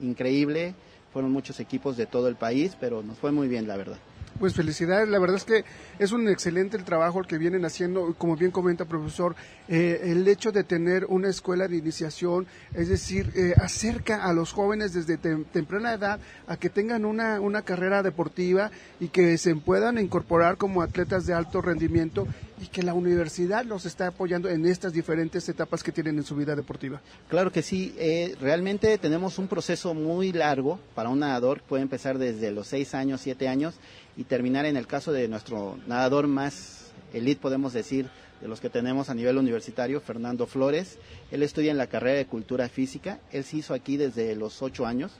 increíble, 0.00 0.74
fueron 1.12 1.32
muchos 1.32 1.60
equipos 1.60 1.96
de 1.96 2.06
todo 2.06 2.28
el 2.28 2.36
país, 2.36 2.76
pero 2.78 3.02
nos 3.02 3.18
fue 3.18 3.32
muy 3.32 3.48
bien, 3.48 3.66
la 3.66 3.76
verdad. 3.76 3.98
Pues 4.38 4.54
felicidades, 4.54 5.08
la 5.08 5.18
verdad 5.18 5.36
es 5.36 5.44
que 5.44 5.64
es 5.98 6.12
un 6.12 6.26
excelente 6.28 6.78
el 6.78 6.84
trabajo 6.84 7.22
que 7.22 7.36
vienen 7.36 7.66
haciendo, 7.66 8.14
como 8.16 8.36
bien 8.36 8.50
comenta 8.50 8.86
profesor, 8.86 9.36
eh, 9.68 10.00
el 10.04 10.26
hecho 10.26 10.50
de 10.50 10.64
tener 10.64 11.04
una 11.06 11.28
escuela 11.28 11.68
de 11.68 11.76
iniciación, 11.76 12.46
es 12.72 12.88
decir, 12.88 13.30
eh, 13.36 13.52
acerca 13.58 14.24
a 14.24 14.32
los 14.32 14.52
jóvenes 14.52 14.94
desde 14.94 15.18
tem- 15.18 15.44
temprana 15.52 15.92
edad 15.92 16.18
a 16.46 16.56
que 16.56 16.70
tengan 16.70 17.04
una, 17.04 17.38
una 17.40 17.62
carrera 17.62 18.02
deportiva 18.02 18.70
y 18.98 19.08
que 19.08 19.36
se 19.36 19.54
puedan 19.56 19.98
incorporar 19.98 20.56
como 20.56 20.80
atletas 20.80 21.26
de 21.26 21.34
alto 21.34 21.60
rendimiento 21.60 22.26
y 22.62 22.66
que 22.66 22.82
la 22.82 22.92
universidad 22.94 23.64
los 23.64 23.86
está 23.86 24.08
apoyando 24.08 24.48
en 24.50 24.66
estas 24.66 24.92
diferentes 24.92 25.48
etapas 25.48 25.82
que 25.82 25.92
tienen 25.92 26.18
en 26.18 26.24
su 26.24 26.36
vida 26.36 26.54
deportiva. 26.54 27.00
Claro 27.28 27.50
que 27.52 27.62
sí, 27.62 27.94
eh, 27.98 28.36
realmente 28.40 28.96
tenemos 28.98 29.38
un 29.38 29.48
proceso 29.48 29.94
muy 29.94 30.32
largo 30.32 30.78
para 30.94 31.08
un 31.08 31.20
nadador, 31.20 31.62
puede 31.62 31.82
empezar 31.82 32.18
desde 32.18 32.50
los 32.52 32.66
6 32.68 32.94
años, 32.94 33.20
7 33.22 33.48
años 33.48 33.76
y 34.20 34.24
terminar 34.24 34.66
en 34.66 34.76
el 34.76 34.86
caso 34.86 35.12
de 35.12 35.28
nuestro 35.28 35.78
nadador 35.86 36.26
más 36.26 36.92
elite, 37.14 37.40
podemos 37.40 37.72
decir, 37.72 38.06
de 38.42 38.48
los 38.48 38.60
que 38.60 38.68
tenemos 38.68 39.08
a 39.08 39.14
nivel 39.14 39.38
universitario, 39.38 39.98
Fernando 40.02 40.46
Flores. 40.46 40.98
Él 41.30 41.42
estudia 41.42 41.70
en 41.70 41.78
la 41.78 41.86
carrera 41.86 42.18
de 42.18 42.26
Cultura 42.26 42.68
Física, 42.68 43.18
él 43.32 43.44
se 43.44 43.56
hizo 43.56 43.72
aquí 43.72 43.96
desde 43.96 44.36
los 44.36 44.60
8 44.60 44.84
años 44.84 45.12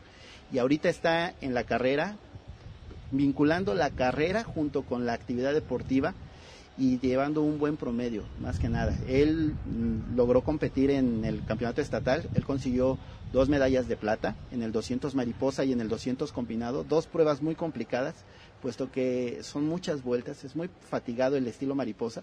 y 0.53 0.59
ahorita 0.59 0.90
está 0.90 1.32
en 1.40 1.55
la 1.55 1.64
carrera, 1.64 2.16
vinculando 3.11 3.72
la 3.72 3.88
carrera 3.88 4.44
junto 4.44 4.82
con 4.82 5.07
la 5.07 5.14
actividad 5.14 5.55
deportiva 5.55 6.12
y 6.76 6.98
llevando 6.98 7.40
un 7.40 7.59
buen 7.59 7.78
promedio, 7.78 8.24
más 8.38 8.59
que 8.59 8.68
nada. 8.68 8.94
Él 9.09 9.55
mm, 9.64 10.14
logró 10.14 10.42
competir 10.42 10.90
en 10.90 11.24
el 11.24 11.42
campeonato 11.46 11.80
estatal, 11.80 12.28
él 12.34 12.44
consiguió 12.44 12.98
dos 13.32 13.48
medallas 13.48 13.88
de 13.88 13.96
plata 13.96 14.36
en 14.51 14.62
el 14.62 14.72
200 14.72 15.14
mariposa 15.14 15.64
y 15.64 15.72
en 15.72 15.80
el 15.80 15.88
200 15.88 16.32
combinado, 16.32 16.84
dos 16.84 17.07
pruebas 17.07 17.42
muy 17.42 17.55
complicadas, 17.55 18.14
puesto 18.61 18.90
que 18.90 19.40
son 19.42 19.66
muchas 19.66 20.02
vueltas, 20.02 20.44
es 20.44 20.56
muy 20.56 20.70
fatigado 20.88 21.36
el 21.36 21.46
estilo 21.46 21.74
mariposa 21.74 22.22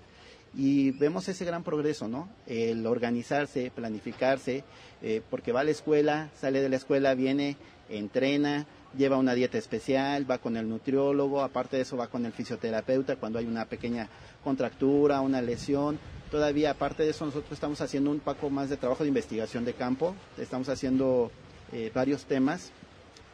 y 0.56 0.92
vemos 0.92 1.28
ese 1.28 1.46
gran 1.46 1.64
progreso, 1.64 2.08
¿no? 2.08 2.30
El 2.48 2.86
organizarse, 2.88 3.72
planificarse, 3.74 4.64
eh, 5.02 5.22
porque 5.30 5.52
va 5.52 5.62
a 5.62 5.64
la 5.64 5.72
escuela, 5.72 6.30
sale 6.40 6.62
de 6.62 6.70
la 6.70 6.78
escuela, 6.78 7.14
viene, 7.14 7.58
entrena, 7.90 8.66
lleva 8.98 9.18
una 9.18 9.36
dieta 9.36 9.58
especial, 9.58 10.30
va 10.30 10.40
con 10.40 10.58
el 10.58 10.68
nutriólogo, 10.68 11.42
aparte 11.42 11.76
de 11.78 11.84
eso 11.84 11.98
va 11.98 12.08
con 12.08 12.26
el 12.26 12.34
fisioterapeuta 12.34 13.18
cuando 13.18 13.40
hay 13.40 13.46
una 13.46 13.66
pequeña 13.66 14.10
contractura, 14.44 15.22
una 15.22 15.42
lesión. 15.42 16.00
Todavía 16.32 16.72
aparte 16.72 17.04
de 17.04 17.12
eso 17.12 17.26
nosotros 17.26 17.52
estamos 17.54 17.80
haciendo 17.82 18.12
un 18.12 18.20
poco 18.20 18.50
más 18.50 18.70
de 18.70 18.78
trabajo 18.78 19.04
de 19.04 19.10
investigación 19.10 19.64
de 19.64 19.74
campo, 19.74 20.16
estamos 20.38 20.70
haciendo 20.70 21.32
eh, 21.72 21.92
varios 21.94 22.26
temas 22.26 22.72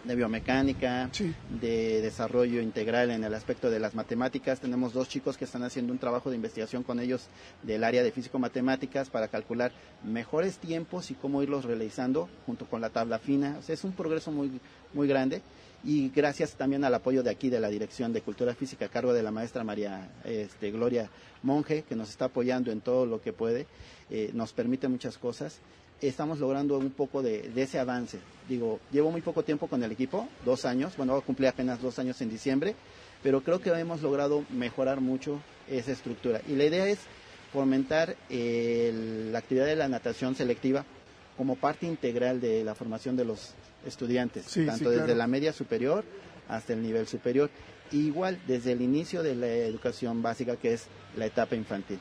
de 0.03 0.15
biomecánica, 0.15 1.09
de 1.61 2.01
desarrollo 2.01 2.61
integral 2.61 3.11
en 3.11 3.23
el 3.23 3.33
aspecto 3.33 3.69
de 3.69 3.79
las 3.79 3.95
matemáticas. 3.95 4.59
Tenemos 4.59 4.93
dos 4.93 5.07
chicos 5.07 5.37
que 5.37 5.45
están 5.45 5.63
haciendo 5.63 5.93
un 5.93 5.99
trabajo 5.99 6.29
de 6.29 6.35
investigación 6.35 6.83
con 6.83 6.99
ellos 6.99 7.27
del 7.63 7.83
área 7.83 8.03
de 8.03 8.11
físico-matemáticas 8.11 9.09
para 9.09 9.29
calcular 9.29 9.71
mejores 10.03 10.57
tiempos 10.57 11.11
y 11.11 11.15
cómo 11.15 11.41
irlos 11.41 11.65
realizando 11.65 12.29
junto 12.45 12.65
con 12.65 12.81
la 12.81 12.89
tabla 12.89 13.19
fina. 13.19 13.55
O 13.59 13.61
sea, 13.61 13.73
es 13.73 13.83
un 13.83 13.93
progreso 13.93 14.31
muy, 14.31 14.59
muy 14.93 15.07
grande 15.07 15.41
y 15.83 16.09
gracias 16.09 16.55
también 16.55 16.83
al 16.83 16.93
apoyo 16.93 17.23
de 17.23 17.29
aquí 17.29 17.49
de 17.49 17.59
la 17.59 17.69
Dirección 17.69 18.13
de 18.13 18.21
Cultura 18.21 18.55
Física 18.55 18.85
a 18.85 18.89
cargo 18.89 19.13
de 19.13 19.23
la 19.23 19.31
maestra 19.31 19.63
María 19.63 20.09
este, 20.23 20.71
Gloria 20.71 21.09
Monge, 21.43 21.83
que 21.83 21.95
nos 21.95 22.09
está 22.09 22.25
apoyando 22.25 22.71
en 22.71 22.81
todo 22.81 23.05
lo 23.05 23.21
que 23.21 23.33
puede, 23.33 23.67
eh, 24.09 24.31
nos 24.33 24.53
permite 24.53 24.87
muchas 24.87 25.17
cosas. 25.17 25.59
Estamos 26.07 26.39
logrando 26.39 26.77
un 26.77 26.91
poco 26.91 27.21
de, 27.23 27.43
de 27.43 27.61
ese 27.63 27.79
avance. 27.79 28.19
Digo, 28.49 28.79
llevo 28.91 29.09
muy 29.09 29.21
poco 29.21 29.43
tiempo 29.43 29.67
con 29.67 29.81
el 29.83 29.91
equipo, 29.91 30.27
dos 30.43 30.65
años, 30.65 30.97
bueno, 30.97 31.19
cumplir 31.21 31.47
apenas 31.47 31.81
dos 31.81 31.97
años 31.97 32.19
en 32.21 32.29
diciembre, 32.29 32.75
pero 33.23 33.41
creo 33.41 33.59
que 33.61 33.69
hemos 33.69 34.01
logrado 34.01 34.43
mejorar 34.49 34.99
mucho 34.99 35.39
esa 35.69 35.93
estructura. 35.93 36.41
Y 36.47 36.55
la 36.55 36.65
idea 36.65 36.87
es 36.87 36.99
fomentar 37.53 38.17
eh, 38.29 39.29
la 39.31 39.39
actividad 39.39 39.65
de 39.65 39.77
la 39.77 39.87
natación 39.87 40.35
selectiva 40.35 40.83
como 41.37 41.55
parte 41.55 41.85
integral 41.85 42.41
de 42.41 42.63
la 42.65 42.75
formación 42.75 43.15
de 43.15 43.23
los 43.25 43.53
estudiantes, 43.85 44.45
Sí, 44.47 44.65
tanto 44.65 44.85
sí, 44.85 44.89
desde 44.91 45.05
claro. 45.05 45.17
la 45.17 45.27
media 45.27 45.53
superior 45.53 46.03
hasta 46.49 46.73
el 46.73 46.81
nivel 46.83 47.07
superior. 47.07 47.49
Igual 47.91 48.39
desde 48.47 48.73
el 48.73 48.81
inicio 48.81 49.23
de 49.23 49.35
la 49.35 49.47
educación 49.47 50.21
básica, 50.21 50.57
que 50.57 50.73
es 50.73 50.87
la 51.15 51.27
etapa 51.27 51.55
infantil. 51.55 51.99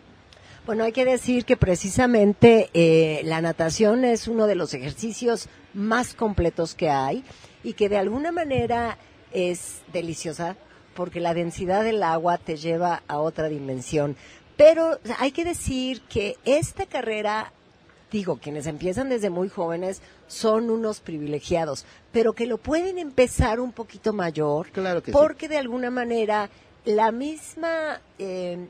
Bueno, 0.64 0.84
hay 0.84 0.92
que 0.92 1.04
decir 1.04 1.44
que 1.44 1.56
precisamente 1.56 2.70
eh, 2.72 3.22
la 3.24 3.40
natación 3.40 4.04
es 4.04 4.28
uno 4.28 4.46
de 4.46 4.54
los 4.54 4.74
ejercicios 4.74 5.48
más 5.74 6.14
completos 6.14 6.76
que 6.76 6.88
hay 6.88 7.24
y 7.64 7.72
que 7.72 7.88
de 7.88 7.98
alguna 7.98 8.30
manera 8.30 8.96
es 9.32 9.80
deliciosa 9.92 10.56
porque 10.94 11.18
la 11.18 11.34
densidad 11.34 11.82
del 11.82 12.02
agua 12.04 12.38
te 12.38 12.56
lleva 12.56 13.02
a 13.08 13.18
otra 13.18 13.48
dimensión. 13.48 14.16
Pero 14.56 15.00
hay 15.18 15.32
que 15.32 15.44
decir 15.44 16.02
que 16.02 16.36
esta 16.44 16.86
carrera, 16.86 17.52
digo, 18.12 18.36
quienes 18.36 18.68
empiezan 18.68 19.08
desde 19.08 19.30
muy 19.30 19.48
jóvenes 19.48 20.00
son 20.28 20.70
unos 20.70 21.00
privilegiados, 21.00 21.86
pero 22.12 22.34
que 22.34 22.46
lo 22.46 22.58
pueden 22.58 22.98
empezar 22.98 23.58
un 23.58 23.72
poquito 23.72 24.12
mayor 24.12 24.70
Claro 24.70 25.02
que 25.02 25.10
sí. 25.10 25.18
porque 25.18 25.48
de 25.48 25.58
alguna 25.58 25.90
manera 25.90 26.50
la 26.84 27.10
misma 27.10 28.00
eh, 28.20 28.68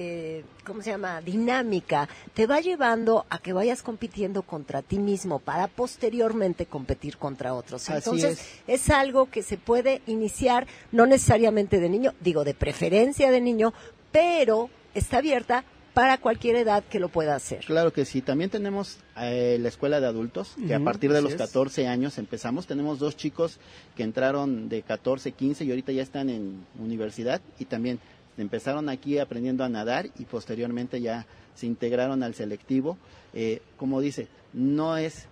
eh, 0.00 0.44
¿cómo 0.64 0.80
se 0.80 0.90
llama? 0.90 1.20
dinámica 1.20 2.08
te 2.32 2.46
va 2.46 2.60
llevando 2.60 3.26
a 3.30 3.40
que 3.40 3.52
vayas 3.52 3.82
compitiendo 3.82 4.42
contra 4.42 4.80
ti 4.80 5.00
mismo 5.00 5.40
para 5.40 5.66
posteriormente 5.66 6.66
competir 6.66 7.16
contra 7.16 7.52
otros. 7.52 7.90
Así 7.90 7.96
Entonces, 7.96 8.40
es. 8.68 8.90
algo 8.90 9.28
que 9.28 9.42
se 9.42 9.56
puede 9.56 10.00
iniciar 10.06 10.68
no 10.92 11.06
necesariamente 11.06 11.80
de 11.80 11.88
niño, 11.88 12.14
digo 12.20 12.44
de 12.44 12.54
preferencia 12.54 13.32
de 13.32 13.40
niño, 13.40 13.74
pero 14.12 14.70
está 14.94 15.18
abierta 15.18 15.64
para 15.94 16.18
cualquier 16.18 16.54
edad 16.54 16.84
que 16.84 17.00
lo 17.00 17.08
pueda 17.08 17.34
hacer. 17.34 17.64
Claro 17.64 17.92
que 17.92 18.04
sí. 18.04 18.22
También 18.22 18.50
tenemos 18.50 18.98
eh, 19.20 19.58
la 19.60 19.66
escuela 19.66 20.00
de 20.00 20.06
adultos, 20.06 20.54
que 20.64 20.72
a 20.72 20.78
partir 20.78 21.12
de 21.12 21.20
los 21.22 21.32
es. 21.32 21.38
14 21.38 21.88
años 21.88 22.18
empezamos. 22.18 22.68
Tenemos 22.68 23.00
dos 23.00 23.16
chicos 23.16 23.58
que 23.96 24.04
entraron 24.04 24.68
de 24.68 24.82
14, 24.82 25.32
15 25.32 25.64
y 25.64 25.70
ahorita 25.70 25.90
ya 25.90 26.04
están 26.04 26.30
en 26.30 26.64
universidad 26.78 27.40
y 27.58 27.64
también 27.64 27.98
empezaron 28.42 28.88
aquí 28.88 29.18
aprendiendo 29.18 29.64
a 29.64 29.68
nadar 29.68 30.08
y 30.18 30.24
posteriormente 30.24 31.00
ya 31.00 31.26
se 31.54 31.66
integraron 31.66 32.22
al 32.22 32.34
selectivo. 32.34 32.96
Eh, 33.34 33.60
como 33.76 34.00
dice, 34.00 34.28
no 34.52 34.96
es 34.96 35.26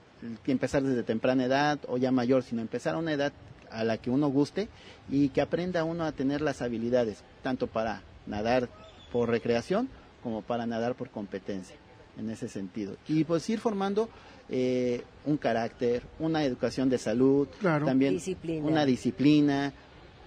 que 0.44 0.52
empezar 0.52 0.82
desde 0.82 1.02
temprana 1.02 1.44
edad 1.44 1.78
o 1.88 1.96
ya 1.98 2.10
mayor, 2.10 2.42
sino 2.42 2.60
empezar 2.62 2.94
a 2.94 2.98
una 2.98 3.12
edad 3.12 3.32
a 3.70 3.84
la 3.84 3.98
que 3.98 4.10
uno 4.10 4.28
guste 4.28 4.68
y 5.10 5.28
que 5.30 5.40
aprenda 5.40 5.84
uno 5.84 6.04
a 6.04 6.12
tener 6.12 6.40
las 6.40 6.62
habilidades, 6.62 7.22
tanto 7.42 7.66
para 7.66 8.02
nadar 8.26 8.68
por 9.12 9.28
recreación 9.28 9.88
como 10.22 10.42
para 10.42 10.66
nadar 10.66 10.94
por 10.94 11.10
competencia, 11.10 11.76
en 12.18 12.30
ese 12.30 12.48
sentido. 12.48 12.96
Y 13.08 13.24
pues 13.24 13.48
ir 13.50 13.60
formando 13.60 14.08
eh, 14.48 15.02
un 15.24 15.36
carácter, 15.36 16.02
una 16.18 16.44
educación 16.44 16.88
de 16.88 16.98
salud, 16.98 17.48
Claro. 17.60 17.84
también 17.86 18.14
Disciplina. 18.14 18.66
una 18.66 18.84
disciplina, 18.84 19.72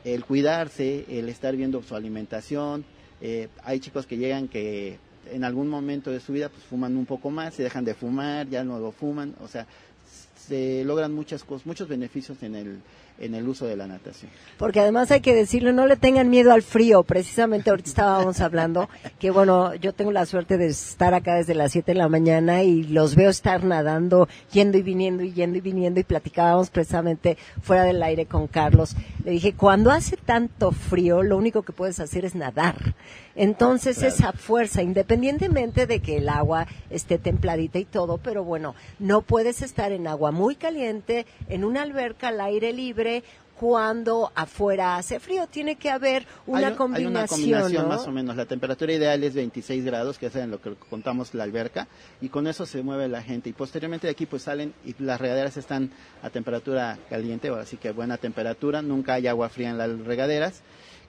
el 0.03 0.25
cuidarse, 0.25 1.05
el 1.09 1.29
estar 1.29 1.55
viendo 1.55 1.81
su 1.83 1.95
alimentación. 1.95 2.85
Eh, 3.21 3.49
hay 3.63 3.79
chicos 3.79 4.05
que 4.05 4.17
llegan 4.17 4.47
que 4.47 4.97
en 5.31 5.43
algún 5.43 5.67
momento 5.67 6.11
de 6.11 6.19
su 6.19 6.33
vida 6.33 6.49
pues 6.49 6.63
fuman 6.63 6.95
un 6.97 7.05
poco 7.05 7.29
más, 7.29 7.53
se 7.53 7.63
dejan 7.63 7.85
de 7.85 7.93
fumar, 7.93 8.47
ya 8.47 8.63
no 8.63 8.79
lo 8.79 8.91
fuman, 8.91 9.35
o 9.41 9.47
sea, 9.47 9.67
se 10.49 10.83
logran 10.83 11.13
muchas 11.13 11.43
cosas, 11.43 11.65
muchos 11.65 11.87
beneficios 11.87 12.41
en 12.43 12.55
el 12.55 12.81
en 13.19 13.35
el 13.35 13.47
uso 13.47 13.65
de 13.65 13.75
la 13.75 13.87
natación. 13.87 14.31
Porque 14.57 14.79
además 14.79 15.11
hay 15.11 15.21
que 15.21 15.35
decirlo, 15.35 15.73
no 15.73 15.87
le 15.87 15.97
tengan 15.97 16.29
miedo 16.29 16.51
al 16.51 16.61
frío. 16.61 17.03
Precisamente 17.03 17.69
ahorita 17.69 17.89
estábamos 17.89 18.39
hablando 18.39 18.89
que, 19.19 19.31
bueno, 19.31 19.75
yo 19.75 19.93
tengo 19.93 20.11
la 20.11 20.25
suerte 20.25 20.57
de 20.57 20.67
estar 20.67 21.13
acá 21.13 21.35
desde 21.35 21.55
las 21.55 21.71
7 21.73 21.93
de 21.93 21.97
la 21.97 22.09
mañana 22.09 22.63
y 22.63 22.83
los 22.83 23.15
veo 23.15 23.29
estar 23.29 23.63
nadando, 23.63 24.27
yendo 24.51 24.77
y 24.77 24.81
viniendo 24.81 25.23
y 25.23 25.33
yendo 25.33 25.57
y 25.57 25.61
viniendo 25.61 25.99
y 25.99 26.03
platicábamos 26.03 26.69
precisamente 26.69 27.37
fuera 27.61 27.83
del 27.83 28.01
aire 28.01 28.25
con 28.25 28.47
Carlos. 28.47 28.95
Le 29.23 29.31
dije, 29.31 29.53
cuando 29.53 29.91
hace 29.91 30.17
tanto 30.17 30.71
frío, 30.71 31.21
lo 31.21 31.37
único 31.37 31.63
que 31.63 31.73
puedes 31.73 31.99
hacer 31.99 32.25
es 32.25 32.35
nadar. 32.35 32.95
Entonces 33.35 33.97
Claro. 33.97 34.13
esa 34.13 34.31
fuerza, 34.33 34.81
independientemente 34.81 35.87
de 35.87 35.99
que 35.99 36.17
el 36.17 36.29
agua 36.29 36.67
esté 36.89 37.17
templadita 37.17 37.79
y 37.79 37.85
todo, 37.85 38.17
pero 38.17 38.43
bueno, 38.43 38.75
no 38.99 39.21
puedes 39.21 39.61
estar 39.61 39.91
en 39.91 40.07
agua 40.07 40.31
muy 40.39 40.55
caliente, 40.55 41.25
en 41.49 41.63
una 41.65 41.81
alberca 41.81 42.29
al 42.29 42.39
aire 42.39 42.71
libre, 42.73 43.23
cuando 43.59 44.31
afuera 44.35 44.95
hace 44.95 45.19
frío. 45.19 45.45
Tiene 45.47 45.75
que 45.75 45.89
haber 45.89 46.25
una 46.47 46.67
hay, 46.67 46.71
un- 46.71 46.75
combinación. 46.77 47.07
hay 47.17 47.19
una 47.23 47.27
combinación 47.27 47.83
¿no? 47.83 47.89
más 47.89 48.07
o 48.07 48.11
menos. 48.13 48.37
La 48.37 48.45
temperatura 48.45 48.93
ideal 48.93 49.21
es 49.21 49.33
26 49.33 49.83
grados, 49.83 50.17
que 50.17 50.27
es 50.27 50.35
en 50.37 50.49
lo 50.49 50.61
que 50.61 50.75
contamos 50.89 51.33
la 51.33 51.43
alberca, 51.43 51.89
y 52.21 52.29
con 52.29 52.47
eso 52.47 52.65
se 52.65 52.81
mueve 52.81 53.09
la 53.09 53.21
gente. 53.21 53.49
Y 53.49 53.53
posteriormente 53.53 54.07
de 54.07 54.11
aquí 54.11 54.25
pues 54.25 54.43
salen 54.43 54.73
y 54.85 54.95
las 55.03 55.19
regaderas 55.19 55.57
están 55.57 55.91
a 56.23 56.29
temperatura 56.29 56.97
caliente, 57.09 57.49
así 57.49 57.75
que 57.75 57.91
buena 57.91 58.15
temperatura. 58.17 58.81
Nunca 58.81 59.15
hay 59.15 59.27
agua 59.27 59.49
fría 59.49 59.71
en 59.71 59.77
las 59.77 59.89
regaderas. 60.05 60.61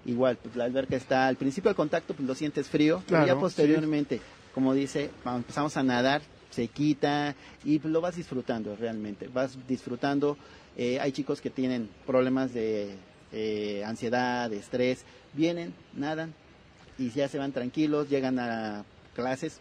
Igual, 0.06 0.36
pues 0.42 0.56
la 0.56 0.64
alberca 0.64 0.96
está 0.96 1.28
al 1.28 1.36
principio 1.36 1.68
del 1.68 1.76
contacto, 1.76 2.14
pues 2.14 2.26
lo 2.26 2.34
sientes 2.34 2.66
frío, 2.68 2.96
pero 3.06 3.22
Claro, 3.22 3.26
ya 3.26 3.38
posteriormente, 3.40 4.20
como 4.54 4.74
dice, 4.74 5.10
empezamos 5.24 5.76
a 5.76 5.84
nadar, 5.84 6.20
se 6.60 6.68
quita 6.68 7.34
y 7.64 7.78
pues, 7.78 7.90
lo 7.90 8.02
vas 8.02 8.16
disfrutando 8.16 8.76
realmente. 8.76 9.28
Vas 9.28 9.56
disfrutando. 9.66 10.36
Eh, 10.76 11.00
hay 11.00 11.10
chicos 11.10 11.40
que 11.40 11.48
tienen 11.48 11.88
problemas 12.06 12.52
de 12.52 12.96
eh, 13.32 13.82
ansiedad, 13.86 14.50
de 14.50 14.58
estrés, 14.58 15.04
vienen, 15.32 15.72
nadan 15.94 16.34
y 16.98 17.08
ya 17.10 17.28
se 17.28 17.38
van 17.38 17.52
tranquilos, 17.52 18.10
llegan 18.10 18.38
a 18.38 18.84
clases, 19.14 19.58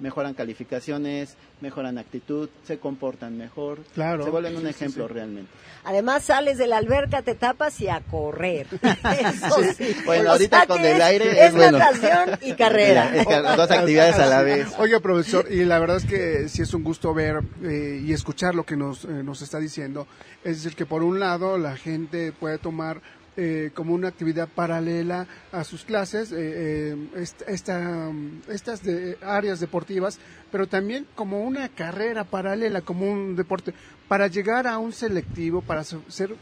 mejoran 0.00 0.34
calificaciones, 0.34 1.36
mejoran 1.60 1.98
actitud, 1.98 2.48
se 2.66 2.78
comportan 2.78 3.36
mejor, 3.38 3.78
Claro. 3.94 4.24
se 4.24 4.30
vuelven 4.30 4.56
un 4.56 4.66
ejemplo 4.66 5.06
sí. 5.06 5.14
realmente. 5.14 5.50
Además 5.84 6.24
sales 6.24 6.58
de 6.58 6.66
la 6.66 6.76
alberca, 6.78 7.22
te 7.22 7.34
tapas 7.34 7.80
y 7.80 7.88
a 7.88 8.00
correr. 8.00 8.66
Eso 8.82 9.56
sí. 9.78 9.96
Bueno, 10.04 10.32
ahorita 10.32 10.66
con 10.66 10.80
el 10.80 10.96
es- 10.96 11.02
aire 11.02 11.30
es 11.30 11.38
es 11.48 11.54
bueno. 11.54 11.78
natación 11.78 12.38
y 12.42 12.52
carrera. 12.54 13.10
Que 13.12 13.36
dos 13.56 13.70
actividades 13.70 14.16
a 14.16 14.26
la 14.26 14.42
vez. 14.42 14.68
Oiga, 14.78 15.00
profesor, 15.00 15.46
y 15.50 15.64
la 15.64 15.78
verdad 15.78 15.96
es 15.98 16.04
que 16.04 16.48
sí 16.48 16.62
es 16.62 16.74
un 16.74 16.82
gusto 16.84 17.14
ver 17.14 17.40
eh, 17.62 18.02
y 18.04 18.12
escuchar 18.12 18.54
lo 18.54 18.64
que 18.64 18.76
nos, 18.76 19.04
eh, 19.04 19.08
nos 19.22 19.40
está 19.42 19.58
diciendo. 19.58 20.06
Es 20.44 20.62
decir, 20.62 20.76
que 20.76 20.86
por 20.86 21.02
un 21.02 21.20
lado 21.20 21.56
la 21.58 21.76
gente 21.76 22.32
puede 22.32 22.58
tomar 22.58 23.00
eh, 23.36 23.70
como 23.74 23.94
una 23.94 24.08
actividad 24.08 24.48
paralela 24.48 25.26
a 25.52 25.64
sus 25.64 25.84
clases, 25.84 26.32
eh, 26.32 26.36
eh, 26.36 26.96
est- 27.16 27.42
esta, 27.48 28.10
mm, 28.10 28.42
estas 28.48 28.82
de- 28.82 29.16
áreas 29.22 29.60
deportivas, 29.60 30.18
pero 30.50 30.66
también 30.66 31.06
como 31.14 31.42
una 31.42 31.68
carrera 31.68 32.24
paralela, 32.24 32.80
como 32.80 33.10
un 33.10 33.36
deporte, 33.36 33.72
para 34.08 34.26
llegar 34.26 34.66
a 34.66 34.78
un 34.78 34.92
selectivo, 34.92 35.62
para 35.62 35.84
ser 35.84 36.34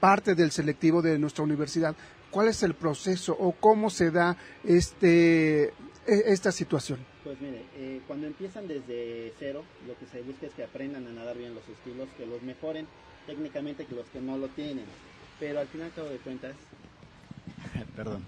parte 0.00 0.34
del 0.34 0.50
selectivo 0.52 1.02
de 1.02 1.18
nuestra 1.18 1.42
universidad. 1.44 1.94
¿Cuál 2.30 2.48
es 2.48 2.62
el 2.62 2.74
proceso 2.74 3.36
o 3.38 3.52
cómo 3.52 3.88
se 3.90 4.10
da 4.10 4.36
este, 4.64 5.64
e- 5.64 5.72
esta 6.06 6.52
situación? 6.52 6.98
Pues 7.24 7.40
mire, 7.40 7.64
eh, 7.76 8.00
cuando 8.06 8.26
empiezan 8.26 8.68
desde 8.68 9.32
cero, 9.38 9.64
lo 9.86 9.98
que 9.98 10.06
se 10.06 10.22
busca 10.22 10.46
es 10.46 10.52
que 10.54 10.62
aprendan 10.64 11.06
a 11.08 11.12
nadar 11.12 11.36
bien 11.36 11.54
los 11.54 11.68
estilos, 11.68 12.08
que 12.16 12.24
los 12.26 12.42
mejoren 12.42 12.86
técnicamente 13.26 13.84
que 13.86 13.94
los 13.96 14.06
que 14.10 14.20
no 14.20 14.38
lo 14.38 14.48
tienen. 14.48 14.84
Pero 15.38 15.60
al 15.60 15.66
final, 15.66 15.90
cabo 15.94 16.08
de 16.08 16.16
cuentas, 16.18 16.54
perdón. 17.96 18.22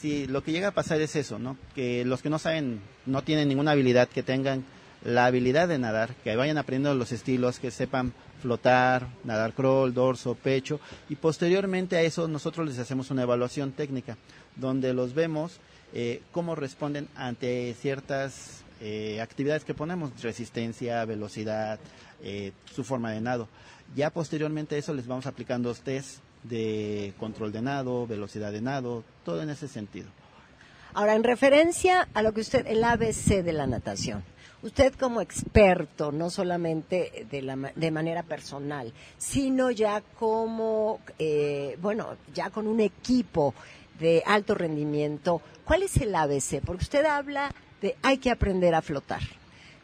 Sí, 0.00 0.26
lo 0.26 0.42
que 0.42 0.52
llega 0.52 0.68
a 0.68 0.72
pasar 0.72 1.00
es 1.00 1.14
eso, 1.14 1.38
¿no? 1.38 1.56
Que 1.74 2.04
los 2.04 2.22
que 2.22 2.30
no 2.30 2.38
saben, 2.38 2.80
no 3.06 3.22
tienen 3.22 3.48
ninguna 3.48 3.72
habilidad, 3.72 4.08
que 4.08 4.22
tengan 4.22 4.64
la 5.04 5.26
habilidad 5.26 5.68
de 5.68 5.78
nadar, 5.78 6.14
que 6.24 6.34
vayan 6.34 6.58
aprendiendo 6.58 6.98
los 6.98 7.12
estilos, 7.12 7.58
que 7.58 7.70
sepan 7.70 8.12
flotar, 8.40 9.06
nadar 9.24 9.52
crawl, 9.52 9.94
dorso, 9.94 10.34
pecho, 10.34 10.80
y 11.08 11.16
posteriormente 11.16 11.96
a 11.96 12.02
eso 12.02 12.26
nosotros 12.26 12.66
les 12.66 12.78
hacemos 12.78 13.10
una 13.10 13.22
evaluación 13.22 13.72
técnica, 13.72 14.16
donde 14.56 14.92
los 14.92 15.14
vemos 15.14 15.60
eh, 15.92 16.22
cómo 16.32 16.54
responden 16.54 17.08
ante 17.14 17.74
ciertas 17.80 18.62
eh, 18.84 19.20
actividades 19.20 19.64
que 19.64 19.74
ponemos, 19.74 20.10
resistencia, 20.20 21.04
velocidad, 21.04 21.78
eh, 22.20 22.50
su 22.74 22.82
forma 22.82 23.12
de 23.12 23.20
nado. 23.20 23.48
Ya 23.94 24.10
posteriormente 24.10 24.74
a 24.74 24.78
eso 24.78 24.92
les 24.92 25.06
vamos 25.06 25.26
aplicando 25.26 25.72
test 25.74 26.18
de 26.42 27.14
control 27.16 27.52
de 27.52 27.62
nado, 27.62 28.08
velocidad 28.08 28.50
de 28.50 28.60
nado, 28.60 29.04
todo 29.24 29.40
en 29.40 29.50
ese 29.50 29.68
sentido. 29.68 30.08
Ahora, 30.94 31.14
en 31.14 31.22
referencia 31.22 32.08
a 32.12 32.22
lo 32.22 32.34
que 32.34 32.40
usted, 32.40 32.66
el 32.66 32.82
ABC 32.82 33.44
de 33.44 33.52
la 33.52 33.68
natación, 33.68 34.24
usted 34.62 34.92
como 34.94 35.20
experto, 35.20 36.10
no 36.10 36.28
solamente 36.28 37.26
de, 37.30 37.40
la, 37.40 37.56
de 37.76 37.90
manera 37.92 38.24
personal, 38.24 38.92
sino 39.16 39.70
ya 39.70 40.02
como, 40.18 40.98
eh, 41.20 41.78
bueno, 41.80 42.16
ya 42.34 42.50
con 42.50 42.66
un 42.66 42.80
equipo 42.80 43.54
de 44.00 44.24
alto 44.26 44.56
rendimiento, 44.56 45.40
¿cuál 45.64 45.84
es 45.84 45.96
el 45.98 46.14
ABC? 46.14 46.60
Porque 46.64 46.82
usted 46.82 47.04
habla 47.04 47.54
de 47.82 47.96
hay 48.02 48.18
que 48.18 48.30
aprender 48.30 48.74
a 48.74 48.80
flotar. 48.82 49.20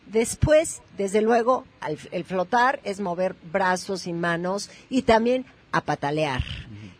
Después, 0.06 0.80
desde 0.96 1.20
luego, 1.20 1.64
al- 1.80 1.98
el 2.12 2.24
flotar 2.24 2.80
es 2.84 3.00
mover 3.00 3.34
brazos 3.52 4.06
y 4.06 4.12
manos 4.14 4.70
y 4.88 5.02
también 5.02 5.44
a 5.72 5.82
patalear. 5.82 6.42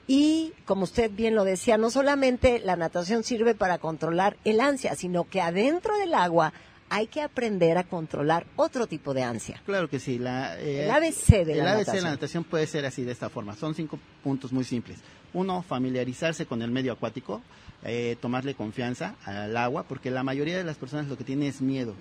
Y, 0.06 0.52
como 0.64 0.84
usted 0.84 1.10
bien 1.10 1.34
lo 1.34 1.44
decía, 1.44 1.76
no 1.78 1.90
solamente 1.90 2.60
la 2.60 2.76
natación 2.76 3.24
sirve 3.24 3.54
para 3.54 3.78
controlar 3.78 4.36
el 4.44 4.60
ansia, 4.60 4.94
sino 4.94 5.24
que 5.24 5.40
adentro 5.40 5.96
del 5.98 6.14
agua 6.14 6.52
hay 6.90 7.06
que 7.06 7.20
aprender 7.20 7.76
a 7.76 7.84
controlar 7.84 8.46
otro 8.56 8.86
tipo 8.86 9.12
de 9.12 9.22
ansia. 9.22 9.60
Claro 9.66 9.90
que 9.90 10.00
sí. 10.00 10.18
La, 10.18 10.58
eh, 10.58 10.84
El 10.84 10.90
ABC 10.90 11.44
de 11.44 11.52
el 11.52 11.58
la 11.64 11.72
ABC 11.74 11.92
de 11.92 12.00
la 12.00 12.10
natación 12.10 12.44
puede 12.44 12.66
ser 12.66 12.86
así, 12.86 13.04
de 13.04 13.12
esta 13.12 13.28
forma. 13.28 13.54
Son 13.54 13.74
cinco 13.74 13.98
puntos 14.24 14.50
muy 14.52 14.64
simples. 14.64 14.98
Uno, 15.34 15.62
familiarizarse 15.62 16.46
con 16.46 16.62
el 16.62 16.70
medio 16.70 16.92
acuático, 16.94 17.42
eh, 17.84 18.16
tomarle 18.20 18.54
confianza 18.54 19.14
al 19.24 19.56
agua, 19.56 19.84
porque 19.84 20.10
la 20.10 20.22
mayoría 20.22 20.56
de 20.56 20.64
las 20.64 20.76
personas 20.76 21.08
lo 21.08 21.16
que 21.16 21.24
tiene 21.24 21.48
es 21.48 21.60
miedo 21.60 21.94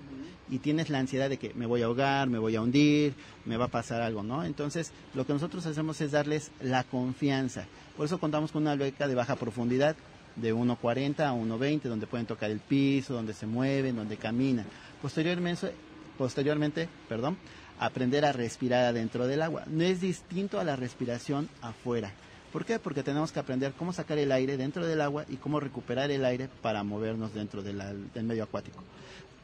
y 0.50 0.58
tienes 0.58 0.90
la 0.90 0.98
ansiedad 0.98 1.28
de 1.28 1.36
que 1.36 1.52
me 1.54 1.66
voy 1.66 1.82
a 1.82 1.86
ahogar, 1.86 2.28
me 2.28 2.38
voy 2.38 2.56
a 2.56 2.62
hundir, 2.62 3.14
me 3.44 3.56
va 3.56 3.66
a 3.66 3.68
pasar 3.68 4.00
algo, 4.00 4.22
¿no? 4.22 4.44
Entonces, 4.44 4.92
lo 5.14 5.26
que 5.26 5.32
nosotros 5.32 5.66
hacemos 5.66 6.00
es 6.00 6.12
darles 6.12 6.50
la 6.60 6.84
confianza. 6.84 7.66
Por 7.96 8.06
eso 8.06 8.18
contamos 8.18 8.52
con 8.52 8.62
una 8.62 8.72
alberca 8.72 9.06
de 9.06 9.14
baja 9.14 9.36
profundidad, 9.36 9.96
de 10.36 10.54
1.40 10.54 11.20
a 11.20 11.32
1.20, 11.32 11.82
donde 11.82 12.06
pueden 12.06 12.26
tocar 12.26 12.50
el 12.50 12.60
piso, 12.60 13.14
donde 13.14 13.34
se 13.34 13.46
mueven, 13.46 13.96
donde 13.96 14.16
caminan. 14.16 14.66
Posteriormente, 15.02 15.72
posteriormente, 16.16 16.88
perdón, 17.08 17.36
aprender 17.78 18.24
a 18.24 18.32
respirar 18.32 18.84
adentro 18.84 19.26
del 19.26 19.42
agua. 19.42 19.64
No 19.66 19.84
es 19.84 20.00
distinto 20.00 20.60
a 20.60 20.64
la 20.64 20.76
respiración 20.76 21.48
afuera. 21.60 22.12
¿Por 22.58 22.64
qué? 22.64 22.80
Porque 22.80 23.04
tenemos 23.04 23.30
que 23.30 23.38
aprender 23.38 23.72
cómo 23.78 23.92
sacar 23.92 24.18
el 24.18 24.32
aire 24.32 24.56
dentro 24.56 24.84
del 24.84 25.00
agua 25.00 25.24
y 25.28 25.36
cómo 25.36 25.60
recuperar 25.60 26.10
el 26.10 26.24
aire 26.24 26.48
para 26.60 26.82
movernos 26.82 27.32
dentro 27.32 27.62
del 27.62 27.80
medio 28.24 28.42
acuático. 28.42 28.82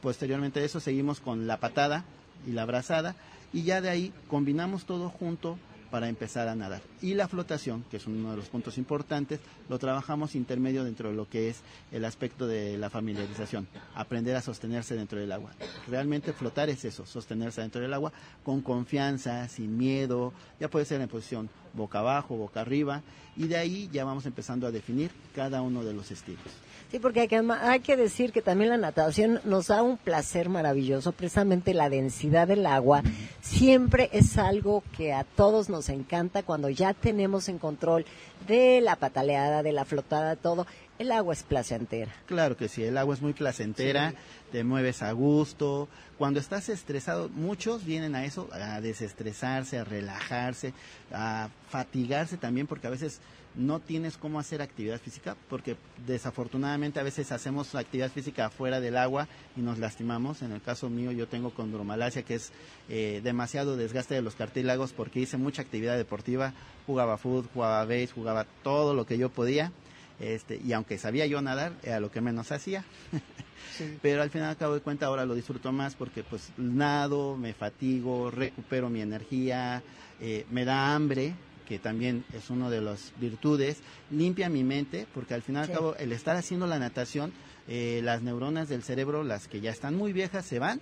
Posteriormente 0.01 0.59
a 0.59 0.63
eso 0.63 0.81
seguimos 0.81 1.21
con 1.21 1.47
la 1.47 1.55
patada 1.55 2.03
y 2.45 2.51
la 2.51 2.65
brazada 2.65 3.15
y 3.53 3.63
ya 3.63 3.79
de 3.79 3.87
ahí 3.87 4.11
combinamos 4.27 4.83
todo 4.83 5.07
junto 5.07 5.57
para 5.95 6.09
empezar 6.09 6.49
a 6.49 6.55
nadar. 6.55 6.81
Y 7.01 7.13
la 7.13 7.29
flotación, 7.29 7.85
que 7.89 7.95
es 7.95 8.05
uno 8.05 8.31
de 8.31 8.35
los 8.35 8.49
puntos 8.49 8.77
importantes, 8.77 9.39
lo 9.69 9.79
trabajamos 9.79 10.35
intermedio 10.35 10.83
dentro 10.83 11.07
de 11.07 11.15
lo 11.15 11.29
que 11.29 11.47
es 11.47 11.61
el 11.93 12.03
aspecto 12.03 12.47
de 12.47 12.77
la 12.77 12.89
familiarización, 12.89 13.65
aprender 13.93 14.35
a 14.35 14.41
sostenerse 14.41 14.93
dentro 14.93 15.17
del 15.17 15.31
agua. 15.31 15.51
Realmente 15.87 16.33
flotar 16.33 16.69
es 16.69 16.83
eso, 16.83 17.05
sostenerse 17.05 17.61
dentro 17.61 17.79
del 17.79 17.93
agua 17.93 18.11
con 18.43 18.59
confianza, 18.59 19.47
sin 19.47 19.77
miedo, 19.77 20.33
ya 20.59 20.69
puede 20.69 20.83
ser 20.83 20.99
en 20.99 21.07
posición 21.07 21.49
boca 21.73 21.99
abajo, 21.99 22.35
boca 22.35 22.59
arriba, 22.59 23.01
y 23.37 23.47
de 23.47 23.55
ahí 23.55 23.89
ya 23.89 24.03
vamos 24.03 24.25
empezando 24.25 24.67
a 24.67 24.71
definir 24.71 25.11
cada 25.33 25.61
uno 25.61 25.81
de 25.81 25.93
los 25.93 26.11
estilos. 26.11 26.43
Sí, 26.91 26.99
porque 26.99 27.21
hay 27.21 27.27
que, 27.27 27.41
hay 27.61 27.79
que 27.79 27.97
decir 27.97 28.31
que 28.31 28.41
también 28.41 28.69
la 28.69 28.77
natación 28.77 29.41
nos 29.43 29.67
da 29.67 29.81
un 29.81 29.97
placer 29.97 30.49
maravilloso, 30.49 31.11
precisamente 31.11 31.73
la 31.73 31.89
densidad 31.89 32.47
del 32.47 32.65
agua 32.65 33.01
siempre 33.41 34.09
es 34.13 34.37
algo 34.37 34.83
que 34.95 35.11
a 35.13 35.23
todos 35.23 35.67
nos 35.69 35.89
encanta 35.89 36.43
cuando 36.43 36.69
ya 36.69 36.93
tenemos 36.93 37.49
en 37.49 37.59
control 37.59 38.05
de 38.47 38.81
la 38.81 38.95
pataleada, 38.95 39.63
de 39.63 39.71
la 39.71 39.85
flotada, 39.85 40.35
todo. 40.35 40.67
El 40.97 41.11
agua 41.11 41.33
es 41.33 41.43
placentera. 41.43 42.13
Claro 42.25 42.55
que 42.55 42.69
sí, 42.69 42.83
el 42.83 42.97
agua 42.97 43.15
es 43.15 43.21
muy 43.21 43.33
placentera, 43.33 44.13
te 44.51 44.63
mueves 44.63 45.01
a 45.01 45.11
gusto. 45.11 45.89
Cuando 46.17 46.39
estás 46.39 46.69
estresado, 46.69 47.27
muchos 47.29 47.83
vienen 47.83 48.15
a 48.15 48.23
eso, 48.23 48.47
a 48.53 48.79
desestresarse, 48.79 49.77
a 49.77 49.83
relajarse, 49.83 50.73
a 51.11 51.49
fatigarse 51.69 52.37
también, 52.37 52.67
porque 52.67 52.87
a 52.87 52.91
veces 52.91 53.19
no 53.57 53.79
tienes 53.79 54.17
cómo 54.17 54.39
hacer 54.39 54.61
actividad 54.61 54.99
física, 54.99 55.35
porque 55.49 55.77
desafortunadamente 56.05 56.99
a 56.99 57.03
veces 57.03 57.31
hacemos 57.31 57.73
actividad 57.75 58.11
física 58.11 58.49
fuera 58.49 58.79
del 58.79 58.97
agua 58.97 59.27
y 59.55 59.61
nos 59.61 59.79
lastimamos. 59.79 60.41
En 60.41 60.51
el 60.51 60.61
caso 60.61 60.89
mío 60.89 61.11
yo 61.11 61.27
tengo 61.27 61.51
condromalacia, 61.51 62.23
que 62.23 62.35
es 62.35 62.51
eh, 62.89 63.21
demasiado 63.23 63.77
desgaste 63.77 64.15
de 64.15 64.21
los 64.21 64.35
cartílagos, 64.35 64.93
porque 64.93 65.19
hice 65.19 65.37
mucha 65.37 65.61
actividad 65.61 65.97
deportiva, 65.97 66.53
jugaba 66.85 67.17
fútbol, 67.17 67.49
jugaba 67.53 67.85
base, 67.85 68.07
jugaba 68.07 68.45
todo 68.63 68.93
lo 68.93 69.05
que 69.05 69.17
yo 69.17 69.29
podía. 69.29 69.71
Este, 70.19 70.61
y 70.63 70.71
aunque 70.71 70.97
sabía 70.97 71.25
yo 71.25 71.41
nadar, 71.41 71.73
era 71.83 71.99
lo 71.99 72.11
que 72.11 72.21
menos 72.21 72.51
hacía. 72.51 72.85
Pero 74.01 74.21
al 74.21 74.29
final, 74.29 74.49
al 74.49 74.57
cabo 74.57 74.75
de 74.75 74.81
cuenta, 74.81 75.07
ahora 75.07 75.25
lo 75.25 75.35
disfruto 75.35 75.71
más 75.71 75.95
porque 75.95 76.23
pues 76.23 76.51
nado, 76.57 77.35
me 77.35 77.53
fatigo, 77.53 78.31
recupero 78.31 78.89
mi 78.89 79.01
energía, 79.01 79.83
eh, 80.21 80.45
me 80.49 80.63
da 80.63 80.95
hambre, 80.95 81.33
que 81.67 81.79
también 81.79 82.23
es 82.33 82.49
una 82.49 82.69
de 82.69 82.81
las 82.81 83.11
virtudes, 83.19 83.77
limpia 84.11 84.49
mi 84.49 84.63
mente, 84.63 85.07
porque 85.13 85.33
al 85.33 85.41
final, 85.41 85.65
Sí. 85.65 85.71
al 85.71 85.77
cabo, 85.77 85.95
el 85.97 86.11
estar 86.11 86.35
haciendo 86.35 86.67
la 86.67 86.79
natación, 86.79 87.33
eh, 87.67 88.01
las 88.03 88.21
neuronas 88.21 88.69
del 88.69 88.83
cerebro, 88.83 89.23
las 89.23 89.47
que 89.47 89.59
ya 89.61 89.71
están 89.71 89.95
muy 89.95 90.13
viejas, 90.13 90.45
se 90.45 90.59
van 90.59 90.79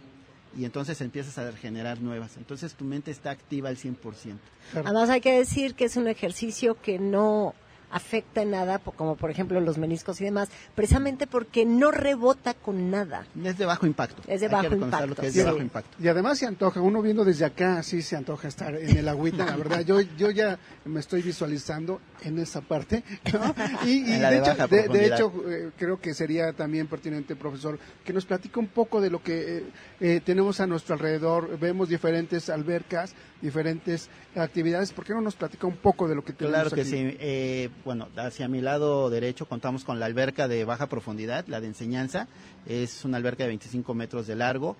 y 0.57 0.65
entonces 0.65 1.01
empiezas 1.01 1.37
a 1.39 1.51
generar 1.53 1.99
nuevas. 2.01 2.37
Entonces 2.37 2.75
tu 2.75 2.83
mente 2.85 3.09
está 3.11 3.31
activa 3.31 3.69
al 3.69 3.77
100%. 3.77 4.37
Además 4.75 5.09
hay 5.09 5.21
que 5.21 5.31
decir 5.33 5.73
que 5.73 5.85
es 5.85 5.95
un 5.97 6.07
ejercicio 6.07 6.75
que 6.79 6.99
no 6.99 7.55
afecta 7.93 8.41
en 8.41 8.51
nada, 8.51 8.79
como 8.79 9.15
por 9.15 9.29
ejemplo 9.31 9.59
los 9.61 9.77
meniscos 9.77 10.19
y 10.19 10.25
demás, 10.25 10.49
precisamente 10.75 11.27
porque 11.27 11.65
no 11.65 11.91
rebota 11.91 12.53
con 12.53 12.89
nada. 12.91 13.25
Es 13.43 13.57
de 13.57 13.65
bajo 13.65 13.85
impacto. 13.85 14.21
Es 14.27 14.41
de 14.41 14.47
bajo 14.47 14.73
impacto, 14.75 15.15
que 15.15 15.27
es 15.27 15.33
sí. 15.33 15.39
de 15.39 15.45
bajo 15.45 15.59
impacto. 15.59 15.97
Y 16.01 16.07
además 16.07 16.39
se 16.39 16.45
antoja, 16.47 16.81
uno 16.81 17.01
viendo 17.01 17.23
desde 17.23 17.45
acá, 17.45 17.81
sí 17.83 18.01
se 18.01 18.15
antoja 18.15 18.47
estar 18.47 18.75
en 18.75 18.97
el 18.97 19.07
agüita, 19.07 19.45
la 19.45 19.55
verdad. 19.55 19.81
Yo, 19.81 20.01
yo 20.01 20.31
ya 20.31 20.57
me 20.85 20.99
estoy 20.99 21.21
visualizando 21.21 22.01
en 22.23 22.39
esa 22.39 22.61
parte, 22.61 23.03
¿no? 23.31 23.53
Y, 23.85 24.01
de, 24.03 24.19
de 24.19 24.37
hecho, 24.39 24.67
de- 24.67 25.05
hecho, 25.05 25.33
eh, 25.47 25.69
creo 25.77 25.99
que 25.99 26.13
sería 26.13 26.53
también 26.53 26.87
pertinente, 26.87 27.35
profesor, 27.35 27.77
que 28.03 28.11
nos 28.13 28.25
platique 28.25 28.59
un 28.59 28.67
poco 28.67 28.99
de 29.01 29.09
lo 29.09 29.21
que 29.21 29.57
eh, 29.57 29.63
eh, 29.99 30.21
tenemos 30.25 30.59
a 30.59 30.67
nuestro 30.67 30.95
alrededor. 30.95 31.59
Vemos 31.59 31.89
diferentes 31.89 32.49
albercas, 32.49 33.13
diferentes 33.41 34.09
actividades. 34.35 34.91
¿Por 34.93 35.05
qué 35.05 35.13
no 35.13 35.21
nos 35.21 35.35
platica 35.35 35.67
un 35.67 35.77
poco 35.77 36.07
de 36.07 36.15
lo 36.15 36.23
que 36.23 36.33
tenemos 36.33 36.53
Claro 36.61 36.71
que 36.75 36.81
aquí? 36.81 36.89
sí. 36.89 37.69
Bueno, 37.85 38.07
hacia 38.15 38.47
mi 38.47 38.61
lado 38.61 39.09
derecho 39.09 39.45
contamos 39.45 39.83
con 39.83 39.99
la 39.99 40.05
alberca 40.05 40.47
de 40.47 40.63
baja 40.63 40.87
profundidad, 40.87 41.45
la 41.47 41.59
de 41.59 41.67
enseñanza. 41.67 42.29
Es 42.65 43.03
una 43.03 43.17
alberca 43.17 43.43
de 43.43 43.49
25 43.49 43.93
metros 43.93 44.25
de 44.25 44.37
largo. 44.37 44.77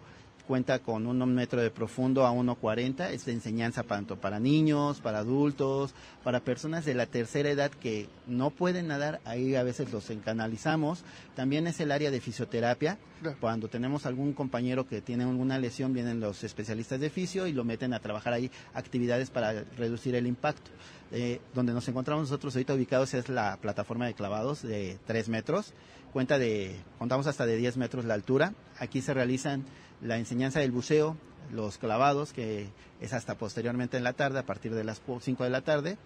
Cuenta 0.48 0.80
con 0.80 1.08
un 1.08 1.34
metro 1.34 1.62
de 1.62 1.72
profundo 1.72 2.26
a 2.26 2.34
1,40. 2.34 3.12
Es 3.12 3.26
de 3.26 3.32
enseñanza 3.32 3.84
tanto 3.84 4.18
para 4.18 4.40
niños, 4.40 5.00
para 5.00 5.20
adultos, 5.20 5.94
para 6.22 6.42
personas 6.42 6.84
de 6.84 6.94
la 6.94 7.06
tercera 7.06 7.50
edad 7.50 7.72
que 7.72 8.10
no 8.28 8.50
pueden 8.50 8.88
nadar. 8.88 9.22
Ahí 9.24 9.56
a 9.56 9.64
veces 9.64 9.94
los 9.94 10.10
encanalizamos. 10.10 11.06
También 11.36 11.66
es 11.68 11.80
el 11.80 11.92
área 11.92 12.12
de 12.12 12.20
fisioterapia. 12.20 12.98
Cuando 13.40 13.70
tenemos 13.70 14.06
algún 14.06 14.34
compañero 14.34 14.86
que 14.86 15.02
tiene 15.02 15.24
alguna 15.24 15.58
lesión, 15.60 15.94
vienen 15.94 16.20
los 16.20 16.44
especialistas 16.44 17.00
de 17.00 17.10
fisio 17.10 17.48
y 17.48 17.54
lo 17.54 17.64
meten 17.64 17.94
a 17.94 18.00
trabajar 18.00 18.34
ahí 18.34 18.52
actividades 18.74 19.30
para 19.30 19.64
reducir 19.78 20.14
el 20.16 20.28
impacto. 20.28 20.72
Eh, 21.16 21.40
donde 21.54 21.74
nos 21.74 21.88
encontramos 21.88 22.24
nosotros 22.24 22.56
ahorita 22.56 22.74
ubicados 22.74 23.14
es 23.14 23.30
la 23.30 23.58
plataforma 23.58 24.08
de 24.08 24.14
clavados 24.14 24.62
de 24.62 24.98
3 25.06 25.30
metros. 25.30 25.74
Cuenta 26.12 26.38
de, 26.38 26.76
contamos 27.00 27.28
hasta 27.28 27.46
de 27.46 27.56
10 27.56 27.78
metros 27.78 28.06
la 28.06 28.14
altura. 28.14 28.54
Aquí 28.80 29.02
se 29.02 29.14
realizan 29.14 29.64
la 30.04 30.18
enseñanza 30.18 30.60
del 30.60 30.72
buceo, 30.72 31.18
los 31.52 31.78
clavados, 31.78 32.34
que 32.34 32.68
es 33.00 33.14
hasta 33.14 33.36
posteriormente 33.36 33.98
en 33.98 34.04
la 34.04 34.14
tarde, 34.14 34.40
a 34.40 34.46
partir 34.46 34.74
de 34.74 34.84
las 34.84 35.02
5 35.22 35.44
de 35.44 35.50
la 35.50 35.62
tarde. 35.62 35.98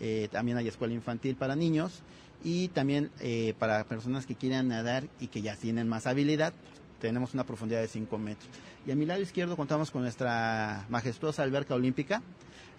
Eh, 0.00 0.28
también 0.30 0.58
hay 0.58 0.68
escuela 0.68 0.94
infantil 0.94 1.36
para 1.36 1.56
niños 1.56 2.02
y 2.44 2.68
también 2.68 3.10
eh, 3.20 3.54
para 3.58 3.84
personas 3.84 4.26
que 4.26 4.34
quieran 4.34 4.68
nadar 4.68 5.04
y 5.20 5.28
que 5.28 5.42
ya 5.42 5.56
tienen 5.56 5.88
más 5.88 6.06
habilidad, 6.06 6.52
tenemos 7.00 7.34
una 7.34 7.44
profundidad 7.44 7.80
de 7.80 7.88
5 7.88 8.18
metros. 8.18 8.48
Y 8.86 8.90
a 8.90 8.96
mi 8.96 9.06
lado 9.06 9.20
izquierdo 9.20 9.56
contamos 9.56 9.90
con 9.90 10.02
nuestra 10.02 10.86
majestuosa 10.88 11.42
alberca 11.42 11.74
olímpica, 11.74 12.22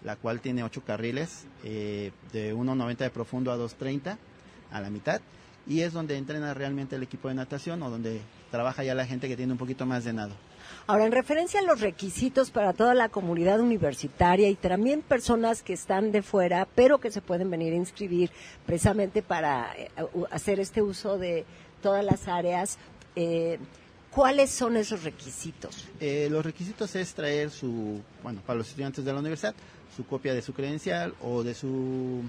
la 0.03 0.15
cual 0.15 0.41
tiene 0.41 0.63
8 0.63 0.83
carriles 0.85 1.45
eh, 1.63 2.11
de 2.31 2.55
1,90 2.55 2.97
de 2.97 3.09
profundo 3.09 3.51
a 3.51 3.57
2,30 3.57 4.17
a 4.71 4.81
la 4.81 4.89
mitad. 4.89 5.21
Y 5.67 5.81
es 5.81 5.91
donde 5.91 6.17
entrena 6.17 6.53
realmente 6.53 6.95
el 6.95 7.03
equipo 7.03 7.27
de 7.27 7.35
natación 7.35 7.83
o 7.83 7.89
donde 7.89 8.21
trabaja 8.51 8.83
ya 8.83 8.95
la 8.95 9.05
gente 9.05 9.27
que 9.27 9.35
tiene 9.35 9.51
un 9.51 9.57
poquito 9.57 9.85
más 9.85 10.05
de 10.05 10.13
nado. 10.13 10.33
Ahora, 10.89 11.05
en 11.05 11.11
referencia 11.11 11.59
a 11.59 11.63
los 11.63 11.81
requisitos 11.81 12.49
para 12.49 12.71
toda 12.71 12.93
la 12.93 13.09
comunidad 13.09 13.59
universitaria 13.59 14.47
y 14.49 14.55
también 14.55 15.01
personas 15.01 15.61
que 15.61 15.73
están 15.73 16.13
de 16.13 16.21
fuera, 16.21 16.65
pero 16.75 16.99
que 16.99 17.11
se 17.11 17.21
pueden 17.21 17.49
venir 17.51 17.73
a 17.73 17.75
inscribir 17.75 18.31
precisamente 18.65 19.21
para 19.21 19.73
eh, 19.77 19.89
hacer 20.31 20.61
este 20.61 20.81
uso 20.81 21.17
de 21.17 21.43
todas 21.81 22.05
las 22.05 22.29
áreas, 22.29 22.77
eh, 23.17 23.59
¿cuáles 24.11 24.49
son 24.49 24.77
esos 24.77 25.03
requisitos? 25.03 25.85
Eh, 25.99 26.29
los 26.31 26.45
requisitos 26.45 26.95
es 26.95 27.13
traer 27.13 27.49
su, 27.49 27.99
bueno, 28.23 28.41
para 28.45 28.57
los 28.59 28.69
estudiantes 28.69 29.03
de 29.03 29.11
la 29.11 29.19
universidad, 29.19 29.55
su 29.95 30.05
copia 30.05 30.33
de 30.33 30.41
su 30.41 30.53
credencial 30.53 31.13
o 31.21 31.43
de 31.43 31.53
su, 31.53 32.21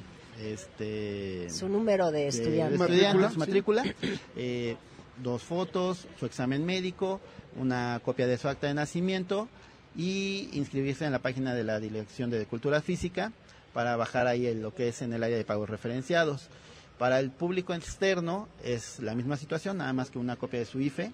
este, 0.43 1.49
Su 1.49 1.69
número 1.69 2.11
de 2.11 2.23
de- 2.23 2.29
estudiantes. 2.29 2.79
de 2.81 2.85
estudiantes, 2.87 3.21
Matrícula, 3.21 3.29
su 3.29 3.35
sí. 3.35 3.39
matrícula, 3.39 4.19
eh, 4.37 4.77
dos 5.23 5.43
fotos, 5.43 6.07
su 6.19 6.27
examen 6.27 6.65
médico, 6.65 7.21
una 7.57 8.01
copia 8.05 8.27
de 8.27 8.39
su 8.39 8.49
acta 8.49 8.67
de 8.67 8.75
nacimiento 8.75 9.49
y 9.97 10.49
inscribirse 10.53 11.05
en 11.05 11.13
la 11.13 11.19
página 11.19 11.55
de 11.55 11.65
la 11.65 11.81
Dirección 11.81 12.31
de 12.31 12.45
Cultura 12.47 12.81
Física 12.81 13.33
para 13.73 13.97
bajar 13.97 14.27
ahí 14.27 14.53
lo 14.55 14.75
que 14.75 14.89
es 14.89 15.03
en 15.03 15.13
el 15.13 15.23
área 15.23 15.37
de 15.37 15.45
pagos 15.45 15.69
referenciados. 15.71 16.49
Para 16.99 17.21
el 17.21 17.31
público 17.31 17.75
externo 17.75 18.49
es 18.65 18.99
la 18.99 19.15
misma 19.15 19.37
situación, 19.37 19.79
nada 19.79 19.93
más 19.93 20.11
que 20.11 20.19
una 20.19 20.37
copia 20.37 20.59
de 20.59 20.67
su 20.67 20.81
IFE. 20.81 21.13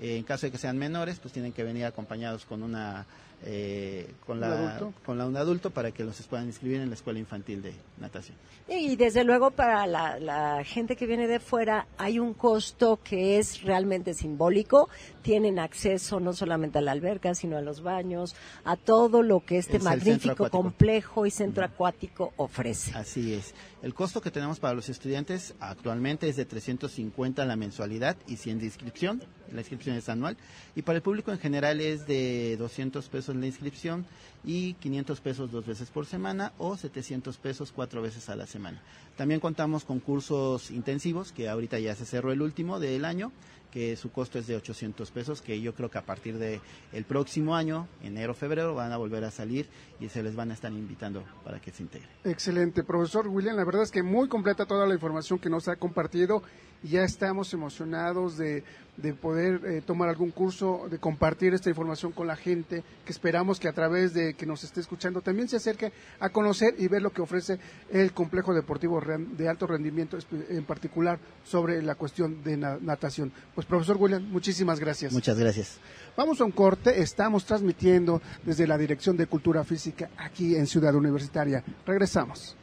En 0.00 0.22
caso 0.24 0.46
de 0.46 0.52
que 0.52 0.58
sean 0.58 0.78
menores, 0.78 1.18
pues 1.20 1.32
tienen 1.32 1.52
que 1.52 1.64
venir 1.64 1.84
acompañados 1.84 2.44
con 2.44 2.62
una 2.62 3.06
eh, 3.42 4.10
con 4.26 4.36
¿Un 4.36 4.40
la 4.40 4.46
adulto? 4.52 4.94
con 5.04 5.18
la 5.18 5.26
un 5.26 5.36
adulto 5.36 5.70
para 5.70 5.90
que 5.90 6.04
los 6.04 6.20
puedan 6.22 6.46
inscribir 6.46 6.80
en 6.80 6.88
la 6.88 6.94
escuela 6.94 7.18
infantil 7.18 7.62
de 7.62 7.74
natación. 7.98 8.36
Y 8.68 8.96
desde 8.96 9.24
luego 9.24 9.50
para 9.50 9.86
la, 9.86 10.18
la 10.18 10.64
gente 10.64 10.96
que 10.96 11.06
viene 11.06 11.26
de 11.26 11.40
fuera 11.40 11.86
hay 11.98 12.18
un 12.18 12.32
costo 12.32 12.98
que 13.04 13.38
es 13.38 13.62
realmente 13.62 14.14
simbólico. 14.14 14.88
Tienen 15.22 15.58
acceso 15.58 16.20
no 16.20 16.32
solamente 16.32 16.78
a 16.78 16.80
la 16.80 16.92
alberca, 16.92 17.34
sino 17.34 17.56
a 17.58 17.60
los 17.60 17.82
baños, 17.82 18.34
a 18.64 18.76
todo 18.76 19.22
lo 19.22 19.40
que 19.44 19.58
este 19.58 19.76
Es 19.76 19.82
magnífico 19.82 20.48
complejo 20.48 21.26
y 21.26 21.30
centro 21.30 21.64
acuático 21.64 22.32
ofrece. 22.36 22.92
Así 22.96 23.34
es. 23.34 23.54
El 23.82 23.92
costo 23.92 24.22
que 24.22 24.30
tenemos 24.30 24.60
para 24.60 24.72
los 24.72 24.88
estudiantes 24.88 25.54
actualmente 25.60 26.26
es 26.28 26.36
de 26.36 26.46
350 26.46 27.44
la 27.44 27.56
mensualidad 27.56 28.16
y 28.26 28.36
100 28.36 28.60
de 28.60 28.64
inscripción. 28.64 29.22
La 29.52 29.60
inscripción 29.60 29.96
es 29.96 30.08
anual. 30.08 30.38
Y 30.74 30.82
para 30.82 30.96
el 30.96 31.02
público 31.02 31.32
en 31.32 31.38
general 31.38 31.80
es 31.82 32.06
de 32.06 32.56
200 32.56 33.06
pesos 33.08 33.23
la 33.32 33.46
inscripción 33.46 34.04
y 34.44 34.74
500 34.74 35.20
pesos 35.20 35.50
dos 35.50 35.66
veces 35.66 35.90
por 35.90 36.06
semana 36.06 36.52
o 36.58 36.76
700 36.76 37.36
pesos 37.38 37.72
cuatro 37.72 38.02
veces 38.02 38.28
a 38.28 38.36
la 38.36 38.46
semana. 38.46 38.82
También 39.16 39.40
contamos 39.40 39.84
con 39.84 40.00
cursos 40.00 40.70
intensivos, 40.70 41.32
que 41.32 41.48
ahorita 41.48 41.78
ya 41.78 41.94
se 41.94 42.04
cerró 42.04 42.32
el 42.32 42.42
último 42.42 42.80
del 42.80 43.04
año, 43.04 43.32
que 43.74 43.96
su 43.96 44.12
costo 44.12 44.38
es 44.38 44.46
de 44.46 44.54
800 44.54 45.10
pesos, 45.10 45.42
que 45.42 45.60
yo 45.60 45.74
creo 45.74 45.90
que 45.90 45.98
a 45.98 46.02
partir 46.02 46.38
de 46.38 46.60
el 46.92 47.04
próximo 47.04 47.56
año, 47.56 47.88
enero, 48.02 48.32
febrero, 48.32 48.74
van 48.74 48.92
a 48.92 48.96
volver 48.96 49.24
a 49.24 49.32
salir 49.32 49.68
y 49.98 50.08
se 50.08 50.22
les 50.22 50.36
van 50.36 50.52
a 50.52 50.54
estar 50.54 50.72
invitando 50.72 51.24
para 51.42 51.60
que 51.60 51.72
se 51.72 51.82
integren. 51.82 52.08
Excelente, 52.22 52.84
profesor 52.84 53.26
William. 53.26 53.56
La 53.56 53.64
verdad 53.64 53.82
es 53.82 53.90
que 53.90 54.04
muy 54.04 54.28
completa 54.28 54.64
toda 54.66 54.86
la 54.86 54.94
información 54.94 55.40
que 55.40 55.50
nos 55.50 55.66
ha 55.66 55.74
compartido 55.74 56.42
y 56.84 56.88
ya 56.90 57.02
estamos 57.02 57.52
emocionados 57.54 58.36
de, 58.36 58.62
de 58.98 59.14
poder 59.14 59.60
eh, 59.64 59.82
tomar 59.84 60.08
algún 60.10 60.30
curso, 60.30 60.86
de 60.90 60.98
compartir 60.98 61.54
esta 61.54 61.70
información 61.70 62.12
con 62.12 62.26
la 62.26 62.36
gente, 62.36 62.84
que 63.04 63.10
esperamos 63.10 63.58
que 63.58 63.66
a 63.68 63.72
través 63.72 64.12
de 64.14 64.34
que 64.34 64.44
nos 64.46 64.62
esté 64.62 64.80
escuchando 64.80 65.20
también 65.22 65.48
se 65.48 65.56
acerque 65.56 65.92
a 66.20 66.28
conocer 66.28 66.74
y 66.78 66.86
ver 66.88 67.00
lo 67.00 67.10
que 67.10 67.22
ofrece 67.22 67.58
el 67.90 68.12
complejo 68.12 68.52
deportivo 68.54 69.00
de 69.00 69.48
alto 69.48 69.66
rendimiento, 69.66 70.18
en 70.50 70.64
particular 70.64 71.18
sobre 71.42 71.82
la 71.82 71.94
cuestión 71.94 72.44
de 72.44 72.56
na- 72.58 72.78
natación. 72.80 73.32
Pues 73.54 73.66
profesor 73.66 73.96
William, 73.98 74.22
muchísimas 74.30 74.78
gracias. 74.78 75.12
Muchas 75.12 75.38
gracias. 75.38 75.78
Vamos 76.16 76.40
a 76.40 76.44
un 76.44 76.52
corte, 76.52 77.00
estamos 77.00 77.44
transmitiendo 77.46 78.20
desde 78.44 78.66
la 78.66 78.78
Dirección 78.78 79.16
de 79.16 79.26
Cultura 79.26 79.64
Física 79.64 80.10
aquí 80.18 80.54
en 80.54 80.66
Ciudad 80.66 80.94
Universitaria. 80.94 81.64
Regresamos. 81.86 82.56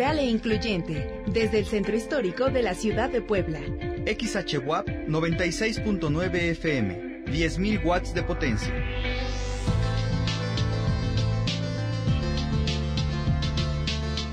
Plural 0.00 0.18
e 0.18 0.30
incluyente, 0.30 1.22
desde 1.26 1.58
el 1.58 1.66
centro 1.66 1.94
histórico 1.94 2.48
de 2.48 2.62
la 2.62 2.74
ciudad 2.74 3.10
de 3.10 3.20
Puebla. 3.20 3.60
XHWAP 4.06 4.88
96.9 5.06 6.34
FM, 6.52 7.24
10.000 7.26 7.84
watts 7.84 8.14
de 8.14 8.22
potencia. 8.22 8.72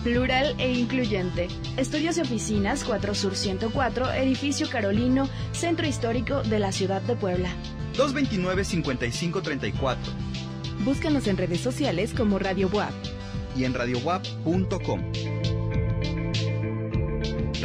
Plural 0.04 0.56
e 0.58 0.72
incluyente. 0.72 1.50
Estudios 1.76 2.18
y 2.18 2.22
oficinas 2.22 2.86
4 2.86 3.14
Sur 3.14 3.36
104, 3.36 4.14
edificio 4.14 4.70
Carolino, 4.70 5.28
Centro 5.52 5.86
Histórico 5.86 6.44
de 6.44 6.60
la 6.60 6.72
Ciudad 6.72 7.02
de 7.02 7.18
Puebla. 7.18 7.50
229-5534 7.98 9.98
Búscanos 10.86 11.28
en 11.28 11.36
redes 11.36 11.60
sociales 11.60 12.14
como 12.16 12.40
Radio 12.40 12.70
WAP. 12.70 12.94
y 13.58 13.66
en 13.66 13.74
radiowap.com. 13.74 15.02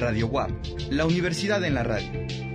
Radio 0.03 0.27
WAP, 0.27 0.51
la 0.91 1.07
universidad 1.07 1.63
en 1.63 1.77
la 1.77 1.85
radio. 1.85 2.52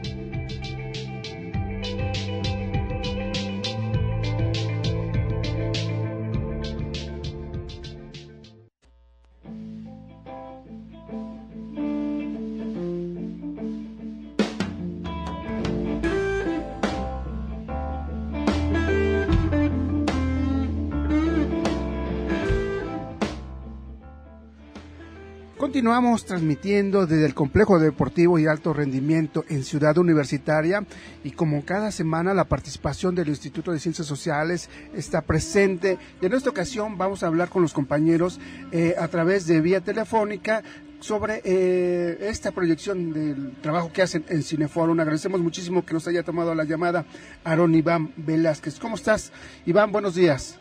Continuamos 25.88 26.25
transmitiendo 26.25 27.07
desde 27.07 27.25
el 27.25 27.33
Complejo 27.33 27.79
Deportivo 27.79 28.38
y 28.38 28.45
Alto 28.45 28.73
Rendimiento 28.73 29.45
en 29.47 29.63
Ciudad 29.63 29.97
Universitaria 29.97 30.85
y 31.23 31.31
como 31.31 31.63
cada 31.63 31.91
semana 31.91 32.33
la 32.33 32.43
participación 32.43 33.15
del 33.15 33.29
Instituto 33.29 33.71
de 33.71 33.79
Ciencias 33.79 34.05
Sociales 34.05 34.69
está 34.93 35.21
presente 35.21 35.97
y 36.21 36.25
en 36.25 36.33
esta 36.33 36.49
ocasión 36.49 36.97
vamos 36.97 37.23
a 37.23 37.27
hablar 37.27 37.47
con 37.47 37.61
los 37.61 37.71
compañeros 37.71 38.38
eh, 38.73 38.95
a 38.99 39.07
través 39.07 39.47
de 39.47 39.61
vía 39.61 39.79
telefónica 39.79 40.61
sobre 40.99 41.41
eh, 41.45 42.17
esta 42.19 42.51
proyección 42.51 43.13
del 43.13 43.53
trabajo 43.61 43.89
que 43.93 44.01
hacen 44.01 44.25
en 44.27 44.43
Cineforum. 44.43 44.99
Agradecemos 44.99 45.39
muchísimo 45.39 45.85
que 45.85 45.93
nos 45.93 46.05
haya 46.05 46.21
tomado 46.21 46.53
la 46.53 46.65
llamada 46.65 47.05
Aaron 47.45 47.73
Iván 47.73 48.11
Velázquez. 48.17 48.77
¿Cómo 48.77 48.95
estás? 48.97 49.31
Iván, 49.65 49.93
buenos 49.93 50.15
días. 50.15 50.59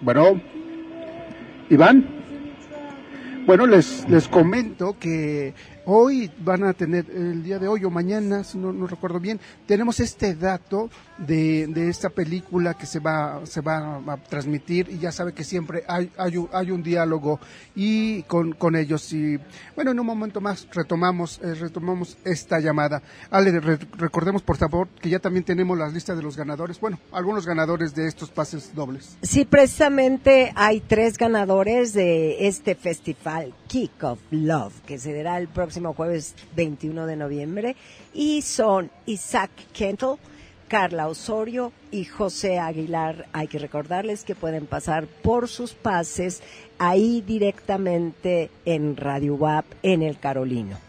Bueno, 0.00 0.40
Iván. 1.68 2.25
Bueno, 3.46 3.64
les, 3.66 4.04
les 4.08 4.26
comento 4.26 4.96
que 4.98 5.54
hoy 5.86 6.30
van 6.40 6.64
a 6.64 6.72
tener, 6.72 7.06
el 7.10 7.42
día 7.42 7.58
de 7.58 7.68
hoy 7.68 7.84
o 7.84 7.90
mañana, 7.90 8.44
si 8.44 8.58
no, 8.58 8.72
no 8.72 8.86
recuerdo 8.86 9.20
bien, 9.20 9.40
tenemos 9.66 10.00
este 10.00 10.34
dato 10.34 10.90
de, 11.16 11.66
de 11.68 11.88
esta 11.88 12.10
película 12.10 12.74
que 12.74 12.86
se 12.86 12.98
va, 12.98 13.40
se 13.46 13.60
va 13.60 13.96
a 14.06 14.16
transmitir 14.16 14.88
y 14.90 14.98
ya 14.98 15.12
sabe 15.12 15.32
que 15.32 15.44
siempre 15.44 15.84
hay, 15.88 16.10
hay, 16.18 16.70
un, 16.70 16.82
diálogo 16.82 17.40
y 17.74 18.22
con, 18.24 18.52
con 18.52 18.76
ellos. 18.76 19.12
Y 19.12 19.38
bueno, 19.74 19.92
en 19.92 20.00
un 20.00 20.06
momento 20.06 20.40
más 20.40 20.66
retomamos, 20.72 21.40
eh, 21.42 21.54
retomamos 21.54 22.18
esta 22.24 22.58
llamada. 22.60 23.00
Ale, 23.30 23.58
re- 23.60 23.78
recordemos 23.96 24.42
por 24.42 24.56
favor 24.56 24.88
que 25.00 25.08
ya 25.08 25.18
también 25.20 25.44
tenemos 25.44 25.78
las 25.78 25.92
listas 25.92 26.16
de 26.16 26.22
los 26.22 26.36
ganadores, 26.36 26.80
bueno, 26.80 26.98
algunos 27.12 27.46
ganadores 27.46 27.94
de 27.94 28.06
estos 28.08 28.30
pases 28.30 28.74
dobles. 28.74 29.16
Sí, 29.22 29.44
precisamente 29.44 30.52
hay 30.56 30.80
tres 30.80 31.16
ganadores 31.16 31.92
de 31.92 32.46
este 32.48 32.74
festival 32.74 33.54
Kick 33.76 34.04
of 34.04 34.20
Love, 34.30 34.72
que 34.86 34.96
se 34.96 35.12
dará 35.12 35.36
el 35.36 35.48
próximo 35.48 35.92
jueves 35.92 36.34
21 36.56 37.04
de 37.04 37.14
noviembre, 37.14 37.76
y 38.14 38.40
son 38.40 38.90
Isaac 39.04 39.50
Kentle, 39.74 40.16
Carla 40.66 41.08
Osorio 41.08 41.74
y 41.90 42.06
José 42.06 42.58
Aguilar. 42.58 43.26
Hay 43.34 43.48
que 43.48 43.58
recordarles 43.58 44.24
que 44.24 44.34
pueden 44.34 44.64
pasar 44.64 45.06
por 45.06 45.48
sus 45.48 45.74
pases 45.74 46.42
ahí 46.78 47.20
directamente 47.20 48.50
en 48.64 48.96
Radio 48.96 49.34
WAP 49.34 49.66
en 49.82 50.02
el 50.02 50.18
Carolino. 50.18 50.85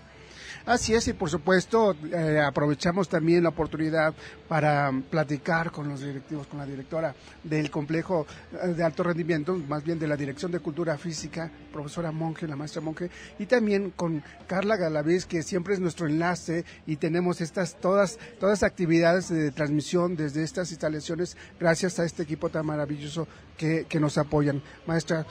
Así 0.67 0.93
es, 0.93 1.07
y 1.07 1.13
por 1.13 1.29
supuesto 1.29 1.95
eh, 2.11 2.41
aprovechamos 2.45 3.07
también 3.07 3.41
la 3.41 3.49
oportunidad 3.49 4.13
para 4.49 4.91
platicar 5.09 5.71
con 5.71 5.87
los 5.87 6.01
directivos, 6.01 6.45
con 6.47 6.59
la 6.59 6.65
directora 6.65 7.15
del 7.41 7.71
complejo 7.71 8.27
eh, 8.51 8.73
de 8.73 8.83
alto 8.83 9.03
rendimiento, 9.03 9.55
más 9.55 9.85
bien 9.85 9.97
de 9.97 10.09
la 10.09 10.17
Dirección 10.17 10.51
de 10.51 10.59
Cultura 10.59 10.97
Física, 10.97 11.49
profesora 11.71 12.11
Monge, 12.11 12.49
la 12.49 12.57
maestra 12.57 12.81
Monge, 12.81 13.09
y 13.39 13.45
también 13.45 13.91
con 13.91 14.21
Carla 14.45 14.75
Galaviz, 14.75 15.25
que 15.25 15.41
siempre 15.41 15.73
es 15.73 15.79
nuestro 15.79 16.05
enlace 16.05 16.65
y 16.85 16.97
tenemos 16.97 17.39
estas 17.39 17.79
todas 17.79 18.19
todas 18.37 18.61
actividades 18.61 19.29
de 19.29 19.51
transmisión 19.51 20.17
desde 20.17 20.43
estas 20.43 20.69
instalaciones 20.71 21.37
gracias 21.57 21.97
a 21.97 22.03
este 22.03 22.23
equipo 22.23 22.49
tan 22.49 22.65
maravilloso 22.65 23.25
que, 23.57 23.85
que 23.87 24.01
nos 24.01 24.17
apoyan. 24.17 24.61
Maestra 24.85 25.25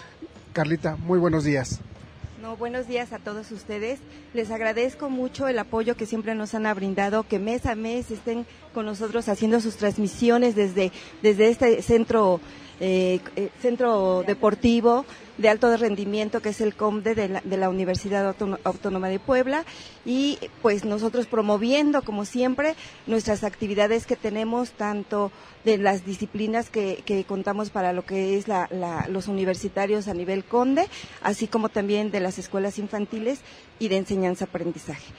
Carlita, 0.54 0.96
muy 0.96 1.18
buenos 1.18 1.44
días. 1.44 1.78
No, 2.42 2.54
buenos 2.54 2.86
días 2.86 3.14
a 3.14 3.18
todos 3.18 3.50
ustedes. 3.50 3.98
Les 4.34 4.50
agradezco 4.50 5.08
mucho 5.08 5.48
el 5.48 5.58
apoyo 5.58 5.96
que 5.96 6.04
siempre 6.04 6.34
nos 6.34 6.54
han 6.54 6.66
brindado, 6.74 7.22
que 7.22 7.38
mes 7.38 7.64
a 7.64 7.74
mes 7.74 8.10
estén 8.10 8.44
con 8.74 8.84
nosotros 8.84 9.30
haciendo 9.30 9.58
sus 9.60 9.76
transmisiones 9.76 10.54
desde, 10.54 10.92
desde 11.22 11.48
este 11.48 11.80
centro 11.80 12.40
eh, 12.80 13.20
eh, 13.36 13.48
centro 13.60 14.22
deportivo 14.26 15.04
de 15.38 15.48
alto 15.50 15.74
rendimiento 15.76 16.40
que 16.40 16.48
es 16.50 16.60
el 16.60 16.74
COMDE 16.74 17.14
de 17.14 17.28
la, 17.28 17.40
de 17.42 17.56
la 17.56 17.68
Universidad 17.68 18.26
Autóno- 18.26 18.58
Autónoma 18.64 19.08
de 19.08 19.18
Puebla 19.18 19.64
y 20.04 20.38
pues 20.62 20.84
nosotros 20.84 21.26
promoviendo 21.26 22.02
como 22.02 22.24
siempre 22.24 22.74
nuestras 23.06 23.44
actividades 23.44 24.06
que 24.06 24.16
tenemos 24.16 24.70
tanto 24.72 25.30
de 25.64 25.78
las 25.78 26.04
disciplinas 26.06 26.70
que, 26.70 27.02
que 27.04 27.24
contamos 27.24 27.70
para 27.70 27.92
lo 27.92 28.04
que 28.06 28.38
es 28.38 28.48
la- 28.48 28.68
la- 28.70 29.06
los 29.08 29.28
universitarios 29.28 30.08
a 30.08 30.14
nivel 30.14 30.44
CONDE, 30.44 30.86
así 31.22 31.48
como 31.48 31.68
también 31.68 32.10
de 32.10 32.20
las 32.20 32.38
escuelas 32.38 32.78
infantiles 32.78 33.40
y 33.78 33.88
de 33.88 33.96
enseñanza-aprendizaje. 33.98 35.12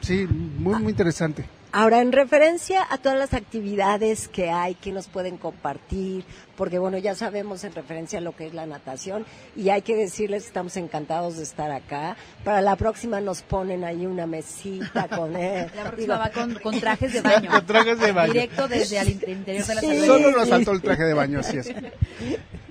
Sí, 0.00 0.26
muy, 0.26 0.80
muy 0.82 0.90
interesante. 0.90 1.44
Ahora, 1.76 2.00
en 2.00 2.12
referencia 2.12 2.86
a 2.88 2.98
todas 2.98 3.18
las 3.18 3.34
actividades 3.34 4.28
que 4.28 4.48
hay, 4.48 4.76
que 4.76 4.92
nos 4.92 5.08
pueden 5.08 5.38
compartir, 5.38 6.24
porque 6.56 6.78
bueno, 6.78 6.98
ya 6.98 7.16
sabemos 7.16 7.64
en 7.64 7.74
referencia 7.74 8.20
a 8.20 8.22
lo 8.22 8.30
que 8.36 8.46
es 8.46 8.54
la 8.54 8.64
natación 8.64 9.26
y 9.56 9.70
hay 9.70 9.82
que 9.82 9.96
decirles 9.96 10.44
que 10.44 10.48
estamos 10.50 10.76
encantados 10.76 11.36
de 11.36 11.42
estar 11.42 11.72
acá. 11.72 12.16
Para 12.44 12.60
la 12.60 12.76
próxima 12.76 13.20
nos 13.20 13.42
ponen 13.42 13.82
ahí 13.82 14.06
una 14.06 14.24
mesita 14.24 15.08
con 15.08 15.34
él. 15.36 15.68
La 15.74 15.90
próxima 15.90 16.16
va 16.16 16.30
con, 16.30 16.54
con 16.60 16.78
trajes 16.78 17.12
de 17.12 17.20
baño. 17.22 17.50
Con 17.50 17.66
trajes 17.66 17.98
de 17.98 18.12
baño. 18.12 18.32
Directo 18.34 18.68
desde 18.68 19.00
el 19.00 19.08
interior 19.10 19.66
de 19.66 19.74
la 19.74 19.80
Sí. 19.80 19.86
sala. 19.88 20.06
Solo 20.06 20.30
nos 20.30 20.48
faltó 20.48 20.70
el 20.70 20.80
traje 20.80 21.02
de 21.02 21.14
baño, 21.14 21.40
así 21.40 21.56
es. 21.58 21.72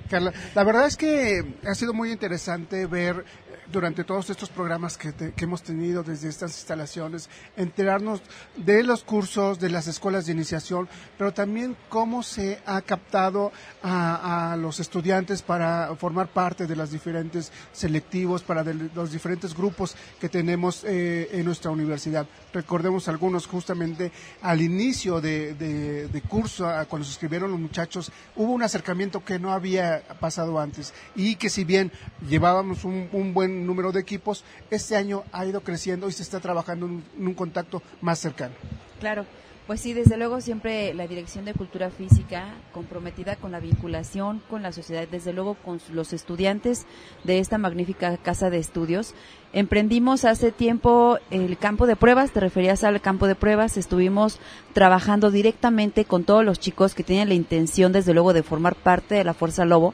Carla, 0.09 0.31
la 0.55 0.63
verdad 0.63 0.85
es 0.85 0.95
que 0.95 1.43
ha 1.65 1.75
sido 1.75 1.93
muy 1.93 2.11
interesante 2.11 2.85
ver 2.85 3.25
durante 3.71 4.03
todos 4.03 4.29
estos 4.29 4.49
programas 4.49 4.97
que, 4.97 5.11
te- 5.11 5.31
que 5.33 5.45
hemos 5.45 5.63
tenido 5.63 6.03
desde 6.03 6.29
estas 6.29 6.51
instalaciones, 6.57 7.29
enterarnos 7.57 8.21
de 8.55 8.83
los 8.83 9.03
cursos, 9.03 9.59
de 9.59 9.69
las 9.69 9.87
escuelas 9.87 10.25
de 10.25 10.33
iniciación, 10.33 10.87
pero 11.17 11.33
también 11.33 11.75
cómo 11.89 12.23
se 12.23 12.59
ha 12.65 12.81
captado 12.81 13.51
a, 13.81 14.55
los 14.59 14.79
estudiantes 14.79 15.41
para 15.41 15.95
formar 15.97 16.27
parte 16.27 16.67
de 16.67 16.75
los 16.75 16.91
diferentes 16.91 17.51
selectivos, 17.71 18.43
para 18.43 18.63
de 18.63 18.73
los 18.93 19.11
diferentes 19.11 19.55
grupos 19.55 19.95
que 20.19 20.29
tenemos 20.29 20.83
eh, 20.83 21.29
en 21.31 21.45
nuestra 21.45 21.71
universidad. 21.71 22.27
Recordemos 22.53 23.07
algunos 23.07 23.47
justamente 23.47 24.11
al 24.41 24.61
inicio 24.61 25.21
de, 25.21 25.53
de- 25.55 26.07
de 26.07 26.21
curso, 26.21 26.69
cuando 26.89 27.05
se 27.05 27.11
escribieron 27.13 27.51
los 27.51 27.59
muchachos, 27.59 28.11
hubo 28.35 28.51
un 28.51 28.63
acercamiento 28.63 29.23
que 29.23 29.39
no 29.39 29.51
había 29.51 30.03
pasado 30.19 30.59
antes 30.59 30.93
y 31.15 31.35
que 31.35 31.49
si 31.49 31.63
bien 31.63 31.91
llevábamos 32.27 32.83
un 32.83 33.31
buen 33.33 33.52
número 33.53 33.91
de 33.91 33.99
equipos, 33.99 34.43
este 34.69 34.95
año 34.95 35.23
ha 35.31 35.45
ido 35.45 35.61
creciendo 35.61 36.09
y 36.09 36.11
se 36.11 36.23
está 36.23 36.39
trabajando 36.39 36.85
en 36.85 36.91
un, 36.93 37.03
en 37.19 37.27
un 37.27 37.33
contacto 37.33 37.81
más 38.01 38.19
cercano. 38.19 38.53
Claro, 38.99 39.25
pues 39.67 39.79
sí, 39.79 39.93
desde 39.93 40.17
luego 40.17 40.41
siempre 40.41 40.93
la 40.93 41.07
Dirección 41.07 41.45
de 41.45 41.53
Cultura 41.53 41.89
Física 41.89 42.47
comprometida 42.73 43.37
con 43.37 43.53
la 43.53 43.61
vinculación 43.61 44.41
con 44.49 44.61
la 44.61 44.73
sociedad, 44.73 45.07
desde 45.09 45.31
luego 45.31 45.53
con 45.53 45.79
los 45.93 46.11
estudiantes 46.11 46.85
de 47.23 47.39
esta 47.39 47.57
magnífica 47.57 48.17
casa 48.17 48.49
de 48.49 48.57
estudios. 48.57 49.13
Emprendimos 49.53 50.25
hace 50.25 50.51
tiempo 50.51 51.17
el 51.31 51.57
campo 51.57 51.87
de 51.87 51.95
pruebas, 51.95 52.31
te 52.31 52.41
referías 52.41 52.83
al 52.83 52.99
campo 52.99 53.25
de 53.25 53.35
pruebas, 53.35 53.77
estuvimos 53.77 54.39
trabajando 54.73 55.31
directamente 55.31 56.03
con 56.03 56.25
todos 56.25 56.43
los 56.43 56.59
chicos 56.59 56.93
que 56.93 57.03
tenían 57.03 57.29
la 57.29 57.35
intención, 57.35 57.93
desde 57.93 58.13
luego, 58.13 58.33
de 58.33 58.43
formar 58.43 58.75
parte 58.75 59.15
de 59.15 59.23
la 59.23 59.33
Fuerza 59.33 59.63
Lobo 59.63 59.93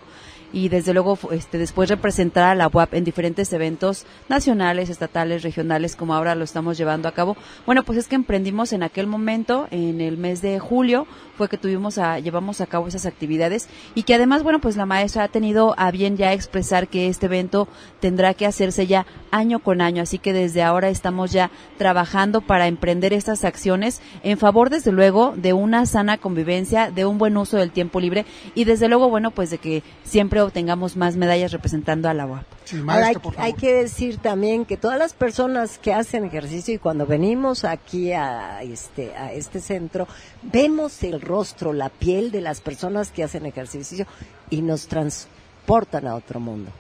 y 0.52 0.70
desde 0.70 0.94
luego 0.94 1.18
este 1.32 1.58
después 1.58 1.90
representar 1.90 2.50
a 2.50 2.56
la 2.56 2.68
UAP 2.68 2.96
en 2.96 3.04
diferentes 3.04 3.52
eventos 3.54 4.06
nacionales, 4.28 4.90
estatales, 4.90 5.44
regionales, 5.44 5.96
como 5.96 6.14
ahora 6.14 6.36
lo 6.36 6.44
estamos 6.44 6.78
llevando 6.78 7.08
a 7.08 7.14
cabo. 7.14 7.38
Bueno, 7.66 7.84
pues 7.84 7.98
es 7.98 8.08
que 8.08 8.16
emprendimos 8.16 8.74
en 8.74 8.84
aquel 8.84 9.08
momento, 9.08 9.68
en 9.72 10.02
el 10.02 10.18
mes 10.18 10.42
de 10.42 10.60
julio, 10.60 11.08
fue 11.38 11.48
que 11.48 11.58
tuvimos 11.58 11.98
a, 11.98 12.20
llevamos 12.20 12.62
a 12.62 12.68
cabo 12.68 12.88
esas 12.88 13.06
actividades 13.06 13.70
y 13.96 14.04
que 14.04 14.16
además, 14.16 14.44
bueno, 14.44 14.60
pues 14.60 14.76
la 14.76 14.86
maestra 14.86 15.24
ha 15.24 15.28
tenido 15.30 15.74
a 15.78 15.92
bien 15.92 16.18
ya 16.18 16.34
expresar 16.34 16.88
que 16.88 17.08
este 17.08 17.28
evento 17.28 17.68
tendrá 18.00 18.34
que 18.34 18.46
hacerse 18.46 18.88
ya 18.88 19.06
año 19.32 19.60
con 19.60 19.82
año, 19.82 20.04
así 20.04 20.20
que 20.20 20.34
desde 20.34 20.64
ahora 20.64 20.90
estamos 20.90 21.32
ya 21.32 21.52
trabajando 21.78 22.42
para 22.42 22.68
emprender 22.68 23.14
estas 23.14 23.44
acciones 23.44 24.02
en 24.24 24.38
favor, 24.38 24.70
desde 24.70 24.92
luego, 24.92 25.34
de 25.36 25.54
una 25.54 25.86
sana 25.86 26.18
convivencia, 26.18 26.92
de 26.92 27.06
un 27.06 27.18
buen 27.18 27.38
uso 27.38 27.58
del 27.58 27.72
tiempo 27.72 28.00
libre 28.00 28.26
y 28.56 28.66
desde 28.66 28.88
luego, 28.88 29.10
bueno, 29.10 29.32
pues 29.32 29.50
de 29.50 29.58
que 29.58 29.84
siempre 30.04 30.42
obtengamos 30.42 30.98
más 30.98 31.16
medallas 31.16 31.52
representando 31.52 32.10
a 32.10 32.14
la 32.14 32.26
UAP. 32.26 32.46
Ahora 32.88 33.08
hay, 33.08 33.16
hay 33.38 33.54
que 33.54 33.74
decir 33.74 34.18
también 34.18 34.66
que 34.66 34.78
todas 34.78 35.00
las 35.00 35.14
personas 35.14 35.80
que 35.80 35.94
hacen 35.94 36.26
ejercicio 36.26 36.74
y 36.74 36.78
cuando 36.78 37.06
venimos 37.06 37.66
aquí 37.66 38.12
a 38.12 38.62
este 38.62 39.16
a 39.16 39.34
este 39.34 39.60
centro 39.60 40.08
vemos 40.44 41.04
el 41.04 41.22
rostro, 41.22 41.74
la 41.74 41.90
piel 41.90 42.32
de 42.32 42.42
las 42.42 42.62
personas 42.62 43.12
que 43.12 43.24
hacen 43.24 43.46
ejercicio 43.46 44.06
y 44.50 44.62
nos 44.62 44.88
transportan 44.88 46.08
a 46.08 46.16
otro 46.16 46.40
mundo. 46.40 46.72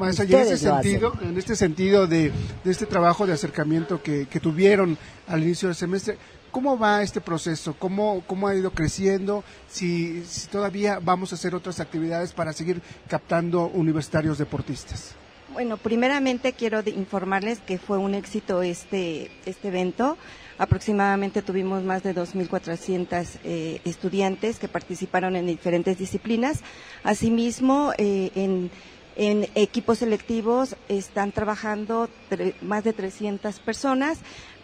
Maestra, 0.00 0.24
y 0.24 0.34
en 0.34 0.40
este 0.40 0.66
lo 0.66 0.74
hacen. 0.74 0.90
sentido, 0.90 1.12
en 1.22 1.38
este 1.38 1.56
sentido 1.56 2.06
de, 2.06 2.32
de 2.64 2.70
este 2.70 2.86
trabajo 2.86 3.26
de 3.26 3.34
acercamiento 3.34 4.02
que, 4.02 4.26
que 4.26 4.40
tuvieron 4.40 4.98
al 5.28 5.42
inicio 5.42 5.68
del 5.68 5.76
semestre, 5.76 6.16
¿cómo 6.50 6.78
va 6.78 7.02
este 7.02 7.20
proceso? 7.20 7.74
¿Cómo, 7.78 8.24
cómo 8.26 8.48
ha 8.48 8.54
ido 8.54 8.72
creciendo? 8.72 9.44
Si, 9.68 10.24
si 10.24 10.48
todavía 10.48 10.98
vamos 11.00 11.32
a 11.32 11.36
hacer 11.36 11.54
otras 11.54 11.80
actividades 11.80 12.32
para 12.32 12.52
seguir 12.52 12.82
captando 13.08 13.66
universitarios 13.66 14.38
deportistas. 14.38 15.14
Bueno, 15.52 15.76
primeramente 15.76 16.52
quiero 16.52 16.80
informarles 16.86 17.58
que 17.58 17.78
fue 17.78 17.98
un 17.98 18.14
éxito 18.14 18.62
este, 18.62 19.30
este 19.46 19.68
evento. 19.68 20.16
Aproximadamente 20.58 21.42
tuvimos 21.42 21.82
más 21.82 22.04
de 22.04 22.14
2.400 22.14 23.26
eh, 23.42 23.80
estudiantes 23.84 24.58
que 24.60 24.68
participaron 24.68 25.34
en 25.34 25.46
diferentes 25.46 25.98
disciplinas. 25.98 26.60
Asimismo, 27.02 27.92
eh, 27.98 28.30
en, 28.36 28.70
en 29.16 29.48
equipos 29.54 29.98
selectivos 29.98 30.76
están 30.88 31.32
trabajando 31.32 32.08
más 32.62 32.84
de 32.84 32.92
300 32.92 33.58
personas, 33.60 34.18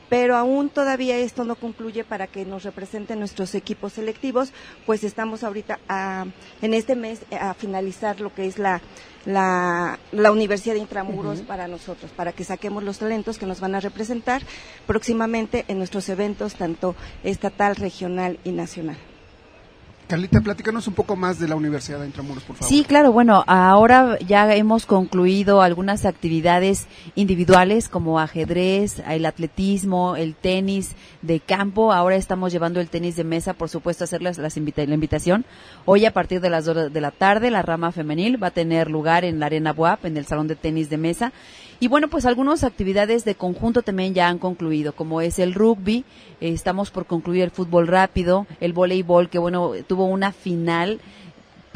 pero 0.09 0.37
aún 0.37 0.69
todavía 0.69 1.17
esto 1.19 1.43
no 1.45 1.57
concluye 1.57 2.05
para 2.05 2.29
que 2.29 2.45
nos 2.45 2.63
representen 2.63 3.19
nuestros 3.19 3.57
equipos 3.57 3.95
selectivos, 3.95 4.53
pues 4.87 5.03
estamos 5.03 5.43
ahorita 5.43 5.81
a- 5.89 6.27
en 6.63 6.75
este 6.75 6.95
mes 6.95 7.23
eh, 7.33 7.37
a 7.37 7.55
finalizar 7.55 8.21
lo 8.21 8.33
que 8.33 8.47
es 8.47 8.57
la, 8.59 8.81
la, 9.25 9.99
la 10.13 10.31
Universidad 10.31 10.75
de 10.75 10.81
Intramuros 10.81 11.41
para 11.41 11.67
nosotros, 11.67 12.13
para 12.13 12.31
que 12.33 12.45
saquemos 12.45 12.85
los 12.85 12.99
talentos 13.01 13.37
que 13.37 13.47
nos 13.47 13.59
van 13.59 13.75
a 13.75 13.81
representar 13.81 14.43
próximamente 14.87 15.65
en 15.67 15.79
nuestros 15.79 16.09
eventos, 16.09 16.55
tanto 16.55 16.95
estatal, 17.25 17.75
regional 17.75 18.39
y 18.45 18.53
nacional. 18.53 18.97
Carlita, 20.09 20.41
platícanos 20.41 20.87
un 20.87 20.95
poco 20.95 21.17
más 21.17 21.41
de 21.41 21.49
la 21.49 21.57
Universidad 21.57 21.99
de 21.99 22.07
Intramuros, 22.07 22.45
por 22.45 22.55
favor. 22.55 22.69
Sí, 22.69 22.85
claro, 22.85 23.11
bueno, 23.11 23.43
ahora 23.49 24.17
ya 24.21 24.55
hemos 24.55 24.87
concluido 24.87 25.63
algunas 25.63 26.05
actividades 26.05 26.87
individuales 27.17 27.89
como 27.89 28.21
ajedrez, 28.21 29.01
el 29.09 29.27
atletismo, 29.27 30.15
el 30.15 30.37
tenis 30.37 30.95
de 31.23 31.41
campo. 31.41 31.93
Ahora 31.93 32.15
estamos 32.15 32.53
llevando 32.53 32.81
el 32.81 32.89
tenis 32.89 33.17
de 33.17 33.25
mesa, 33.25 33.55
por 33.55 33.69
supuesto, 33.69 34.05
hacerles 34.05 34.39
las 34.39 34.57
invita- 34.57 34.87
la 34.87 34.95
invitación. 34.95 35.45
Hoy 35.87 36.05
a 36.05 36.13
partir 36.13 36.41
de 36.41 36.51
las 36.51 36.67
dos 36.67 36.93
de 36.93 37.01
la 37.01 37.11
tarde, 37.11 37.51
la 37.51 37.63
rama 37.63 37.91
femenil 37.91 38.41
va 38.41 38.49
a 38.49 38.53
tener 38.53 38.89
lugar 38.89 39.25
en 39.25 39.41
la 39.41 39.47
Arena 39.47 39.73
Buap, 39.73 40.05
en 40.05 40.17
el 40.17 40.27
Salón 40.27 40.47
de 40.47 40.55
Tenis 40.55 40.89
de 40.89 40.99
Mesa. 40.99 41.33
Y 41.79 41.89
bueno, 41.89 42.09
pues 42.09 42.25
algunas 42.25 42.65
actividades 42.65 43.25
de 43.25 43.35
conjunto 43.35 43.83
también 43.83 44.15
ya 44.15 44.29
han 44.29 44.39
concluido, 44.39 44.95
como 44.95 45.21
es 45.21 45.39
el 45.39 45.53
rugby, 45.53 46.05
eh, 46.41 46.49
estamos 46.49 46.91
por 46.91 47.05
concluir 47.07 47.43
el 47.43 47.51
fútbol 47.51 47.87
rápido, 47.87 48.47
el 48.61 48.73
voleibol, 48.73 49.29
que 49.29 49.39
bueno, 49.39 49.73
tuvo 49.87 50.07
una 50.07 50.33
final 50.33 51.01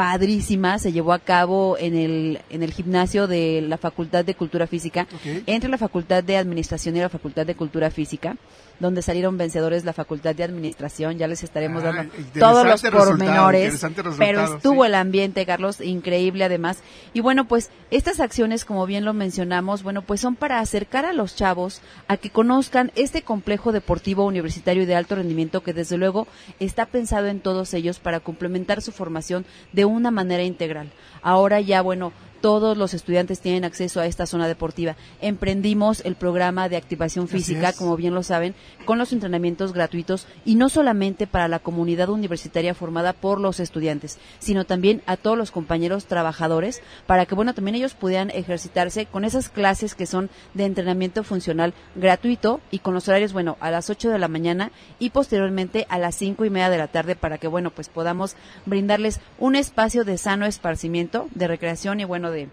padrísima, 0.01 0.79
se 0.79 0.93
llevó 0.93 1.13
a 1.13 1.19
cabo 1.19 1.77
en 1.79 1.95
el, 1.95 2.41
en 2.49 2.63
el 2.63 2.73
gimnasio 2.73 3.27
de 3.27 3.61
la 3.61 3.77
Facultad 3.77 4.25
de 4.25 4.35
Cultura 4.35 4.67
Física, 4.67 5.07
entre 5.45 5.69
la 5.69 5.77
Facultad 5.77 6.25
de 6.25 6.39
Administración 6.39 6.97
y 6.97 7.01
la 7.01 7.11
Facultad 7.11 7.45
de 7.45 7.55
Cultura 7.55 7.91
Física, 7.91 8.39
donde 8.79 9.03
salieron 9.03 9.37
vencedores 9.37 9.85
la 9.85 9.93
Facultad 9.93 10.35
de 10.35 10.43
Administración, 10.43 11.19
ya 11.19 11.29
les 11.29 11.43
estaremos 11.43 11.85
Ah, 11.85 11.93
dando 11.93 12.13
todos 12.39 12.67
los 12.67 12.83
pormenores, 12.83 13.87
pero 14.19 14.57
estuvo 14.57 14.87
el 14.87 14.95
ambiente, 14.95 15.45
Carlos, 15.45 15.83
increíble 15.83 16.45
además. 16.45 16.79
Y 17.13 17.21
bueno, 17.21 17.47
pues 17.47 17.71
estas 17.91 18.21
acciones, 18.21 18.65
como 18.65 18.87
bien 18.87 19.05
lo 19.05 19.13
mencionamos, 19.13 19.83
bueno, 19.83 20.01
pues 20.01 20.23
son 20.23 20.35
para 20.35 20.61
acercar 20.61 21.05
a 21.05 21.13
los 21.13 21.37
chavos 21.37 21.83
a 22.09 22.17
que 22.17 22.31
conozcan 22.31 22.91
este 22.95 23.21
complejo 23.21 23.71
deportivo 23.73 24.25
universitario 24.25 24.87
de 24.87 24.95
alto 24.95 25.17
rendimiento 25.17 25.63
que 25.63 25.75
desde 25.75 25.99
luego 25.99 26.27
está 26.59 26.87
pensado 26.87 27.27
en 27.27 27.41
todos 27.41 27.75
ellos 27.75 27.99
para 27.99 28.21
complementar 28.21 28.81
su 28.81 28.93
formación 28.93 29.45
de 29.73 29.90
una 29.91 30.11
manera 30.11 30.43
integral. 30.43 30.89
Ahora 31.23 31.61
ya, 31.61 31.83
bueno, 31.83 32.13
todos 32.41 32.77
los 32.77 32.95
estudiantes 32.95 33.41
tienen 33.41 33.65
acceso 33.65 34.01
a 34.01 34.07
esta 34.07 34.27
zona 34.27 34.49
deportiva. 34.49 34.97
Emprendimos 35.21 36.03
el 36.05 36.17
programa 36.17 36.69
de 36.69 36.77
activación 36.77 37.29
física, 37.29 37.73
como 37.73 37.97
bien 37.97 38.15
lo 38.15 38.23
saben, 38.23 38.55
con 38.85 38.99
los 38.99 39.13
entrenamientos 39.13 39.73
gratuitos 39.73 40.27
y 40.45 40.55
no 40.55 40.69
solamente 40.69 41.27
para 41.27 41.49
la 41.49 41.59
comunidad 41.59 42.09
universitaria 42.09 42.75
formada 42.75 43.13
por 43.13 43.41
los 43.41 43.61
estudiantes, 43.61 44.19
sino 44.39 44.65
también 44.65 45.03
a 45.07 45.17
todos 45.17 45.37
los 45.37 45.51
compañeros 45.51 46.07
trabajadores 46.07 46.83
para 47.07 47.27
que, 47.27 47.35
bueno, 47.35 47.55
también 47.55 47.75
ellos 47.75 47.95
pudieran 47.95 48.31
ejercitarse 48.31 49.07
con 49.07 49.25
esas 49.25 49.49
clases 49.49 49.95
que 49.95 50.07
son 50.07 50.31
de 50.55 50.65
entrenamiento 50.65 51.25
funcional 51.25 51.75
gratuito 51.95 52.61
y 52.71 52.79
con 52.79 52.95
los 52.95 53.09
horarios, 53.09 53.33
bueno, 53.33 53.57
a 53.61 53.71
las 53.71 53.91
8 53.91 54.11
de 54.11 54.19
la 54.19 54.29
mañana 54.29 54.73
y 54.99 55.11
posteriormente 55.11 55.87
a 55.89 55.99
las 55.99 56.15
cinco 56.15 56.45
y 56.45 56.51
media 56.51 56.71
de 56.71 56.79
la 56.79 56.89
tarde 56.89 57.17
para 57.17 57.39
que, 57.39 57.49
bueno, 57.49 57.71
pues 57.71 57.89
podamos 57.89 58.37
brindarles 58.67 59.21
un 59.39 59.57
espacio 59.57 60.05
de 60.05 60.19
sano 60.19 60.47
esparcimiento, 60.47 61.29
de 61.35 61.49
recreación 61.49 62.01
y, 62.01 62.05
bueno, 62.05 62.30
de 62.31 62.49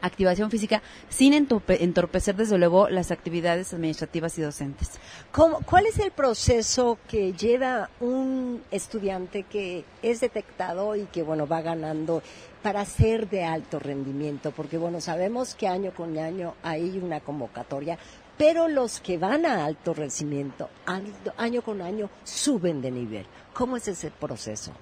activación 0.00 0.50
física 0.50 0.82
sin 1.08 1.32
entorpe- 1.32 1.78
entorpecer 1.80 2.36
desde 2.36 2.58
luego 2.58 2.88
las 2.90 3.10
actividades 3.10 3.72
administrativas 3.72 4.36
y 4.38 4.42
docentes. 4.42 4.90
¿Cómo- 5.32 5.60
¿Cuál 5.64 5.86
es 5.86 5.98
el 5.98 6.10
proceso 6.10 6.98
que 7.08 7.32
lleva 7.32 7.88
un 8.00 8.62
estudiante 8.70 9.44
que 9.44 9.84
es 10.02 10.20
detectado 10.20 10.94
y 10.94 11.04
que, 11.06 11.22
bueno, 11.22 11.46
va 11.46 11.62
ganando 11.62 12.22
para 12.62 12.84
ser 12.84 13.30
de 13.30 13.44
alto 13.44 13.78
rendimiento? 13.78 14.50
Porque, 14.50 14.76
bueno, 14.76 15.00
sabemos 15.00 15.54
que 15.54 15.68
año 15.68 15.92
con 15.94 16.18
año 16.18 16.54
hay 16.62 16.98
una 16.98 17.20
convocatoria, 17.20 17.96
pero 18.36 18.68
los 18.68 19.00
que 19.00 19.16
van 19.16 19.46
a 19.46 19.64
alto 19.64 19.94
rendimiento, 19.94 20.68
año, 20.84 21.12
año 21.38 21.62
con 21.62 21.80
año, 21.80 22.10
suben 22.24 22.82
de 22.82 22.90
nivel. 22.90 23.26
¿Cómo 23.54 23.78
es 23.78 23.88
ese 23.88 24.10
proceso? 24.10 24.72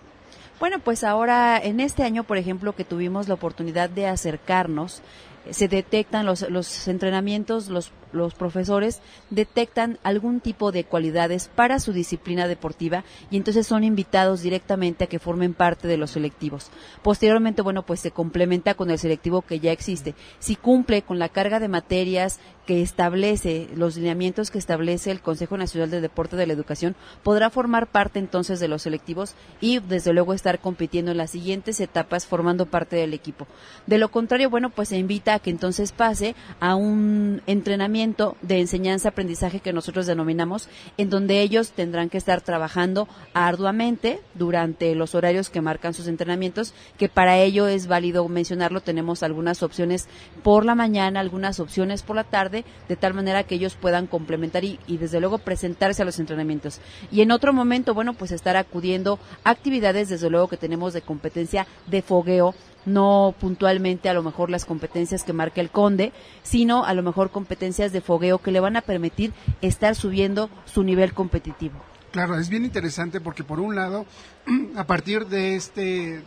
Bueno, 0.63 0.79
pues 0.79 1.03
ahora 1.03 1.59
en 1.59 1.81
este 1.81 2.05
año, 2.05 2.23
por 2.23 2.39
ejemplo, 2.39 2.73
que 2.73 2.85
tuvimos 2.85 3.27
la 3.27 3.35
oportunidad 3.35 3.91
de 3.91 4.07
acercarnos, 4.07 5.03
se 5.51 5.67
detectan 5.67 6.25
los, 6.25 6.49
los 6.49 6.87
entrenamientos, 6.87 7.67
los, 7.67 7.91
los 8.13 8.35
profesores 8.35 9.01
detectan 9.31 9.99
algún 10.03 10.41
tipo 10.41 10.73
de 10.73 10.85
cualidades 10.85 11.51
para 11.55 11.79
su 11.79 11.93
disciplina 11.93 12.49
deportiva 12.49 13.05
y 13.31 13.37
entonces 13.37 13.67
son 13.67 13.85
invitados 13.85 14.43
directamente 14.43 15.05
a 15.05 15.07
que 15.07 15.19
formen 15.19 15.55
parte 15.55 15.89
de 15.89 15.97
los 15.97 16.13
selectivos. 16.13 16.71
Posteriormente, 17.03 17.63
bueno, 17.63 17.85
pues 17.85 18.01
se 18.01 18.11
complementa 18.11 18.75
con 18.75 18.91
el 18.91 18.99
selectivo 18.99 19.43
que 19.43 19.61
ya 19.61 19.73
existe. 19.73 20.15
Si 20.39 20.57
cumple 20.57 21.03
con 21.03 21.19
la 21.19 21.29
carga 21.29 21.61
de 21.61 21.69
materias 21.69 22.39
que 22.67 22.83
establece, 22.83 23.69
los 23.75 23.97
lineamientos 23.97 24.51
que 24.51 24.59
establece 24.59 25.11
el 25.11 25.21
Consejo 25.21 25.57
Nacional 25.57 25.91
de 25.91 26.01
Deporte 26.01 26.37
de 26.37 26.47
la 26.47 26.53
Educación, 26.53 26.95
podrá 27.23 27.51
formar 27.51 27.89
parte 27.89 28.19
entonces 28.19 28.61
de 28.61 28.69
los 28.69 28.83
selectivos 28.83 29.35
y 29.61 29.81
desde 29.81 30.13
luego 30.13 30.33
estar 30.33 30.61
compitiendo 30.61 31.11
en 31.11 31.17
las 31.17 31.31
siguientes 31.31 31.81
etapas 31.81 32.27
formando 32.27 32.67
parte 32.67 32.97
del 32.97 33.15
equipo. 33.15 33.47
De 33.87 33.99
lo 33.99 34.11
contrario, 34.11 34.51
bueno, 34.51 34.71
pues 34.71 34.91
se 34.91 34.99
invita 34.99 35.35
a 35.35 35.39
que 35.41 35.51
entonces 35.51 35.93
pase 35.93 36.37
a 36.61 36.77
un 36.77 37.43
entrenamiento 37.47 38.02
de 38.03 38.59
enseñanza-aprendizaje 38.59 39.61
que 39.61 39.73
nosotros 39.73 40.07
denominamos, 40.07 40.69
en 40.99 41.09
donde 41.09 41.41
ellos 41.41 41.71
tendrán 41.71 42.11
que 42.11 42.19
estar 42.19 42.41
trabajando 42.41 43.07
arduamente 43.33 44.21
durante 44.35 44.95
los 44.97 45.15
horarios 45.15 45.51
que 45.51 45.61
marcan 45.61 45.95
sus 45.95 46.09
entrenamientos, 46.09 46.75
que 46.99 47.09
para 47.09 47.39
ello 47.39 47.69
es 47.69 47.87
válido 47.87 48.29
mencionarlo, 48.29 48.81
tenemos 48.81 49.23
algunas 49.23 49.63
opciones 49.63 50.09
por 50.43 50.65
la 50.65 50.75
mañana, 50.75 51.21
algunas 51.21 51.61
opciones 51.61 52.03
por 52.03 52.17
la 52.17 52.25
tarde, 52.25 52.65
de 52.89 52.97
tal 52.97 53.15
manera 53.15 53.45
que 53.45 53.55
ellos 53.55 53.77
puedan 53.81 54.09
complementar 54.09 54.65
y, 54.65 54.81
y 54.89 54.97
desde 54.97 55.21
luego 55.21 55.39
presentarse 55.39 56.03
a 56.03 56.05
los 56.05 56.19
entrenamientos. 56.19 56.81
Y 57.13 57.21
en 57.21 57.31
otro 57.31 57.53
momento, 57.53 57.95
bueno, 57.95 58.15
pues 58.15 58.33
estar 58.33 58.57
acudiendo 58.57 59.21
a 59.45 59.51
actividades, 59.51 60.09
desde 60.09 60.29
luego 60.29 60.49
que 60.49 60.57
tenemos 60.57 60.93
de 60.93 61.03
competencia 61.03 61.69
de 61.87 62.03
fogueo, 62.03 62.55
no 62.87 63.35
puntualmente 63.41 64.09
a 64.09 64.15
lo 64.15 64.23
mejor 64.23 64.51
las 64.51 64.65
competencias 64.65 65.23
que 65.25 65.33
marca 65.33 65.61
el 65.61 65.71
conde, 65.71 66.13
sino 66.43 66.85
a 66.85 66.95
lo 66.95 67.03
mejor 67.03 67.31
competencias 67.31 67.93
de 67.93 68.01
fogueo 68.01 68.39
que 68.39 68.51
le 68.53 68.61
van 68.61 68.77
a 68.77 68.81
permitir 68.83 69.33
estar 69.61 69.95
subiendo 69.95 70.51
su 70.65 70.83
nivel 70.83 71.13
competitivo. 71.15 71.75
Claro, 72.11 72.39
es 72.39 72.49
bien 72.49 72.65
interesante 72.65 73.21
porque 73.21 73.45
por 73.45 73.59
un 73.61 73.75
lado, 73.75 74.05
a 74.77 74.85
partir 74.87 75.27
de 75.27 75.55
este 75.57 76.23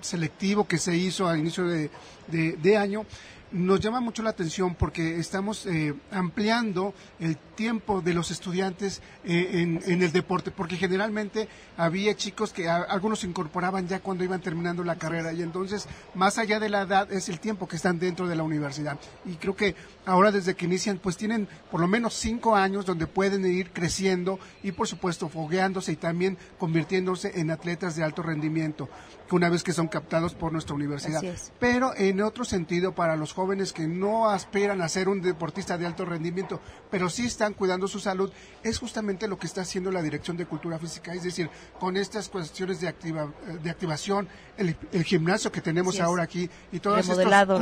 selectivo 0.00 0.66
que 0.66 0.78
se 0.78 0.96
hizo 0.96 1.28
a 1.28 1.36
inicio 1.38 1.66
de, 1.66 1.90
de- 2.28 2.52
de 2.56 2.76
año, 2.76 3.04
nos 3.52 3.80
llama 3.80 4.00
mucho 4.00 4.22
la 4.22 4.30
atención 4.30 4.74
porque 4.76 5.18
estamos 5.18 5.66
eh, 5.66 5.92
ampliando 6.12 6.94
el 7.18 7.36
tiempo 7.60 8.00
de 8.00 8.14
los 8.14 8.30
estudiantes 8.30 9.02
eh, 9.22 9.50
en, 9.60 9.82
en 9.84 10.02
el 10.02 10.12
deporte, 10.12 10.50
porque 10.50 10.76
generalmente 10.78 11.46
había 11.76 12.14
chicos 12.16 12.54
que 12.54 12.70
a- 12.70 12.84
algunos 12.88 13.20
se 13.20 13.26
incorporaban 13.26 13.86
ya 13.86 14.00
cuando 14.00 14.24
iban 14.24 14.40
terminando 14.40 14.82
la 14.82 14.96
carrera 14.96 15.30
y 15.34 15.42
entonces 15.42 15.86
más 16.14 16.38
allá 16.38 16.58
de 16.58 16.70
la 16.70 16.80
edad 16.82 17.12
es 17.12 17.28
el 17.28 17.38
tiempo 17.38 17.68
que 17.68 17.76
están 17.76 17.98
dentro 17.98 18.26
de 18.28 18.34
la 18.34 18.44
universidad. 18.44 18.98
Y 19.26 19.34
creo 19.34 19.54
que 19.54 19.74
ahora 20.06 20.32
desde 20.32 20.54
que 20.54 20.64
inician 20.64 20.98
pues 21.02 21.18
tienen 21.18 21.48
por 21.70 21.80
lo 21.80 21.86
menos 21.86 22.14
cinco 22.14 22.56
años 22.56 22.86
donde 22.86 23.06
pueden 23.06 23.44
ir 23.44 23.72
creciendo 23.72 24.38
y 24.62 24.72
por 24.72 24.88
supuesto 24.88 25.28
fogueándose 25.28 25.92
y 25.92 25.96
también 25.96 26.38
convirtiéndose 26.58 27.38
en 27.40 27.50
atletas 27.50 27.94
de 27.94 28.04
alto 28.04 28.22
rendimiento 28.22 28.88
una 29.32 29.48
vez 29.48 29.62
que 29.62 29.72
son 29.72 29.86
captados 29.86 30.34
por 30.34 30.50
nuestra 30.52 30.74
universidad. 30.74 31.20
Pero 31.60 31.92
en 31.96 32.20
otro 32.20 32.44
sentido, 32.44 32.96
para 32.96 33.14
los 33.14 33.32
jóvenes 33.32 33.72
que 33.72 33.86
no 33.86 34.28
aspiran 34.28 34.82
a 34.82 34.88
ser 34.88 35.08
un 35.08 35.20
deportista 35.22 35.78
de 35.78 35.86
alto 35.86 36.04
rendimiento, 36.04 36.60
pero 36.90 37.08
sí 37.08 37.26
están 37.26 37.49
cuidando 37.52 37.88
su 37.88 37.98
salud, 38.00 38.30
es 38.62 38.78
justamente 38.78 39.28
lo 39.28 39.38
que 39.38 39.46
está 39.46 39.62
haciendo 39.62 39.90
la 39.90 40.02
Dirección 40.02 40.36
de 40.36 40.46
Cultura 40.46 40.78
Física. 40.78 41.12
Es 41.14 41.22
decir, 41.22 41.48
con 41.78 41.96
estas 41.96 42.28
cuestiones 42.28 42.80
de, 42.80 42.88
activa- 42.88 43.32
de 43.62 43.70
activación, 43.70 44.28
el, 44.56 44.76
el 44.92 45.04
gimnasio 45.04 45.50
que 45.52 45.60
tenemos 45.60 46.00
ahora 46.00 46.22
aquí 46.22 46.48
y 46.72 46.80
todos 46.80 46.98
estos 47.00 47.16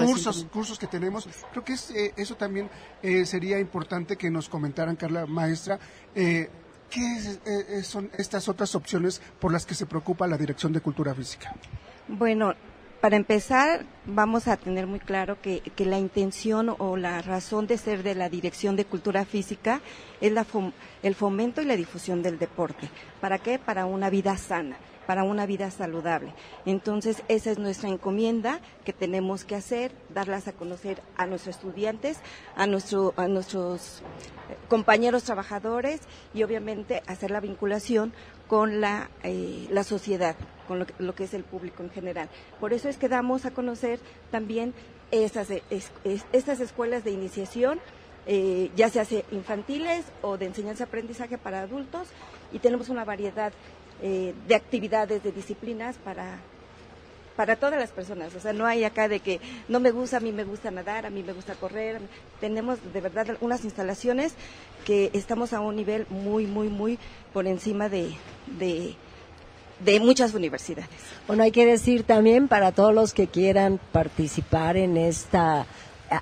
cursos, 0.07 0.47
cursos 0.53 0.79
que 0.79 0.87
tenemos, 0.87 1.29
creo 1.53 1.65
que 1.65 1.73
es, 1.75 1.91
eh, 1.91 2.13
eso 2.17 2.37
también 2.37 2.69
eh, 3.03 3.25
sería 3.27 3.59
importante 3.59 4.17
que 4.17 4.31
nos 4.31 4.49
comentaran, 4.49 4.97
Carla 4.97 5.27
Maestra. 5.27 5.79
eh, 6.15 6.49
¿Qué 6.91 7.83
son 7.83 8.11
estas 8.17 8.49
otras 8.49 8.75
opciones 8.75 9.21
por 9.39 9.53
las 9.53 9.67
que 9.67 9.75
se 9.75 9.85
preocupa 9.85 10.27
la 10.27 10.39
Dirección 10.39 10.73
de 10.73 10.81
Cultura 10.81 11.15
Física? 11.15 11.55
Bueno, 12.09 12.55
para 13.01 13.17
empezar, 13.17 13.85
vamos 14.07 14.49
a 14.49 14.57
tener 14.57 14.87
muy 14.87 14.99
claro 14.99 15.41
que, 15.41 15.61
que 15.61 15.85
la 15.85 15.99
intención 15.99 16.75
o 16.79 16.97
la 16.97 17.23
razón 17.23 17.67
de 17.67 17.79
ser 17.79 18.03
de 18.03 18.15
la 18.15 18.29
Dirección 18.29 18.77
de 18.77 18.85
Cultura 18.85 19.25
Física 19.25 19.81
es 20.21 20.33
la 20.33 20.47
el 21.03 21.15
fomento 21.15 21.63
y 21.63 21.65
la 21.65 21.77
difusión 21.77 22.23
del 22.23 22.39
deporte. 22.39 22.91
¿Para 23.21 23.39
qué? 23.39 23.59
Para 23.59 23.87
una 23.87 24.11
vida 24.11 24.37
sana, 24.37 24.77
para 25.07 25.23
una 25.23 25.47
vida 25.47 25.71
saludable. 25.71 26.35
Entonces, 26.67 27.23
esa 27.29 27.51
es 27.51 27.59
nuestra 27.59 27.89
encomienda 27.89 28.61
que 28.85 28.93
tenemos 28.93 29.45
que 29.45 29.55
hacer, 29.55 29.93
darlas 30.13 30.49
a 30.49 30.53
conocer 30.53 31.01
a 31.17 31.27
nuestros 31.27 31.57
estudiantes, 31.57 32.19
a, 32.57 32.67
nuestro, 32.67 33.15
a 33.17 33.29
nuestros 33.29 34.03
eh, 34.51 34.57
compañeros 34.69 35.25
trabajadores 35.25 36.01
y 36.35 36.43
obviamente 36.43 37.03
hacer 37.07 37.31
la 37.31 37.41
vinculación 37.41 38.13
con 38.49 38.81
la, 38.81 39.11
eh, 39.23 39.69
la 39.71 39.85
sociedad, 39.85 40.35
con 40.67 40.79
lo 40.81 40.87
que, 40.87 40.95
lo 40.99 41.15
que 41.15 41.25
es 41.25 41.35
el 41.35 41.45
público 41.45 41.83
en 41.83 41.91
general. 41.91 42.29
Por 42.59 42.73
eso 42.73 42.89
es 42.89 42.97
que 42.97 43.09
damos 43.09 43.45
a 43.45 43.53
conocer 43.53 44.01
también 44.31 44.75
estas, 45.11 45.51
eh, 45.51 45.63
escuelas 46.33 47.05
de 47.05 47.11
iniciación, 47.11 47.81
eh, 48.27 48.71
ya 48.77 48.91
se 48.91 49.01
hace 49.01 49.25
infantiles 49.31 50.05
o 50.23 50.37
de 50.37 50.47
enseñanza-aprendizaje 50.47 51.39
para 51.39 51.63
adultos, 51.63 52.09
y 52.53 52.59
tenemos 52.59 52.89
una 52.89 53.05
variedad 53.05 53.53
eh, 54.03 54.35
de 54.47 54.55
actividades, 54.55 55.23
de 55.23 55.33
disciplinas 55.33 55.97
para, 55.99 56.39
para 57.39 57.55
todas 57.55 57.79
las 57.79 57.91
personas. 57.91 58.35
O 58.35 58.41
sea, 58.41 58.53
no 58.53 58.67
hay 58.67 58.83
acá 58.83 59.07
de 59.07 59.21
que 59.21 59.41
no 59.69 59.79
me 59.79 59.93
gusta, 59.93 60.17
a 60.17 60.21
mí 60.21 60.33
me 60.33 60.43
gusta 60.43 60.73
nadar, 60.73 61.07
a 61.07 61.11
mí 61.11 61.23
me 61.23 61.33
gusta 61.33 61.55
correr. 61.55 62.01
Tenemos 62.41 62.81
de 62.93 63.01
verdad 63.01 63.37
unas 63.41 63.63
instalaciones 63.63 64.35
que 64.85 65.13
estamos 65.13 65.53
a 65.53 65.61
un 65.61 65.77
nivel 65.77 66.05
muy, 66.11 66.49
muy, 66.49 66.69
muy 66.69 66.99
por 67.33 67.47
encima 67.47 67.89
de, 67.89 68.13
de, 68.59 68.97
de 69.79 70.01
muchas 70.01 70.35
universidades. 70.35 70.91
Bueno, 71.29 71.45
hay 71.45 71.53
que 71.53 71.65
decir 71.65 72.03
también 72.03 72.49
para 72.49 72.73
todos 72.73 72.93
los 72.93 73.15
que 73.15 73.29
quieran 73.29 73.79
participar 73.93 74.77
en 74.77 74.97
esta 74.97 75.65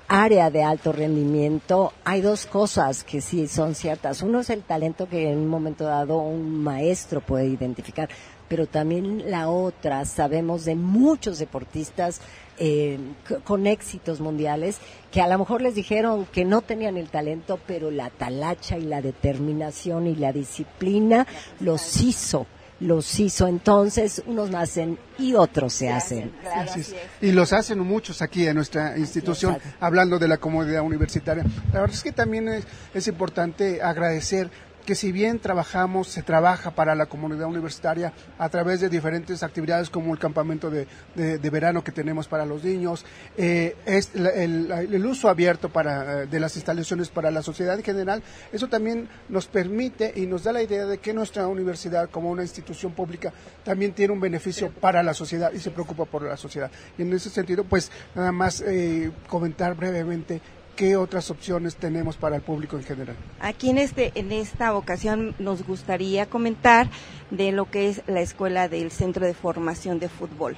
área 0.07 0.51
de 0.51 0.63
alto 0.63 0.91
rendimiento, 0.91 1.93
hay 2.03 2.21
dos 2.21 2.45
cosas 2.45 3.03
que 3.03 3.21
sí 3.21 3.47
son 3.47 3.73
ciertas. 3.73 4.21
Uno 4.21 4.41
es 4.41 4.49
el 4.49 4.61
talento 4.61 5.07
que 5.07 5.31
en 5.31 5.39
un 5.39 5.47
momento 5.47 5.85
dado 5.85 6.17
un 6.17 6.63
maestro 6.63 7.21
puede 7.21 7.47
identificar, 7.47 8.09
pero 8.47 8.67
también 8.67 9.29
la 9.29 9.49
otra, 9.49 10.05
sabemos 10.05 10.65
de 10.65 10.75
muchos 10.75 11.39
deportistas 11.39 12.21
eh, 12.59 12.97
con 13.43 13.67
éxitos 13.67 14.19
mundiales 14.19 14.77
que 15.11 15.21
a 15.21 15.27
lo 15.27 15.37
mejor 15.37 15.61
les 15.61 15.75
dijeron 15.75 16.25
que 16.31 16.43
no 16.43 16.61
tenían 16.61 16.97
el 16.97 17.09
talento, 17.09 17.59
pero 17.67 17.91
la 17.91 18.09
talacha 18.09 18.77
y 18.77 18.83
la 18.83 19.01
determinación 19.01 20.07
y 20.07 20.15
la 20.15 20.33
disciplina 20.33 21.27
los 21.59 22.01
hizo 22.01 22.47
los 22.79 23.19
hizo. 23.19 23.47
Entonces, 23.47 24.21
unos 24.25 24.49
nacen 24.49 24.97
y 25.17 25.33
otros 25.33 25.73
se, 25.73 25.89
hacen. 25.89 26.31
Así 26.53 26.81
es. 26.81 26.95
Y 27.21 27.31
los 27.31 27.53
hacen 27.53 27.79
muchos 27.79 28.21
aquí 28.21 28.47
en 28.47 28.55
nuestra 28.55 28.97
institución, 28.97 29.57
hablando 29.79 30.19
de 30.19 30.27
la 30.27 30.37
comunidad 30.37 30.81
universitaria. 30.81 31.43
La 31.73 31.81
verdad 31.81 31.95
es 31.95 32.03
que 32.03 32.11
también 32.11 32.47
es, 32.47 32.65
es 32.93 33.07
importante 33.07 33.81
agradecer 33.81 34.49
que 34.87 34.95
si 34.95 35.11
bien 35.11 35.39
trabajamos, 35.39 36.07
se 36.07 36.23
trabaja 36.23 36.71
para 36.71 36.95
la 36.95 37.07
comunidad 37.07 37.47
universitaria 37.47 38.13
a 38.39 38.47
través 38.47 38.79
de 38.79 38.87
diferentes 38.87 39.43
actividades 39.43 39.89
como 39.89 40.13
el 40.13 40.17
campamento 40.19 40.69
de, 40.69 40.87
de- 41.13 41.37
de 41.39 41.49
verano 41.49 41.83
que 41.83 41.91
tenemos 41.91 42.29
para 42.29 42.45
los 42.45 42.63
niños, 42.63 43.05
eh, 43.35 43.75
es 43.85 44.15
la- 44.15 44.29
el, 44.29 44.71
el 44.71 45.05
uso 45.05 45.27
abierto 45.27 45.67
para, 45.67 46.23
eh, 46.23 46.27
de 46.27 46.39
las 46.39 46.55
instalaciones 46.55 47.09
para 47.09 47.31
la 47.31 47.43
sociedad 47.43 47.75
en 47.77 47.83
general, 47.83 48.23
eso 48.53 48.69
también 48.69 49.09
nos 49.27 49.47
permite 49.47 50.13
y 50.15 50.25
nos 50.25 50.45
da 50.45 50.53
la 50.53 50.63
idea 50.63 50.85
de 50.85 50.99
que 50.99 51.13
nuestra 51.13 51.47
universidad 51.47 52.09
como 52.09 52.29
una 52.31 52.43
institución 52.43 52.93
pública 52.93 53.33
también 53.65 53.91
tiene 53.91 54.13
un 54.13 54.21
beneficio 54.21 54.71
para 54.71 55.03
la 55.03 55.13
sociedad 55.13 55.51
y 55.51 55.59
se 55.59 55.71
preocupa 55.71 56.05
por 56.05 56.21
la 56.23 56.37
sociedad. 56.37 56.71
Y 56.97 57.01
en 57.01 57.11
ese 57.11 57.29
sentido, 57.29 57.65
pues 57.65 57.91
nada 58.15 58.31
más 58.31 58.61
eh, 58.61 59.11
comentar 59.27 59.75
brevemente 59.75 60.39
qué 60.77 60.95
otras 60.95 61.29
opciones 61.29 61.75
tenemos 61.75 62.15
para 62.15 62.37
el 62.37 62.41
público 62.41 62.77
en 62.77 62.83
general. 62.83 63.17
Aquí 63.41 63.69
en 63.69 63.79
este 63.79 64.13
en 64.15 64.31
esta 64.31 64.73
ocasión 64.75 65.35
nos 65.39 65.65
gustaría 65.67 66.27
comentar 66.27 66.89
de 67.31 67.51
lo 67.51 67.69
que 67.69 67.89
es 67.89 68.01
la 68.07 68.21
escuela 68.21 68.69
del 68.69 68.91
Centro 68.91 69.25
de 69.25 69.33
Formación 69.33 69.99
de 69.99 70.07
Fútbol. 70.07 70.55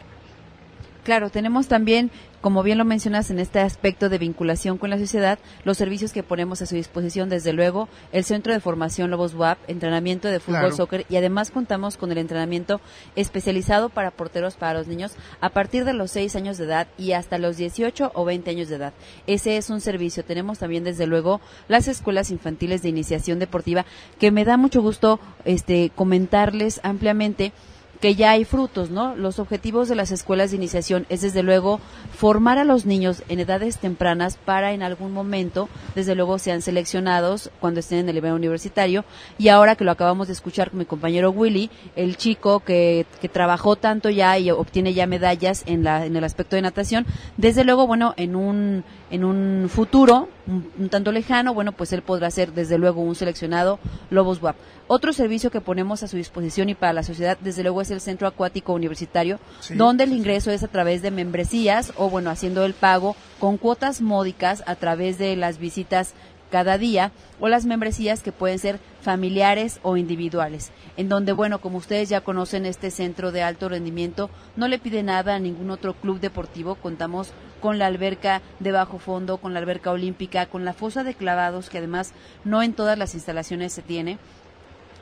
Claro, 1.03 1.29
tenemos 1.29 1.67
también, 1.67 2.11
como 2.41 2.61
bien 2.61 2.77
lo 2.77 2.85
mencionas, 2.85 3.31
en 3.31 3.39
este 3.39 3.59
aspecto 3.59 4.09
de 4.09 4.17
vinculación 4.17 4.77
con 4.77 4.89
la 4.89 4.99
sociedad, 4.99 5.39
los 5.63 5.77
servicios 5.77 6.11
que 6.11 6.23
ponemos 6.23 6.61
a 6.61 6.65
su 6.65 6.75
disposición, 6.75 7.29
desde 7.29 7.53
luego, 7.53 7.87
el 8.11 8.23
Centro 8.25 8.53
de 8.53 8.59
Formación 8.59 9.09
Lobos 9.09 9.33
WAP, 9.33 9.57
entrenamiento 9.67 10.27
de 10.27 10.39
fútbol, 10.39 10.59
Claro. 10.59 10.75
soccer, 10.75 11.05
y 11.09 11.15
además 11.15 11.51
contamos 11.51 11.95
con 11.97 12.11
el 12.11 12.17
entrenamiento 12.17 12.81
especializado 13.15 13.89
para 13.89 14.11
porteros 14.11 14.55
para 14.55 14.73
los 14.73 14.87
niños 14.87 15.13
a 15.41 15.49
partir 15.49 15.85
de 15.85 15.93
los 15.93 16.11
6 16.11 16.35
años 16.35 16.57
de 16.57 16.65
edad 16.65 16.87
y 16.97 17.13
hasta 17.13 17.37
los 17.37 17.57
18 17.57 18.11
o 18.13 18.25
20 18.25 18.49
años 18.51 18.67
de 18.67 18.75
edad. 18.75 18.93
Ese 19.25 19.57
es 19.57 19.69
un 19.69 19.81
servicio. 19.81 20.23
Tenemos 20.25 20.59
también, 20.59 20.83
desde 20.83 21.07
luego, 21.07 21.39
las 21.67 21.87
escuelas 21.87 22.29
infantiles 22.29 22.81
de 22.81 22.89
iniciación 22.89 23.39
deportiva, 23.39 23.85
que 24.19 24.31
me 24.31 24.45
da 24.45 24.57
mucho 24.57 24.81
gusto 24.81 25.19
este, 25.45 25.91
comentarles 25.95 26.81
ampliamente 26.83 27.53
que 27.99 28.15
ya 28.15 28.31
hay 28.31 28.45
frutos, 28.45 28.89
¿no? 28.89 29.15
Los 29.15 29.39
objetivos 29.39 29.89
de 29.89 29.95
las 29.95 30.11
escuelas 30.11 30.51
de 30.51 30.57
iniciación 30.57 31.05
es 31.09 31.21
desde 31.21 31.43
luego 31.43 31.79
formar 32.15 32.57
a 32.57 32.63
los 32.63 32.85
niños 32.85 33.23
en 33.29 33.39
edades 33.39 33.77
tempranas 33.77 34.37
para 34.37 34.73
en 34.73 34.83
algún 34.83 35.11
momento, 35.11 35.69
desde 35.95 36.15
luego 36.15 36.39
sean 36.39 36.61
seleccionados 36.61 37.51
cuando 37.59 37.81
estén 37.81 37.99
en 37.99 38.09
el 38.09 38.15
nivel 38.15 38.33
universitario 38.33 39.03
y 39.37 39.49
ahora 39.49 39.75
que 39.75 39.83
lo 39.83 39.91
acabamos 39.91 40.27
de 40.27 40.33
escuchar 40.33 40.69
con 40.69 40.79
mi 40.79 40.85
compañero 40.85 41.31
Willy, 41.31 41.69
el 41.95 42.17
chico 42.17 42.61
que, 42.61 43.05
que 43.21 43.29
trabajó 43.29 43.75
tanto 43.75 44.09
ya 44.09 44.37
y 44.39 44.49
obtiene 44.51 44.93
ya 44.93 45.05
medallas 45.07 45.63
en 45.65 45.83
la 45.83 46.05
en 46.05 46.15
el 46.15 46.23
aspecto 46.23 46.55
de 46.55 46.61
natación, 46.61 47.05
desde 47.37 47.63
luego, 47.63 47.87
bueno, 47.87 48.13
en 48.17 48.35
un 48.35 48.83
en 49.11 49.23
un 49.23 49.69
futuro 49.69 50.29
un, 50.47 50.71
un 50.77 50.89
tanto 50.89 51.11
lejano, 51.11 51.53
bueno, 51.53 51.71
pues 51.71 51.93
él 51.93 52.01
podrá 52.01 52.29
ser 52.31 52.53
desde 52.53 52.77
luego 52.77 53.01
un 53.01 53.15
seleccionado 53.15 53.79
Lobos 54.09 54.41
WAP. 54.41 54.55
Otro 54.87 55.13
servicio 55.13 55.51
que 55.51 55.61
ponemos 55.61 56.01
a 56.01 56.07
su 56.07 56.17
disposición 56.17 56.69
y 56.69 56.73
para 56.73 56.93
la 56.93 57.03
sociedad, 57.03 57.37
desde 57.39 57.61
luego, 57.61 57.81
es 57.81 57.91
el 57.91 58.01
Centro 58.01 58.27
Acuático 58.27 58.73
Universitario, 58.73 59.39
Sí, 59.59 59.75
donde 59.75 60.05
el 60.05 60.13
ingreso 60.13 60.49
es 60.49 60.63
a 60.63 60.67
través 60.67 61.03
de 61.03 61.11
membresías 61.11 61.93
o, 61.95 62.09
bueno, 62.09 62.31
haciendo 62.31 62.65
el 62.65 62.73
pago 62.73 63.15
con 63.39 63.57
cuotas 63.57 64.01
módicas 64.01 64.63
a 64.65 64.75
través 64.75 65.19
de 65.19 65.35
las 65.35 65.59
visitas 65.59 66.13
cada 66.49 66.77
día 66.77 67.11
o 67.39 67.47
las 67.47 67.65
membresías 67.65 68.21
que 68.21 68.31
pueden 68.31 68.59
ser 68.59 68.79
familiares 69.01 69.79
o 69.83 69.97
individuales, 69.97 70.71
en 70.97 71.09
donde, 71.09 71.31
bueno, 71.31 71.59
como 71.59 71.77
ustedes 71.77 72.09
ya 72.09 72.21
conocen 72.21 72.65
este 72.65 72.91
centro 72.91 73.31
de 73.31 73.43
alto 73.43 73.69
rendimiento, 73.69 74.29
no 74.55 74.67
le 74.67 74.79
pide 74.79 75.03
nada 75.03 75.35
a 75.35 75.39
ningún 75.39 75.71
otro 75.71 75.93
club 75.93 76.19
deportivo, 76.19 76.75
contamos 76.75 77.33
con 77.61 77.77
la 77.77 77.87
alberca 77.87 78.41
de 78.59 78.71
bajo 78.71 78.99
fondo, 78.99 79.37
con 79.37 79.53
la 79.53 79.59
alberca 79.59 79.91
olímpica, 79.91 80.45
con 80.47 80.65
la 80.65 80.73
fosa 80.73 81.03
de 81.03 81.13
clavados, 81.13 81.69
que 81.69 81.77
además 81.77 82.13
no 82.43 82.63
en 82.63 82.73
todas 82.73 82.97
las 82.97 83.13
instalaciones 83.13 83.73
se 83.73 83.81
tiene, 83.81 84.17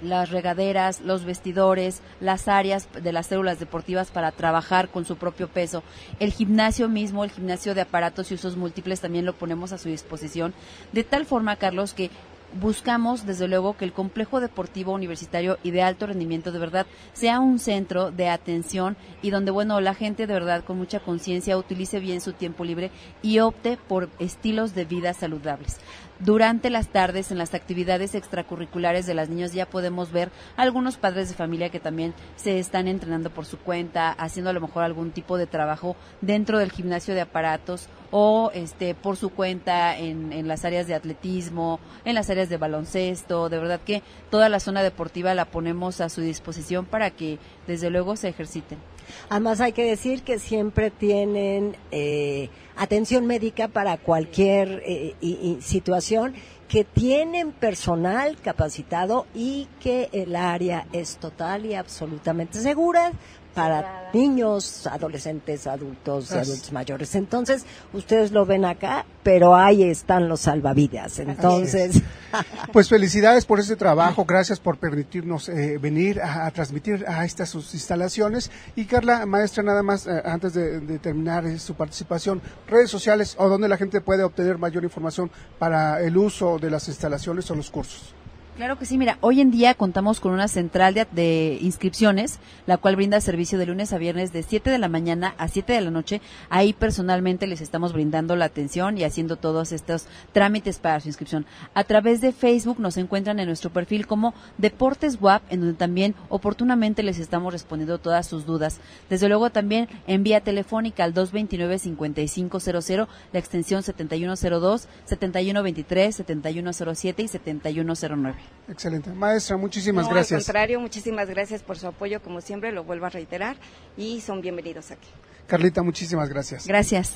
las 0.01 0.29
regaderas, 0.29 1.01
los 1.01 1.25
vestidores, 1.25 2.01
las 2.19 2.47
áreas 2.47 2.87
de 3.01 3.11
las 3.11 3.27
células 3.27 3.59
deportivas 3.59 4.11
para 4.11 4.31
trabajar 4.31 4.89
con 4.89 5.05
su 5.05 5.17
propio 5.17 5.47
peso. 5.47 5.83
El 6.19 6.31
gimnasio 6.31 6.89
mismo, 6.89 7.23
el 7.23 7.31
gimnasio 7.31 7.75
de 7.75 7.81
aparatos 7.81 8.31
y 8.31 8.35
usos 8.35 8.57
múltiples 8.57 9.01
también 9.01 9.25
lo 9.25 9.33
ponemos 9.33 9.71
a 9.71 9.77
su 9.77 9.89
disposición. 9.89 10.53
De 10.91 11.03
tal 11.03 11.25
forma, 11.25 11.55
Carlos, 11.55 11.93
que 11.93 12.09
buscamos 12.53 13.25
desde 13.25 13.47
luego 13.47 13.75
que 13.75 13.85
el 13.85 13.93
complejo 13.93 14.39
deportivo 14.39 14.93
universitario 14.93 15.57
y 15.63 15.71
de 15.71 15.81
alto 15.81 16.07
rendimiento 16.07 16.51
de 16.51 16.59
verdad 16.59 16.85
sea 17.13 17.39
un 17.39 17.59
centro 17.59 18.11
de 18.11 18.29
atención 18.29 18.95
y 19.21 19.31
donde 19.31 19.51
bueno 19.51 19.81
la 19.81 19.93
gente 19.93 20.27
de 20.27 20.33
verdad 20.33 20.63
con 20.63 20.77
mucha 20.77 20.99
conciencia 20.99 21.57
utilice 21.57 21.99
bien 21.99 22.21
su 22.21 22.33
tiempo 22.33 22.63
libre 22.63 22.91
y 23.21 23.39
opte 23.39 23.77
por 23.87 24.09
estilos 24.19 24.73
de 24.75 24.85
vida 24.85 25.13
saludables. 25.13 25.79
Durante 26.19 26.71
las 26.71 26.87
tardes, 26.87 27.31
en 27.31 27.37
las 27.37 27.53
actividades 27.53 28.15
extracurriculares 28.15 29.05
de 29.05 29.13
las 29.13 29.29
niñas, 29.29 29.53
ya 29.53 29.69
podemos 29.69 30.11
ver 30.11 30.31
algunos 30.55 30.97
padres 30.97 31.29
de 31.29 31.35
familia 31.35 31.69
que 31.69 31.79
también 31.79 32.15
se 32.35 32.57
están 32.57 32.87
entrenando 32.87 33.29
por 33.29 33.45
su 33.45 33.59
cuenta, 33.59 34.13
haciendo 34.13 34.49
a 34.49 34.53
lo 34.53 34.61
mejor 34.61 34.83
algún 34.83 35.11
tipo 35.11 35.37
de 35.37 35.45
trabajo 35.45 35.95
dentro 36.21 36.57
del 36.57 36.71
gimnasio 36.71 37.13
de 37.13 37.21
aparatos 37.21 37.87
o 38.09 38.49
este 38.55 38.95
por 38.95 39.15
su 39.15 39.29
cuenta 39.29 39.95
en, 39.95 40.33
en 40.33 40.47
las 40.47 40.65
áreas 40.65 40.87
de 40.87 40.95
atletismo, 40.95 41.79
en 42.03 42.15
las 42.15 42.31
áreas 42.31 42.49
de 42.49 42.57
baloncesto. 42.57 43.49
De 43.49 43.59
verdad 43.59 43.81
que 43.85 44.01
toda 44.31 44.49
la 44.49 44.59
zona 44.59 44.81
deportiva 44.81 45.35
la 45.35 45.45
ponemos 45.45 46.01
a 46.01 46.09
su 46.09 46.21
disposición 46.21 46.85
para 46.85 47.11
que 47.11 47.37
desde 47.67 47.91
luego 47.91 48.15
se 48.15 48.29
ejerciten. 48.29 48.79
Además 49.29 49.61
hay 49.61 49.73
que 49.73 49.85
decir 49.85 50.23
que 50.23 50.39
siempre 50.39 50.91
tienen 50.91 51.75
eh, 51.91 52.49
atención 52.75 53.25
médica 53.25 53.67
para 53.67 53.97
cualquier 53.97 54.83
eh, 54.85 55.15
situación, 55.61 56.33
que 56.67 56.83
tienen 56.83 57.53
personal 57.53 58.37
capacitado 58.41 59.25
y 59.33 59.67
que 59.79 60.09
el 60.11 60.35
área 60.35 60.85
es 60.91 61.17
total 61.17 61.65
y 61.65 61.75
absolutamente 61.75 62.59
segura 62.59 63.13
para 63.57 64.11
niños, 64.13 64.85
adolescentes, 64.85 65.65
adultos 65.65 66.29
y 66.29 66.37
Así. 66.37 66.51
adultos 66.51 66.71
mayores. 66.71 67.15
Entonces, 67.15 67.65
ustedes 67.91 68.31
lo 68.31 68.45
ven 68.45 68.65
acá, 68.65 69.03
pero 69.23 69.55
ahí 69.55 69.81
están 69.81 70.29
los 70.29 70.41
salvavidas. 70.41 71.17
Entonces, 71.17 72.03
Pues 72.71 72.89
felicidades 72.89 73.45
por 73.45 73.59
ese 73.59 73.75
trabajo, 73.75 74.25
gracias 74.25 74.59
por 74.59 74.77
permitirnos 74.77 75.49
eh, 75.49 75.79
venir 75.79 76.21
a, 76.21 76.45
a 76.45 76.51
transmitir 76.51 77.05
a 77.07 77.25
estas 77.25 77.49
sus 77.49 77.73
instalaciones. 77.73 78.51
Y 78.75 78.85
Carla, 78.85 79.25
maestra, 79.25 79.63
nada 79.63 79.81
más, 79.81 80.05
eh, 80.05 80.21
antes 80.23 80.53
de, 80.53 80.81
de 80.81 80.99
terminar 80.99 81.45
eh, 81.47 81.57
su 81.57 81.73
participación, 81.73 82.41
redes 82.67 82.91
sociales 82.91 83.35
o 83.39 83.49
donde 83.49 83.67
la 83.67 83.77
gente 83.77 84.01
puede 84.01 84.23
obtener 84.23 84.57
mayor 84.57 84.83
información 84.83 85.31
para 85.57 86.01
el 86.01 86.15
uso 86.15 86.59
de 86.59 86.69
las 86.69 86.87
instalaciones 86.89 87.49
o 87.49 87.55
los 87.55 87.71
cursos. 87.71 88.13
Claro 88.57 88.77
que 88.79 88.87
sí, 88.87 88.97
mira, 88.97 89.19
hoy 89.21 89.39
en 89.39 89.51
día 89.51 89.75
contamos 89.75 90.19
con 90.19 90.31
una 90.31 90.47
central 90.47 90.95
de, 90.95 91.59
inscripciones, 91.61 92.39
la 92.65 92.77
cual 92.77 92.95
brinda 92.95 93.21
servicio 93.21 93.59
de 93.59 93.67
lunes 93.67 93.93
a 93.93 93.99
viernes 93.99 94.33
de 94.33 94.41
7 94.41 94.71
de 94.71 94.79
la 94.79 94.87
mañana 94.87 95.35
a 95.37 95.47
7 95.47 95.73
de 95.73 95.81
la 95.81 95.91
noche. 95.91 96.21
Ahí 96.49 96.73
personalmente 96.73 97.45
les 97.45 97.61
estamos 97.61 97.93
brindando 97.93 98.35
la 98.35 98.45
atención 98.45 98.97
y 98.97 99.03
haciendo 99.03 99.35
todos 99.35 99.71
estos 99.71 100.07
trámites 100.31 100.79
para 100.79 100.99
su 100.99 101.07
inscripción. 101.07 101.45
A 101.75 101.83
través 101.83 102.19
de 102.19 102.31
Facebook 102.31 102.79
nos 102.79 102.97
encuentran 102.97 103.39
en 103.39 103.45
nuestro 103.45 103.69
perfil 103.69 104.07
como 104.07 104.33
Deportes 104.57 105.19
WAP, 105.21 105.43
en 105.51 105.59
donde 105.59 105.75
también 105.75 106.15
oportunamente 106.29 107.03
les 107.03 107.19
estamos 107.19 107.53
respondiendo 107.53 107.99
todas 107.99 108.25
sus 108.25 108.47
dudas. 108.47 108.79
Desde 109.07 109.27
luego 109.29 109.51
también 109.51 109.87
en 110.07 110.23
vía 110.23 110.41
telefónica 110.41 111.03
al 111.03 111.13
229-5500, 111.13 113.07
la 113.33 113.39
extensión 113.39 113.83
7102, 113.83 114.87
7123, 115.05 116.15
7107 116.15 117.21
y 117.21 117.27
7109. 117.27 118.46
Excelente. 118.69 119.09
Maestra, 119.11 119.55
muchísimas 119.57 120.05
No, 120.05 120.11
gracias. 120.13 120.39
Al 120.39 120.45
contrario, 120.45 120.79
muchísimas 120.79 121.29
gracias 121.29 121.63
por 121.63 121.77
su 121.77 121.87
apoyo, 121.87 122.21
como 122.21 122.41
siempre, 122.41 122.71
lo 122.71 122.83
vuelvo 122.83 123.05
a 123.05 123.09
reiterar, 123.09 123.55
y 123.95 124.21
son 124.21 124.41
bienvenidos 124.41 124.91
aquí. 124.91 125.07
Carlita, 125.47 125.81
muchísimas 125.81 126.27
gracias. 126.29 126.67
Gracias. 126.67 127.15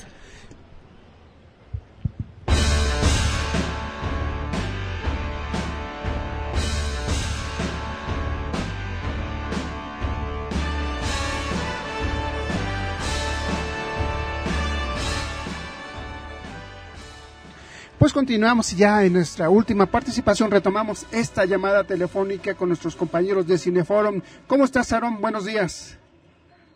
Pues 18.02 18.12
continuamos 18.12 18.76
ya 18.76 19.04
en 19.04 19.12
nuestra 19.12 19.48
última 19.48 19.86
participación. 19.86 20.50
Retomamos 20.50 21.06
esta 21.12 21.44
llamada 21.44 21.84
telefónica 21.84 22.52
con 22.56 22.66
nuestros 22.66 22.96
compañeros 22.96 23.46
de 23.46 23.56
Cineforum. 23.56 24.20
¿Cómo 24.48 24.64
estás, 24.64 24.92
Aaron? 24.92 25.20
Buenos 25.20 25.46
días. 25.46 25.96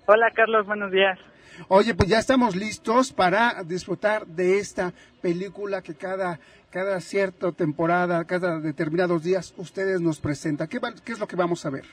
Hola 0.06 0.30
Carlos, 0.32 0.64
buenos 0.66 0.92
días. 0.92 1.18
Oye, 1.66 1.94
pues 1.96 2.08
ya 2.08 2.20
estamos 2.20 2.54
listos 2.54 3.12
para 3.12 3.64
disfrutar 3.64 4.24
de 4.24 4.60
esta 4.60 4.92
película 5.20 5.82
que 5.82 5.96
cada, 5.96 6.38
cada 6.70 7.00
cierta 7.00 7.50
temporada, 7.50 8.24
cada 8.24 8.60
determinados 8.60 9.24
días, 9.24 9.52
ustedes 9.56 10.00
nos 10.00 10.20
presentan. 10.20 10.68
¿Qué, 10.68 10.78
va- 10.78 10.94
qué 11.04 11.10
es 11.10 11.18
lo 11.18 11.26
que 11.26 11.34
vamos 11.34 11.66
a 11.66 11.70
ver? 11.70 11.86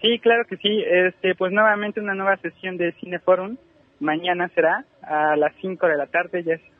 Sí, 0.00 0.20
claro 0.20 0.44
que 0.48 0.58
sí. 0.58 0.80
Este, 0.86 1.34
pues 1.34 1.50
nuevamente 1.50 1.98
una 1.98 2.14
nueva 2.14 2.36
sesión 2.36 2.76
de 2.76 2.92
Cineforum. 3.00 3.56
Mañana 3.98 4.48
será 4.54 4.84
a 5.02 5.34
las 5.34 5.52
5 5.60 5.88
de 5.88 5.96
la 5.96 6.06
tarde. 6.06 6.44
Ya 6.44 6.54
es- 6.54 6.73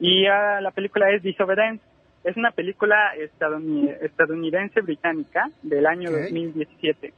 Y 0.00 0.26
ah, 0.26 0.60
la 0.60 0.70
película 0.70 1.10
es 1.10 1.22
Disobedience. 1.22 1.82
Es 2.24 2.36
una 2.36 2.50
película 2.50 3.12
estadouni- 3.16 3.96
estadounidense-británica 4.02 5.50
del 5.62 5.86
año 5.86 6.10
Ok. 6.10 6.16
2017. 6.22 7.12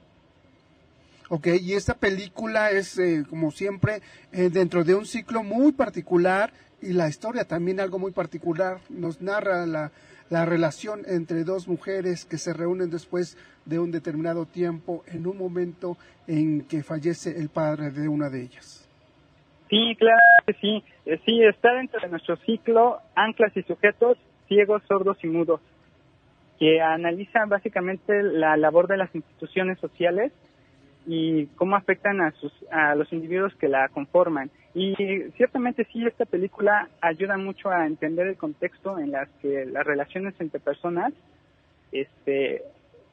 Ok, 1.32 1.46
y 1.60 1.74
esta 1.74 1.94
película 1.94 2.70
es, 2.70 2.98
eh, 2.98 3.24
como 3.28 3.50
siempre, 3.50 4.00
eh, 4.32 4.50
dentro 4.50 4.82
de 4.84 4.94
un 4.96 5.06
ciclo 5.06 5.42
muy 5.42 5.72
particular 5.72 6.52
y 6.82 6.92
la 6.92 7.08
historia 7.08 7.44
también 7.44 7.78
algo 7.80 7.98
muy 7.98 8.10
particular. 8.10 8.78
Nos 8.88 9.20
narra 9.20 9.64
la, 9.64 9.92
la 10.28 10.44
relación 10.44 11.02
entre 11.06 11.44
dos 11.44 11.68
mujeres 11.68 12.24
que 12.24 12.36
se 12.36 12.52
reúnen 12.52 12.90
después 12.90 13.36
de 13.64 13.78
un 13.78 13.92
determinado 13.92 14.44
tiempo 14.46 15.04
en 15.06 15.26
un 15.26 15.38
momento 15.38 15.96
en 16.26 16.62
que 16.62 16.82
fallece 16.82 17.38
el 17.38 17.48
padre 17.48 17.90
de 17.90 18.08
una 18.08 18.28
de 18.28 18.42
ellas. 18.42 18.79
Sí, 19.70 19.96
claro 19.96 20.18
que 20.46 20.52
sí. 20.54 20.84
Eh, 21.06 21.20
Sí, 21.24 21.42
está 21.44 21.72
dentro 21.74 22.00
de 22.00 22.08
nuestro 22.08 22.36
ciclo 22.38 22.98
Anclas 23.14 23.56
y 23.56 23.62
Sujetos, 23.62 24.18
Ciegos, 24.48 24.82
Sordos 24.88 25.16
y 25.22 25.28
Mudos, 25.28 25.60
que 26.58 26.82
analiza 26.82 27.46
básicamente 27.46 28.22
la 28.22 28.56
labor 28.56 28.88
de 28.88 28.96
las 28.96 29.14
instituciones 29.14 29.78
sociales 29.78 30.32
y 31.06 31.46
cómo 31.56 31.76
afectan 31.76 32.20
a, 32.20 32.32
sus, 32.32 32.52
a 32.70 32.94
los 32.94 33.12
individuos 33.12 33.54
que 33.54 33.68
la 33.68 33.88
conforman. 33.88 34.50
Y 34.74 34.94
ciertamente 35.36 35.86
sí, 35.92 36.04
esta 36.06 36.26
película 36.26 36.88
ayuda 37.00 37.36
mucho 37.36 37.70
a 37.70 37.86
entender 37.86 38.26
el 38.26 38.36
contexto 38.36 38.98
en 38.98 39.12
las 39.12 39.28
que 39.40 39.64
las 39.66 39.86
relaciones 39.86 40.34
entre 40.40 40.60
personas, 40.60 41.12
este, 41.92 42.62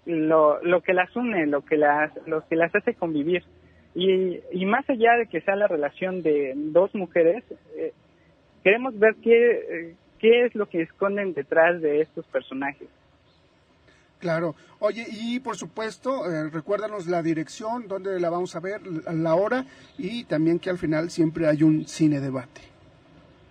lo, 0.06 0.62
lo 0.64 0.82
que 0.82 0.94
las 0.94 1.16
une, 1.16 1.46
lo 1.48 1.62
que 1.62 1.78
las, 1.78 2.12
lo 2.28 2.46
que 2.48 2.56
las 2.56 2.74
hace 2.76 2.96
convivir. 2.96 3.44
Y, 3.98 4.40
y 4.52 4.65
más 4.68 4.88
allá 4.88 5.18
de 5.18 5.26
que 5.26 5.41
sea 5.41 5.56
la 5.56 5.68
relación 5.68 6.22
de 6.22 6.53
dos 6.56 6.94
mujeres, 6.94 7.44
eh, 7.76 7.94
queremos 8.64 8.98
ver 8.99 9.15
qué, 9.24 9.95
qué 10.19 10.45
es 10.45 10.53
lo 10.53 10.68
que 10.68 10.84
esconden 10.84 11.34
detrás 11.34 11.82
de 11.82 12.02
estos 12.02 12.24
personajes. 12.28 12.88
Claro. 14.19 14.53
Oye, 14.78 15.03
y 15.11 15.40
por 15.40 15.56
supuesto, 15.56 16.32
eh, 16.32 16.52
recuérdanos 16.52 17.07
la 17.07 17.24
dirección, 17.24 17.88
dónde 17.88 18.19
la 18.19 18.30
vamos 18.30 18.56
a 18.56 18.60
ver, 18.60 18.86
la 18.86 19.14
la 19.14 19.34
hora 19.34 19.65
y 19.98 20.26
también 20.26 20.60
que 20.60 20.69
al 20.69 20.78
final 20.78 21.10
siempre 21.10 21.48
hay 21.48 21.64
un 21.64 21.88
cine 21.88 22.19
debate. 22.19 22.61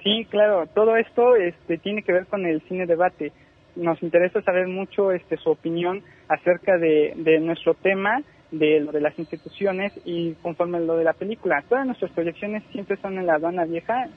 Sí, 0.05 0.29
claro, 0.31 0.69
todo 0.69 0.97
esto 0.97 1.35
este, 1.35 1.79
tiene 1.79 2.05
que 2.05 2.13
ver 2.13 2.27
con 2.27 2.47
el 2.47 2.61
cine 2.69 2.87
debate. 2.87 3.33
Nos 3.75 4.01
interesa 4.01 4.41
saber 4.43 4.69
mucho 4.69 5.11
este, 5.11 5.39
su 5.39 5.51
opinión 5.51 6.05
acerca 6.29 6.79
de, 6.79 7.15
de 7.17 7.41
nuestro 7.41 7.75
tema, 7.75 8.23
de 8.51 8.81
lo 8.81 8.93
de 8.93 9.01
las 9.01 9.19
instituciones 9.19 9.93
y 10.05 10.33
conforme 10.43 10.81
lo 10.81 10.97
de 10.97 11.05
la 11.05 11.13
película. 11.13 11.65
Todas 11.69 11.87
nuestras 11.87 12.11
proyecciones 12.13 12.63
siempre 12.73 12.97
son 12.99 13.19
en 13.19 13.27
la 13.27 13.35
aduana 13.35 13.65
vieja, 13.65 14.09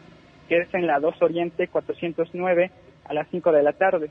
que 0.48 0.60
es 0.60 0.74
en 0.74 0.88
la 0.88 1.00
2 1.00 1.22
Oriente 1.22 1.68
409 1.68 2.72
a 3.06 3.14
las 3.14 3.28
5 3.30 3.52
de 3.52 3.64
la 3.64 3.74
tarde. 3.74 4.10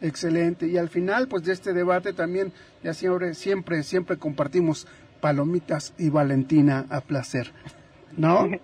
Excelente. 0.00 0.66
Y 0.66 0.78
al 0.78 0.88
final, 0.88 1.28
pues 1.28 1.44
de 1.44 1.52
este 1.52 1.72
debate 1.72 2.12
también, 2.12 2.52
ya 2.82 2.94
siempre, 2.94 3.34
siempre, 3.34 3.82
siempre 3.82 4.16
compartimos 4.16 4.86
palomitas 5.20 5.94
y 5.98 6.10
Valentina 6.10 6.86
a 6.90 7.00
placer. 7.00 7.48
¿No? 8.16 8.48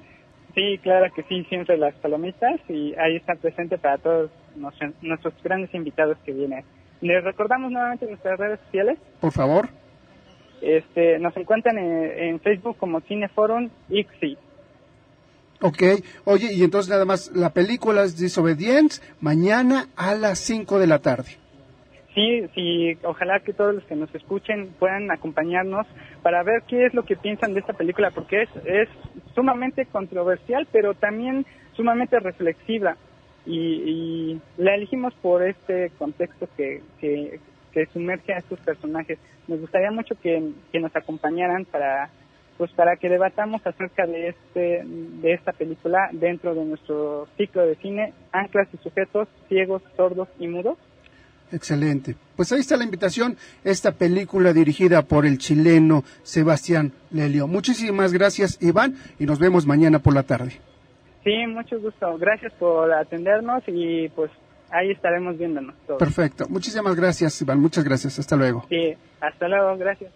Sí, 0.56 0.78
claro 0.78 1.12
que 1.14 1.22
sí, 1.24 1.44
siempre 1.50 1.76
las 1.76 1.94
palomitas 1.96 2.58
y 2.70 2.94
ahí 2.94 3.16
está 3.16 3.34
presente 3.34 3.76
para 3.76 3.98
todos 3.98 4.30
nuestros, 4.54 4.94
nuestros 5.02 5.34
grandes 5.42 5.74
invitados 5.74 6.16
que 6.24 6.32
vienen. 6.32 6.64
Les 7.02 7.22
recordamos 7.22 7.70
nuevamente 7.70 8.06
nuestras 8.06 8.38
redes 8.38 8.58
sociales. 8.60 8.98
Por 9.20 9.32
favor. 9.32 9.68
Este, 10.60 11.18
nos 11.18 11.36
encuentran 11.36 11.78
en, 11.78 12.18
en 12.18 12.40
Facebook 12.40 12.76
como 12.78 13.00
Cineforum 13.02 13.68
ICSI. 13.88 14.38
Ok. 15.60 15.82
Oye, 16.24 16.52
y 16.52 16.62
entonces 16.62 16.90
nada 16.90 17.04
más, 17.04 17.30
la 17.34 17.50
película 17.50 18.04
es 18.04 18.18
Disobedience, 18.18 19.02
mañana 19.20 19.88
a 19.96 20.14
las 20.14 20.38
5 20.40 20.78
de 20.78 20.86
la 20.86 20.98
tarde. 21.00 21.38
Sí, 22.14 22.46
sí, 22.54 22.96
ojalá 23.04 23.40
que 23.40 23.52
todos 23.52 23.74
los 23.74 23.84
que 23.84 23.94
nos 23.94 24.14
escuchen 24.14 24.70
puedan 24.78 25.10
acompañarnos 25.10 25.86
para 26.22 26.42
ver 26.42 26.62
qué 26.66 26.86
es 26.86 26.94
lo 26.94 27.04
que 27.04 27.14
piensan 27.14 27.52
de 27.52 27.60
esta 27.60 27.74
película, 27.74 28.10
porque 28.10 28.42
es, 28.42 28.48
es 28.64 28.88
sumamente 29.34 29.84
controversial, 29.84 30.66
pero 30.72 30.94
también 30.94 31.44
sumamente 31.74 32.18
reflexiva. 32.18 32.96
Y, 33.44 33.58
y 33.58 34.40
la 34.56 34.74
elegimos 34.74 35.12
por 35.20 35.46
este 35.46 35.90
contexto 35.98 36.48
que, 36.56 36.82
que, 37.00 37.38
que 37.76 37.92
sumerge 37.92 38.32
a 38.32 38.38
estos 38.38 38.58
personajes. 38.60 39.18
Nos 39.46 39.60
gustaría 39.60 39.90
mucho 39.90 40.14
que, 40.18 40.50
que 40.72 40.80
nos 40.80 40.94
acompañaran 40.96 41.66
para 41.66 42.08
pues 42.56 42.70
para 42.72 42.96
que 42.96 43.10
debatamos 43.10 43.60
acerca 43.66 44.06
de 44.06 44.28
este 44.28 44.82
de 44.86 45.34
esta 45.34 45.52
película 45.52 46.08
dentro 46.10 46.54
de 46.54 46.64
nuestro 46.64 47.28
ciclo 47.36 47.66
de 47.66 47.74
cine 47.76 48.14
Anclas 48.32 48.66
y 48.72 48.78
sujetos 48.78 49.28
ciegos, 49.48 49.82
sordos 49.94 50.28
y 50.38 50.48
mudos. 50.48 50.78
Excelente. 51.52 52.16
Pues 52.34 52.50
ahí 52.50 52.60
está 52.60 52.78
la 52.78 52.84
invitación, 52.84 53.36
esta 53.62 53.92
película 53.92 54.54
dirigida 54.54 55.02
por 55.02 55.26
el 55.26 55.36
chileno 55.36 56.02
Sebastián 56.22 56.92
Lelio. 57.10 57.46
Muchísimas 57.46 58.14
gracias, 58.14 58.58
Iván, 58.62 58.96
y 59.18 59.26
nos 59.26 59.38
vemos 59.38 59.66
mañana 59.66 59.98
por 59.98 60.14
la 60.14 60.22
tarde. 60.22 60.52
Sí, 61.24 61.46
mucho 61.46 61.78
gusto. 61.78 62.16
Gracias 62.16 62.54
por 62.54 62.90
atendernos 62.90 63.62
y 63.66 64.08
pues 64.08 64.30
ahí 64.70 64.90
estaremos 64.90 65.36
viéndonos 65.38 65.74
todos. 65.86 65.98
Perfecto. 65.98 66.46
Muchísimas 66.48 66.94
gracias, 66.94 67.40
Iván. 67.40 67.60
Muchas 67.60 67.84
gracias. 67.84 68.18
Hasta 68.18 68.36
luego. 68.36 68.64
Sí, 68.68 68.94
hasta 69.20 69.48
luego, 69.48 69.76
gracias. 69.76 70.12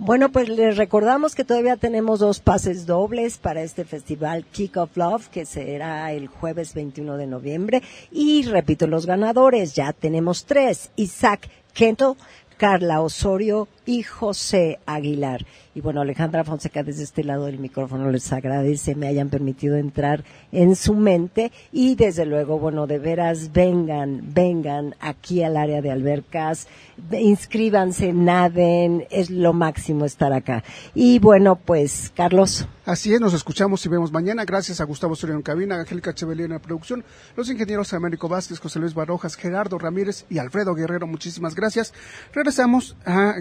Bueno, 0.00 0.28
pues 0.28 0.48
les 0.48 0.76
recordamos 0.76 1.34
que 1.34 1.44
todavía 1.44 1.76
tenemos 1.76 2.20
dos 2.20 2.38
pases 2.38 2.86
dobles 2.86 3.36
para 3.36 3.62
este 3.62 3.84
festival 3.84 4.44
Kick 4.44 4.76
of 4.76 4.96
Love, 4.96 5.26
que 5.28 5.44
será 5.44 6.12
el 6.12 6.28
jueves 6.28 6.72
21 6.72 7.16
de 7.16 7.26
noviembre. 7.26 7.82
Y 8.12 8.44
repito 8.44 8.86
los 8.86 9.06
ganadores, 9.06 9.74
ya 9.74 9.92
tenemos 9.92 10.44
tres. 10.44 10.92
Isaac 10.94 11.50
Kento, 11.74 12.16
Carla 12.58 13.00
Osorio 13.00 13.66
y 13.88 14.02
José 14.02 14.80
Aguilar. 14.84 15.46
Y 15.74 15.80
bueno, 15.80 16.02
Alejandra 16.02 16.44
Fonseca 16.44 16.82
desde 16.82 17.04
este 17.04 17.24
lado 17.24 17.46
del 17.46 17.58
micrófono 17.58 18.10
les 18.10 18.30
agradece 18.34 18.94
me 18.94 19.06
hayan 19.06 19.30
permitido 19.30 19.76
entrar 19.76 20.24
en 20.52 20.76
su 20.76 20.94
mente 20.94 21.52
y 21.72 21.94
desde 21.94 22.26
luego, 22.26 22.58
bueno, 22.58 22.86
de 22.86 22.98
veras 22.98 23.50
vengan, 23.52 24.34
vengan 24.34 24.94
aquí 25.00 25.42
al 25.42 25.56
área 25.56 25.80
de 25.80 25.90
albercas, 25.90 26.68
inscríbanse, 27.10 28.12
naden, 28.12 29.06
es 29.10 29.30
lo 29.30 29.54
máximo 29.54 30.04
estar 30.04 30.34
acá. 30.34 30.64
Y 30.94 31.18
bueno, 31.18 31.56
pues 31.56 32.12
Carlos. 32.14 32.68
Así 32.84 33.12
es, 33.12 33.20
nos 33.20 33.34
escuchamos 33.34 33.84
y 33.84 33.88
vemos 33.88 34.12
mañana. 34.12 34.44
Gracias 34.44 34.80
a 34.80 34.84
Gustavo 34.84 35.14
Soria 35.14 35.36
en 35.36 35.42
cabina, 35.42 35.76
Angélica 35.76 36.14
Chevalier 36.14 36.46
en 36.46 36.52
la 36.52 36.58
producción, 36.58 37.04
los 37.36 37.50
ingenieros 37.50 37.92
Américo 37.92 38.28
Vázquez, 38.28 38.58
José 38.58 38.78
Luis 38.80 38.94
Barojas, 38.94 39.36
Gerardo 39.36 39.78
Ramírez 39.78 40.24
y 40.28 40.38
Alfredo 40.38 40.74
Guerrero. 40.74 41.06
Muchísimas 41.06 41.54
gracias. 41.54 41.92
Regresamos 42.32 42.96
a 43.06 43.36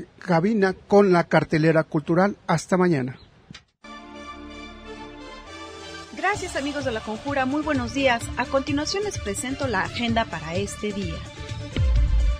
con 0.88 1.11
la 1.11 1.26
cartelera 1.26 1.84
cultural. 1.84 2.35
Hasta 2.47 2.77
mañana. 2.77 3.19
Gracias 6.15 6.55
amigos 6.55 6.85
de 6.85 6.91
la 6.91 6.99
Conjura, 6.99 7.45
muy 7.45 7.61
buenos 7.61 7.93
días. 7.93 8.23
A 8.38 8.45
continuación 8.45 9.03
les 9.03 9.18
presento 9.19 9.68
la 9.68 9.81
agenda 9.81 10.26
para 10.26 10.55
este 10.55 10.91
día. 10.91 11.15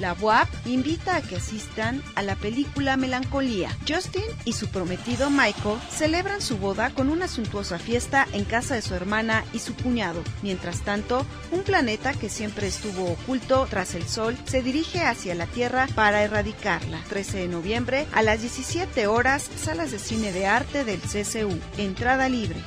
La 0.00 0.14
UAP 0.14 0.48
invita 0.66 1.16
a 1.16 1.22
que 1.22 1.36
asistan 1.36 2.02
a 2.14 2.22
la 2.22 2.36
película 2.36 2.96
Melancolía. 2.96 3.76
Justin 3.86 4.24
y 4.44 4.52
su 4.54 4.68
prometido 4.68 5.30
Michael 5.30 5.78
celebran 5.90 6.40
su 6.40 6.58
boda 6.58 6.90
con 6.90 7.08
una 7.08 7.28
suntuosa 7.28 7.78
fiesta 7.78 8.26
en 8.32 8.44
casa 8.44 8.74
de 8.74 8.82
su 8.82 8.94
hermana 8.94 9.44
y 9.52 9.58
su 9.58 9.74
cuñado. 9.74 10.22
Mientras 10.42 10.80
tanto, 10.80 11.26
un 11.50 11.62
planeta 11.62 12.14
que 12.14 12.28
siempre 12.28 12.66
estuvo 12.66 13.12
oculto 13.12 13.66
tras 13.68 13.94
el 13.94 14.08
Sol 14.08 14.36
se 14.44 14.62
dirige 14.62 15.00
hacia 15.00 15.34
la 15.34 15.46
Tierra 15.46 15.88
para 15.94 16.22
erradicarla. 16.22 17.00
13 17.08 17.38
de 17.38 17.48
noviembre 17.48 18.06
a 18.12 18.22
las 18.22 18.40
17 18.40 19.06
horas, 19.06 19.48
salas 19.56 19.90
de 19.90 19.98
cine 19.98 20.32
de 20.32 20.46
arte 20.46 20.84
del 20.84 21.00
CCU. 21.00 21.58
Entrada 21.78 22.28
libre. 22.28 22.60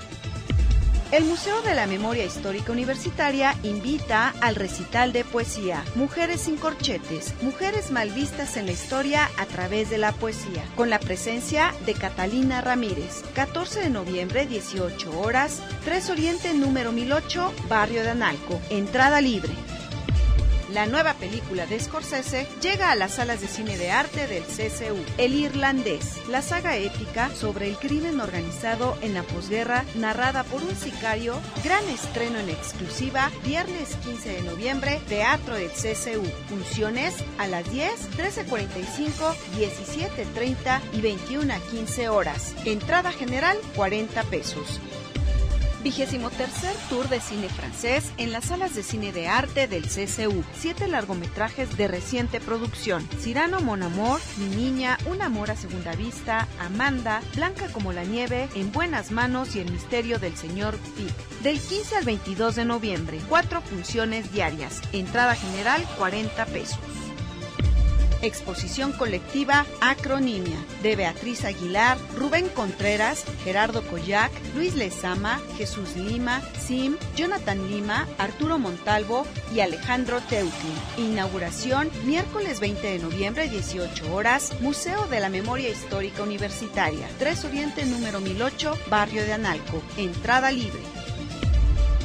El 1.15 1.23
Museo 1.23 1.61
de 1.61 1.73
la 1.75 1.87
Memoria 1.87 2.25
Histórica 2.25 2.73
Universitaria 2.73 3.55
invita 3.63 4.33
al 4.41 4.53
recital 4.53 5.13
de 5.13 5.23
poesía 5.23 5.81
Mujeres 5.95 6.41
sin 6.41 6.57
corchetes, 6.57 7.33
mujeres 7.41 7.89
mal 7.89 8.09
vistas 8.09 8.57
en 8.57 8.65
la 8.65 8.73
historia 8.73 9.29
a 9.37 9.45
través 9.45 9.89
de 9.89 9.97
la 9.97 10.11
poesía, 10.11 10.65
con 10.75 10.89
la 10.89 10.99
presencia 10.99 11.73
de 11.85 11.93
Catalina 11.93 12.59
Ramírez. 12.59 13.23
14 13.33 13.79
de 13.79 13.89
noviembre, 13.91 14.45
18 14.45 15.17
horas, 15.17 15.61
3 15.85 16.09
Oriente 16.09 16.53
número 16.53 16.91
1008, 16.91 17.53
Barrio 17.69 18.03
de 18.03 18.09
Analco. 18.09 18.59
Entrada 18.69 19.21
libre. 19.21 19.53
La 20.73 20.87
nueva 20.87 21.13
película 21.13 21.67
de 21.67 21.79
Scorsese 21.79 22.47
llega 22.59 22.89
a 22.89 22.95
las 22.95 23.15
salas 23.15 23.39
de 23.39 23.47
cine 23.47 23.77
de 23.77 23.91
arte 23.91 24.25
del 24.25 24.43
CCU, 24.43 24.97
El 25.19 25.35
Irlandés, 25.35 26.27
la 26.27 26.41
saga 26.41 26.75
épica 26.75 27.29
sobre 27.35 27.69
el 27.69 27.77
crimen 27.77 28.19
organizado 28.19 28.97
en 29.01 29.13
la 29.13 29.21
posguerra, 29.21 29.85
narrada 29.95 30.43
por 30.43 30.63
un 30.63 30.75
sicario, 30.75 31.39
gran 31.63 31.83
estreno 31.89 32.39
en 32.39 32.49
exclusiva, 32.49 33.31
viernes 33.43 33.95
15 34.03 34.29
de 34.29 34.41
noviembre, 34.41 34.99
Teatro 35.07 35.53
del 35.53 35.69
CCU, 35.69 36.25
funciones 36.49 37.13
a 37.37 37.47
las 37.47 37.69
10, 37.71 38.17
13.45, 38.17 39.35
17.30 39.57 40.81
y 40.93 41.01
21 41.01 41.53
a 41.53 41.59
15 41.59 42.09
horas, 42.09 42.55
entrada 42.65 43.11
general 43.11 43.57
40 43.75 44.23
pesos. 44.23 44.81
Vigésimo 45.85 46.31
tercer 46.31 46.75
Tour 46.89 47.09
de 47.09 47.19
Cine 47.19 47.47
Francés 47.47 48.11
en 48.17 48.31
las 48.31 48.45
salas 48.45 48.73
de 48.73 48.81
cine 48.81 49.11
de 49.11 49.27
arte 49.27 49.67
del 49.67 49.83
CCU. 49.83 50.43
Siete 50.57 50.87
largometrajes 50.87 51.77
de 51.77 51.87
reciente 51.87 52.39
producción. 52.39 53.07
Cirano 53.19 53.61
Mon 53.61 53.83
Amor, 53.83 54.19
Mi 54.39 54.47
Niña, 54.47 54.97
Un 55.05 55.21
Amor 55.21 55.51
a 55.51 55.55
Segunda 55.55 55.93
Vista, 55.93 56.47
Amanda, 56.59 57.21
Blanca 57.35 57.67
como 57.67 57.93
la 57.93 58.03
Nieve, 58.03 58.49
En 58.55 58.71
Buenas 58.71 59.11
Manos 59.11 59.55
y 59.55 59.59
El 59.59 59.71
Misterio 59.71 60.17
del 60.17 60.35
Señor 60.35 60.75
Pic. 60.97 61.13
Del 61.43 61.59
15 61.59 61.97
al 61.97 62.03
22 62.03 62.55
de 62.55 62.65
noviembre. 62.65 63.21
Cuatro 63.29 63.61
funciones 63.61 64.31
diarias. 64.31 64.81
Entrada 64.91 65.35
general 65.35 65.85
40 65.99 66.47
pesos. 66.47 66.79
Exposición 68.25 68.91
colectiva 68.91 69.65
Acronimia 69.81 70.57
de 70.81 70.95
Beatriz 70.95 71.45
Aguilar, 71.45 71.97
Rubén 72.17 72.49
Contreras, 72.49 73.23
Gerardo 73.43 73.83
Coyac, 73.83 74.31
Luis 74.55 74.75
Lezama, 74.75 75.39
Jesús 75.57 75.95
Lima, 75.95 76.41
Sim, 76.59 76.97
Jonathan 77.15 77.69
Lima, 77.69 78.07
Arturo 78.17 78.57
Montalvo 78.57 79.27
y 79.53 79.59
Alejandro 79.59 80.21
Teutlin. 80.21 81.11
Inauguración 81.11 81.89
miércoles 82.05 82.59
20 82.59 82.87
de 82.87 82.99
noviembre 82.99 83.47
18 83.47 84.13
horas, 84.13 84.53
Museo 84.59 85.07
de 85.07 85.19
la 85.19 85.29
Memoria 85.29 85.69
Histórica 85.69 86.23
Universitaria, 86.23 87.07
3 87.19 87.45
Oriente 87.45 87.85
número 87.85 88.19
1008, 88.21 88.77
Barrio 88.89 89.23
de 89.23 89.33
Analco. 89.33 89.81
Entrada 89.97 90.51
libre. 90.51 90.81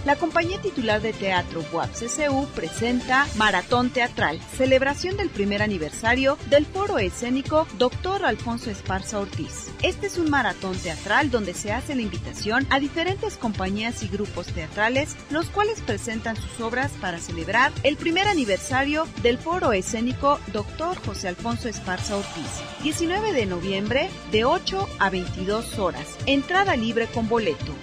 La 0.07 0.17
compañía 0.17 0.59
titular 0.63 1.03
de 1.03 1.13
teatro 1.13 1.63
WAP 1.73 1.91
CCU 1.93 2.47
presenta 2.55 3.27
Maratón 3.37 3.91
Teatral, 3.91 4.41
celebración 4.57 5.19
del 5.19 5.29
primer 5.29 5.61
aniversario 5.61 6.39
del 6.49 6.65
foro 6.65 6.99
escénico 6.99 7.67
Dr. 7.77 8.25
Alfonso 8.25 8.71
Esparza 8.71 9.19
Ortiz. 9.19 9.69
Este 9.83 10.07
es 10.07 10.17
un 10.17 10.31
maratón 10.31 10.75
teatral 10.79 11.31
donde 11.31 11.53
se 11.53 11.73
hace 11.73 11.95
la 11.95 12.01
invitación 12.01 12.67
a 12.71 12.81
diferentes 12.81 13.37
compañías 13.37 14.03
y 14.03 14.09
grupos 14.09 14.47
teatrales, 14.47 15.17
los 15.29 15.51
cuales 15.51 15.83
presentan 15.83 16.37
sus 16.37 16.61
obras 16.63 16.93
para 16.93 17.19
celebrar 17.19 17.71
el 17.83 17.99
primer 17.99 18.27
aniversario 18.27 19.07
del 19.23 19.37
foro 19.37 19.75
escénico 19.75 20.41
Dr. 20.51 20.97
José 21.05 21.29
Alfonso 21.29 21.69
Esparza 21.69 22.17
Ortiz. 22.17 22.63
19 22.83 23.35
de 23.35 23.45
noviembre 23.45 24.09
de 24.33 24.47
8 24.47 24.89
a 24.99 25.11
22 25.11 25.79
horas. 25.79 26.17
Entrada 26.25 26.75
libre 26.75 27.07
con 27.07 27.29
boleto. 27.29 27.75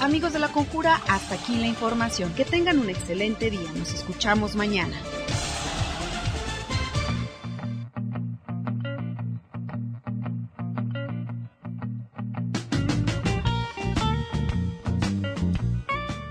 Amigos 0.00 0.32
de 0.32 0.38
la 0.38 0.48
Conjura, 0.48 0.98
hasta 1.08 1.34
aquí 1.34 1.56
la 1.56 1.66
información. 1.66 2.32
Que 2.32 2.46
tengan 2.46 2.78
un 2.78 2.88
excelente 2.88 3.50
día. 3.50 3.70
Nos 3.76 3.92
escuchamos 3.92 4.56
mañana. 4.56 4.96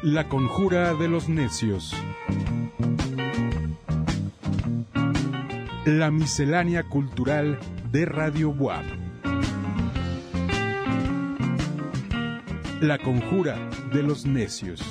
La 0.02 0.28
conjura 0.28 0.96
de 0.96 1.08
los 1.08 1.30
necios. 1.30 1.96
La 5.86 6.10
miscelánea 6.10 6.84
cultural 6.90 7.60
de 7.92 8.06
Radio 8.06 8.52
Buap. 8.52 8.99
La 12.82 12.98
conjura 12.98 13.58
de 13.92 14.04
los 14.04 14.26
necios. 14.26 14.82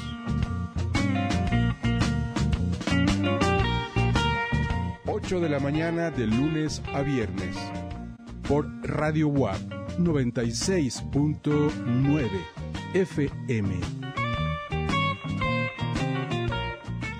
Ocho 5.06 5.40
de 5.40 5.48
la 5.48 5.58
mañana 5.58 6.10
de 6.10 6.26
lunes 6.26 6.82
a 6.92 7.00
viernes. 7.00 7.56
Por 8.46 8.68
Radio 8.86 9.28
WAP 9.28 9.58
96.9 9.98 12.28
FM. 12.92 13.80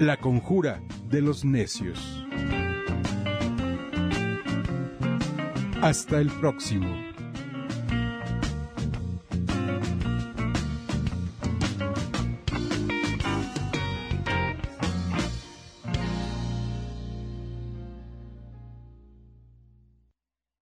La 0.00 0.18
conjura 0.18 0.82
de 1.08 1.22
los 1.22 1.46
necios. 1.46 2.26
Hasta 5.80 6.20
el 6.20 6.28
próximo. 6.28 7.07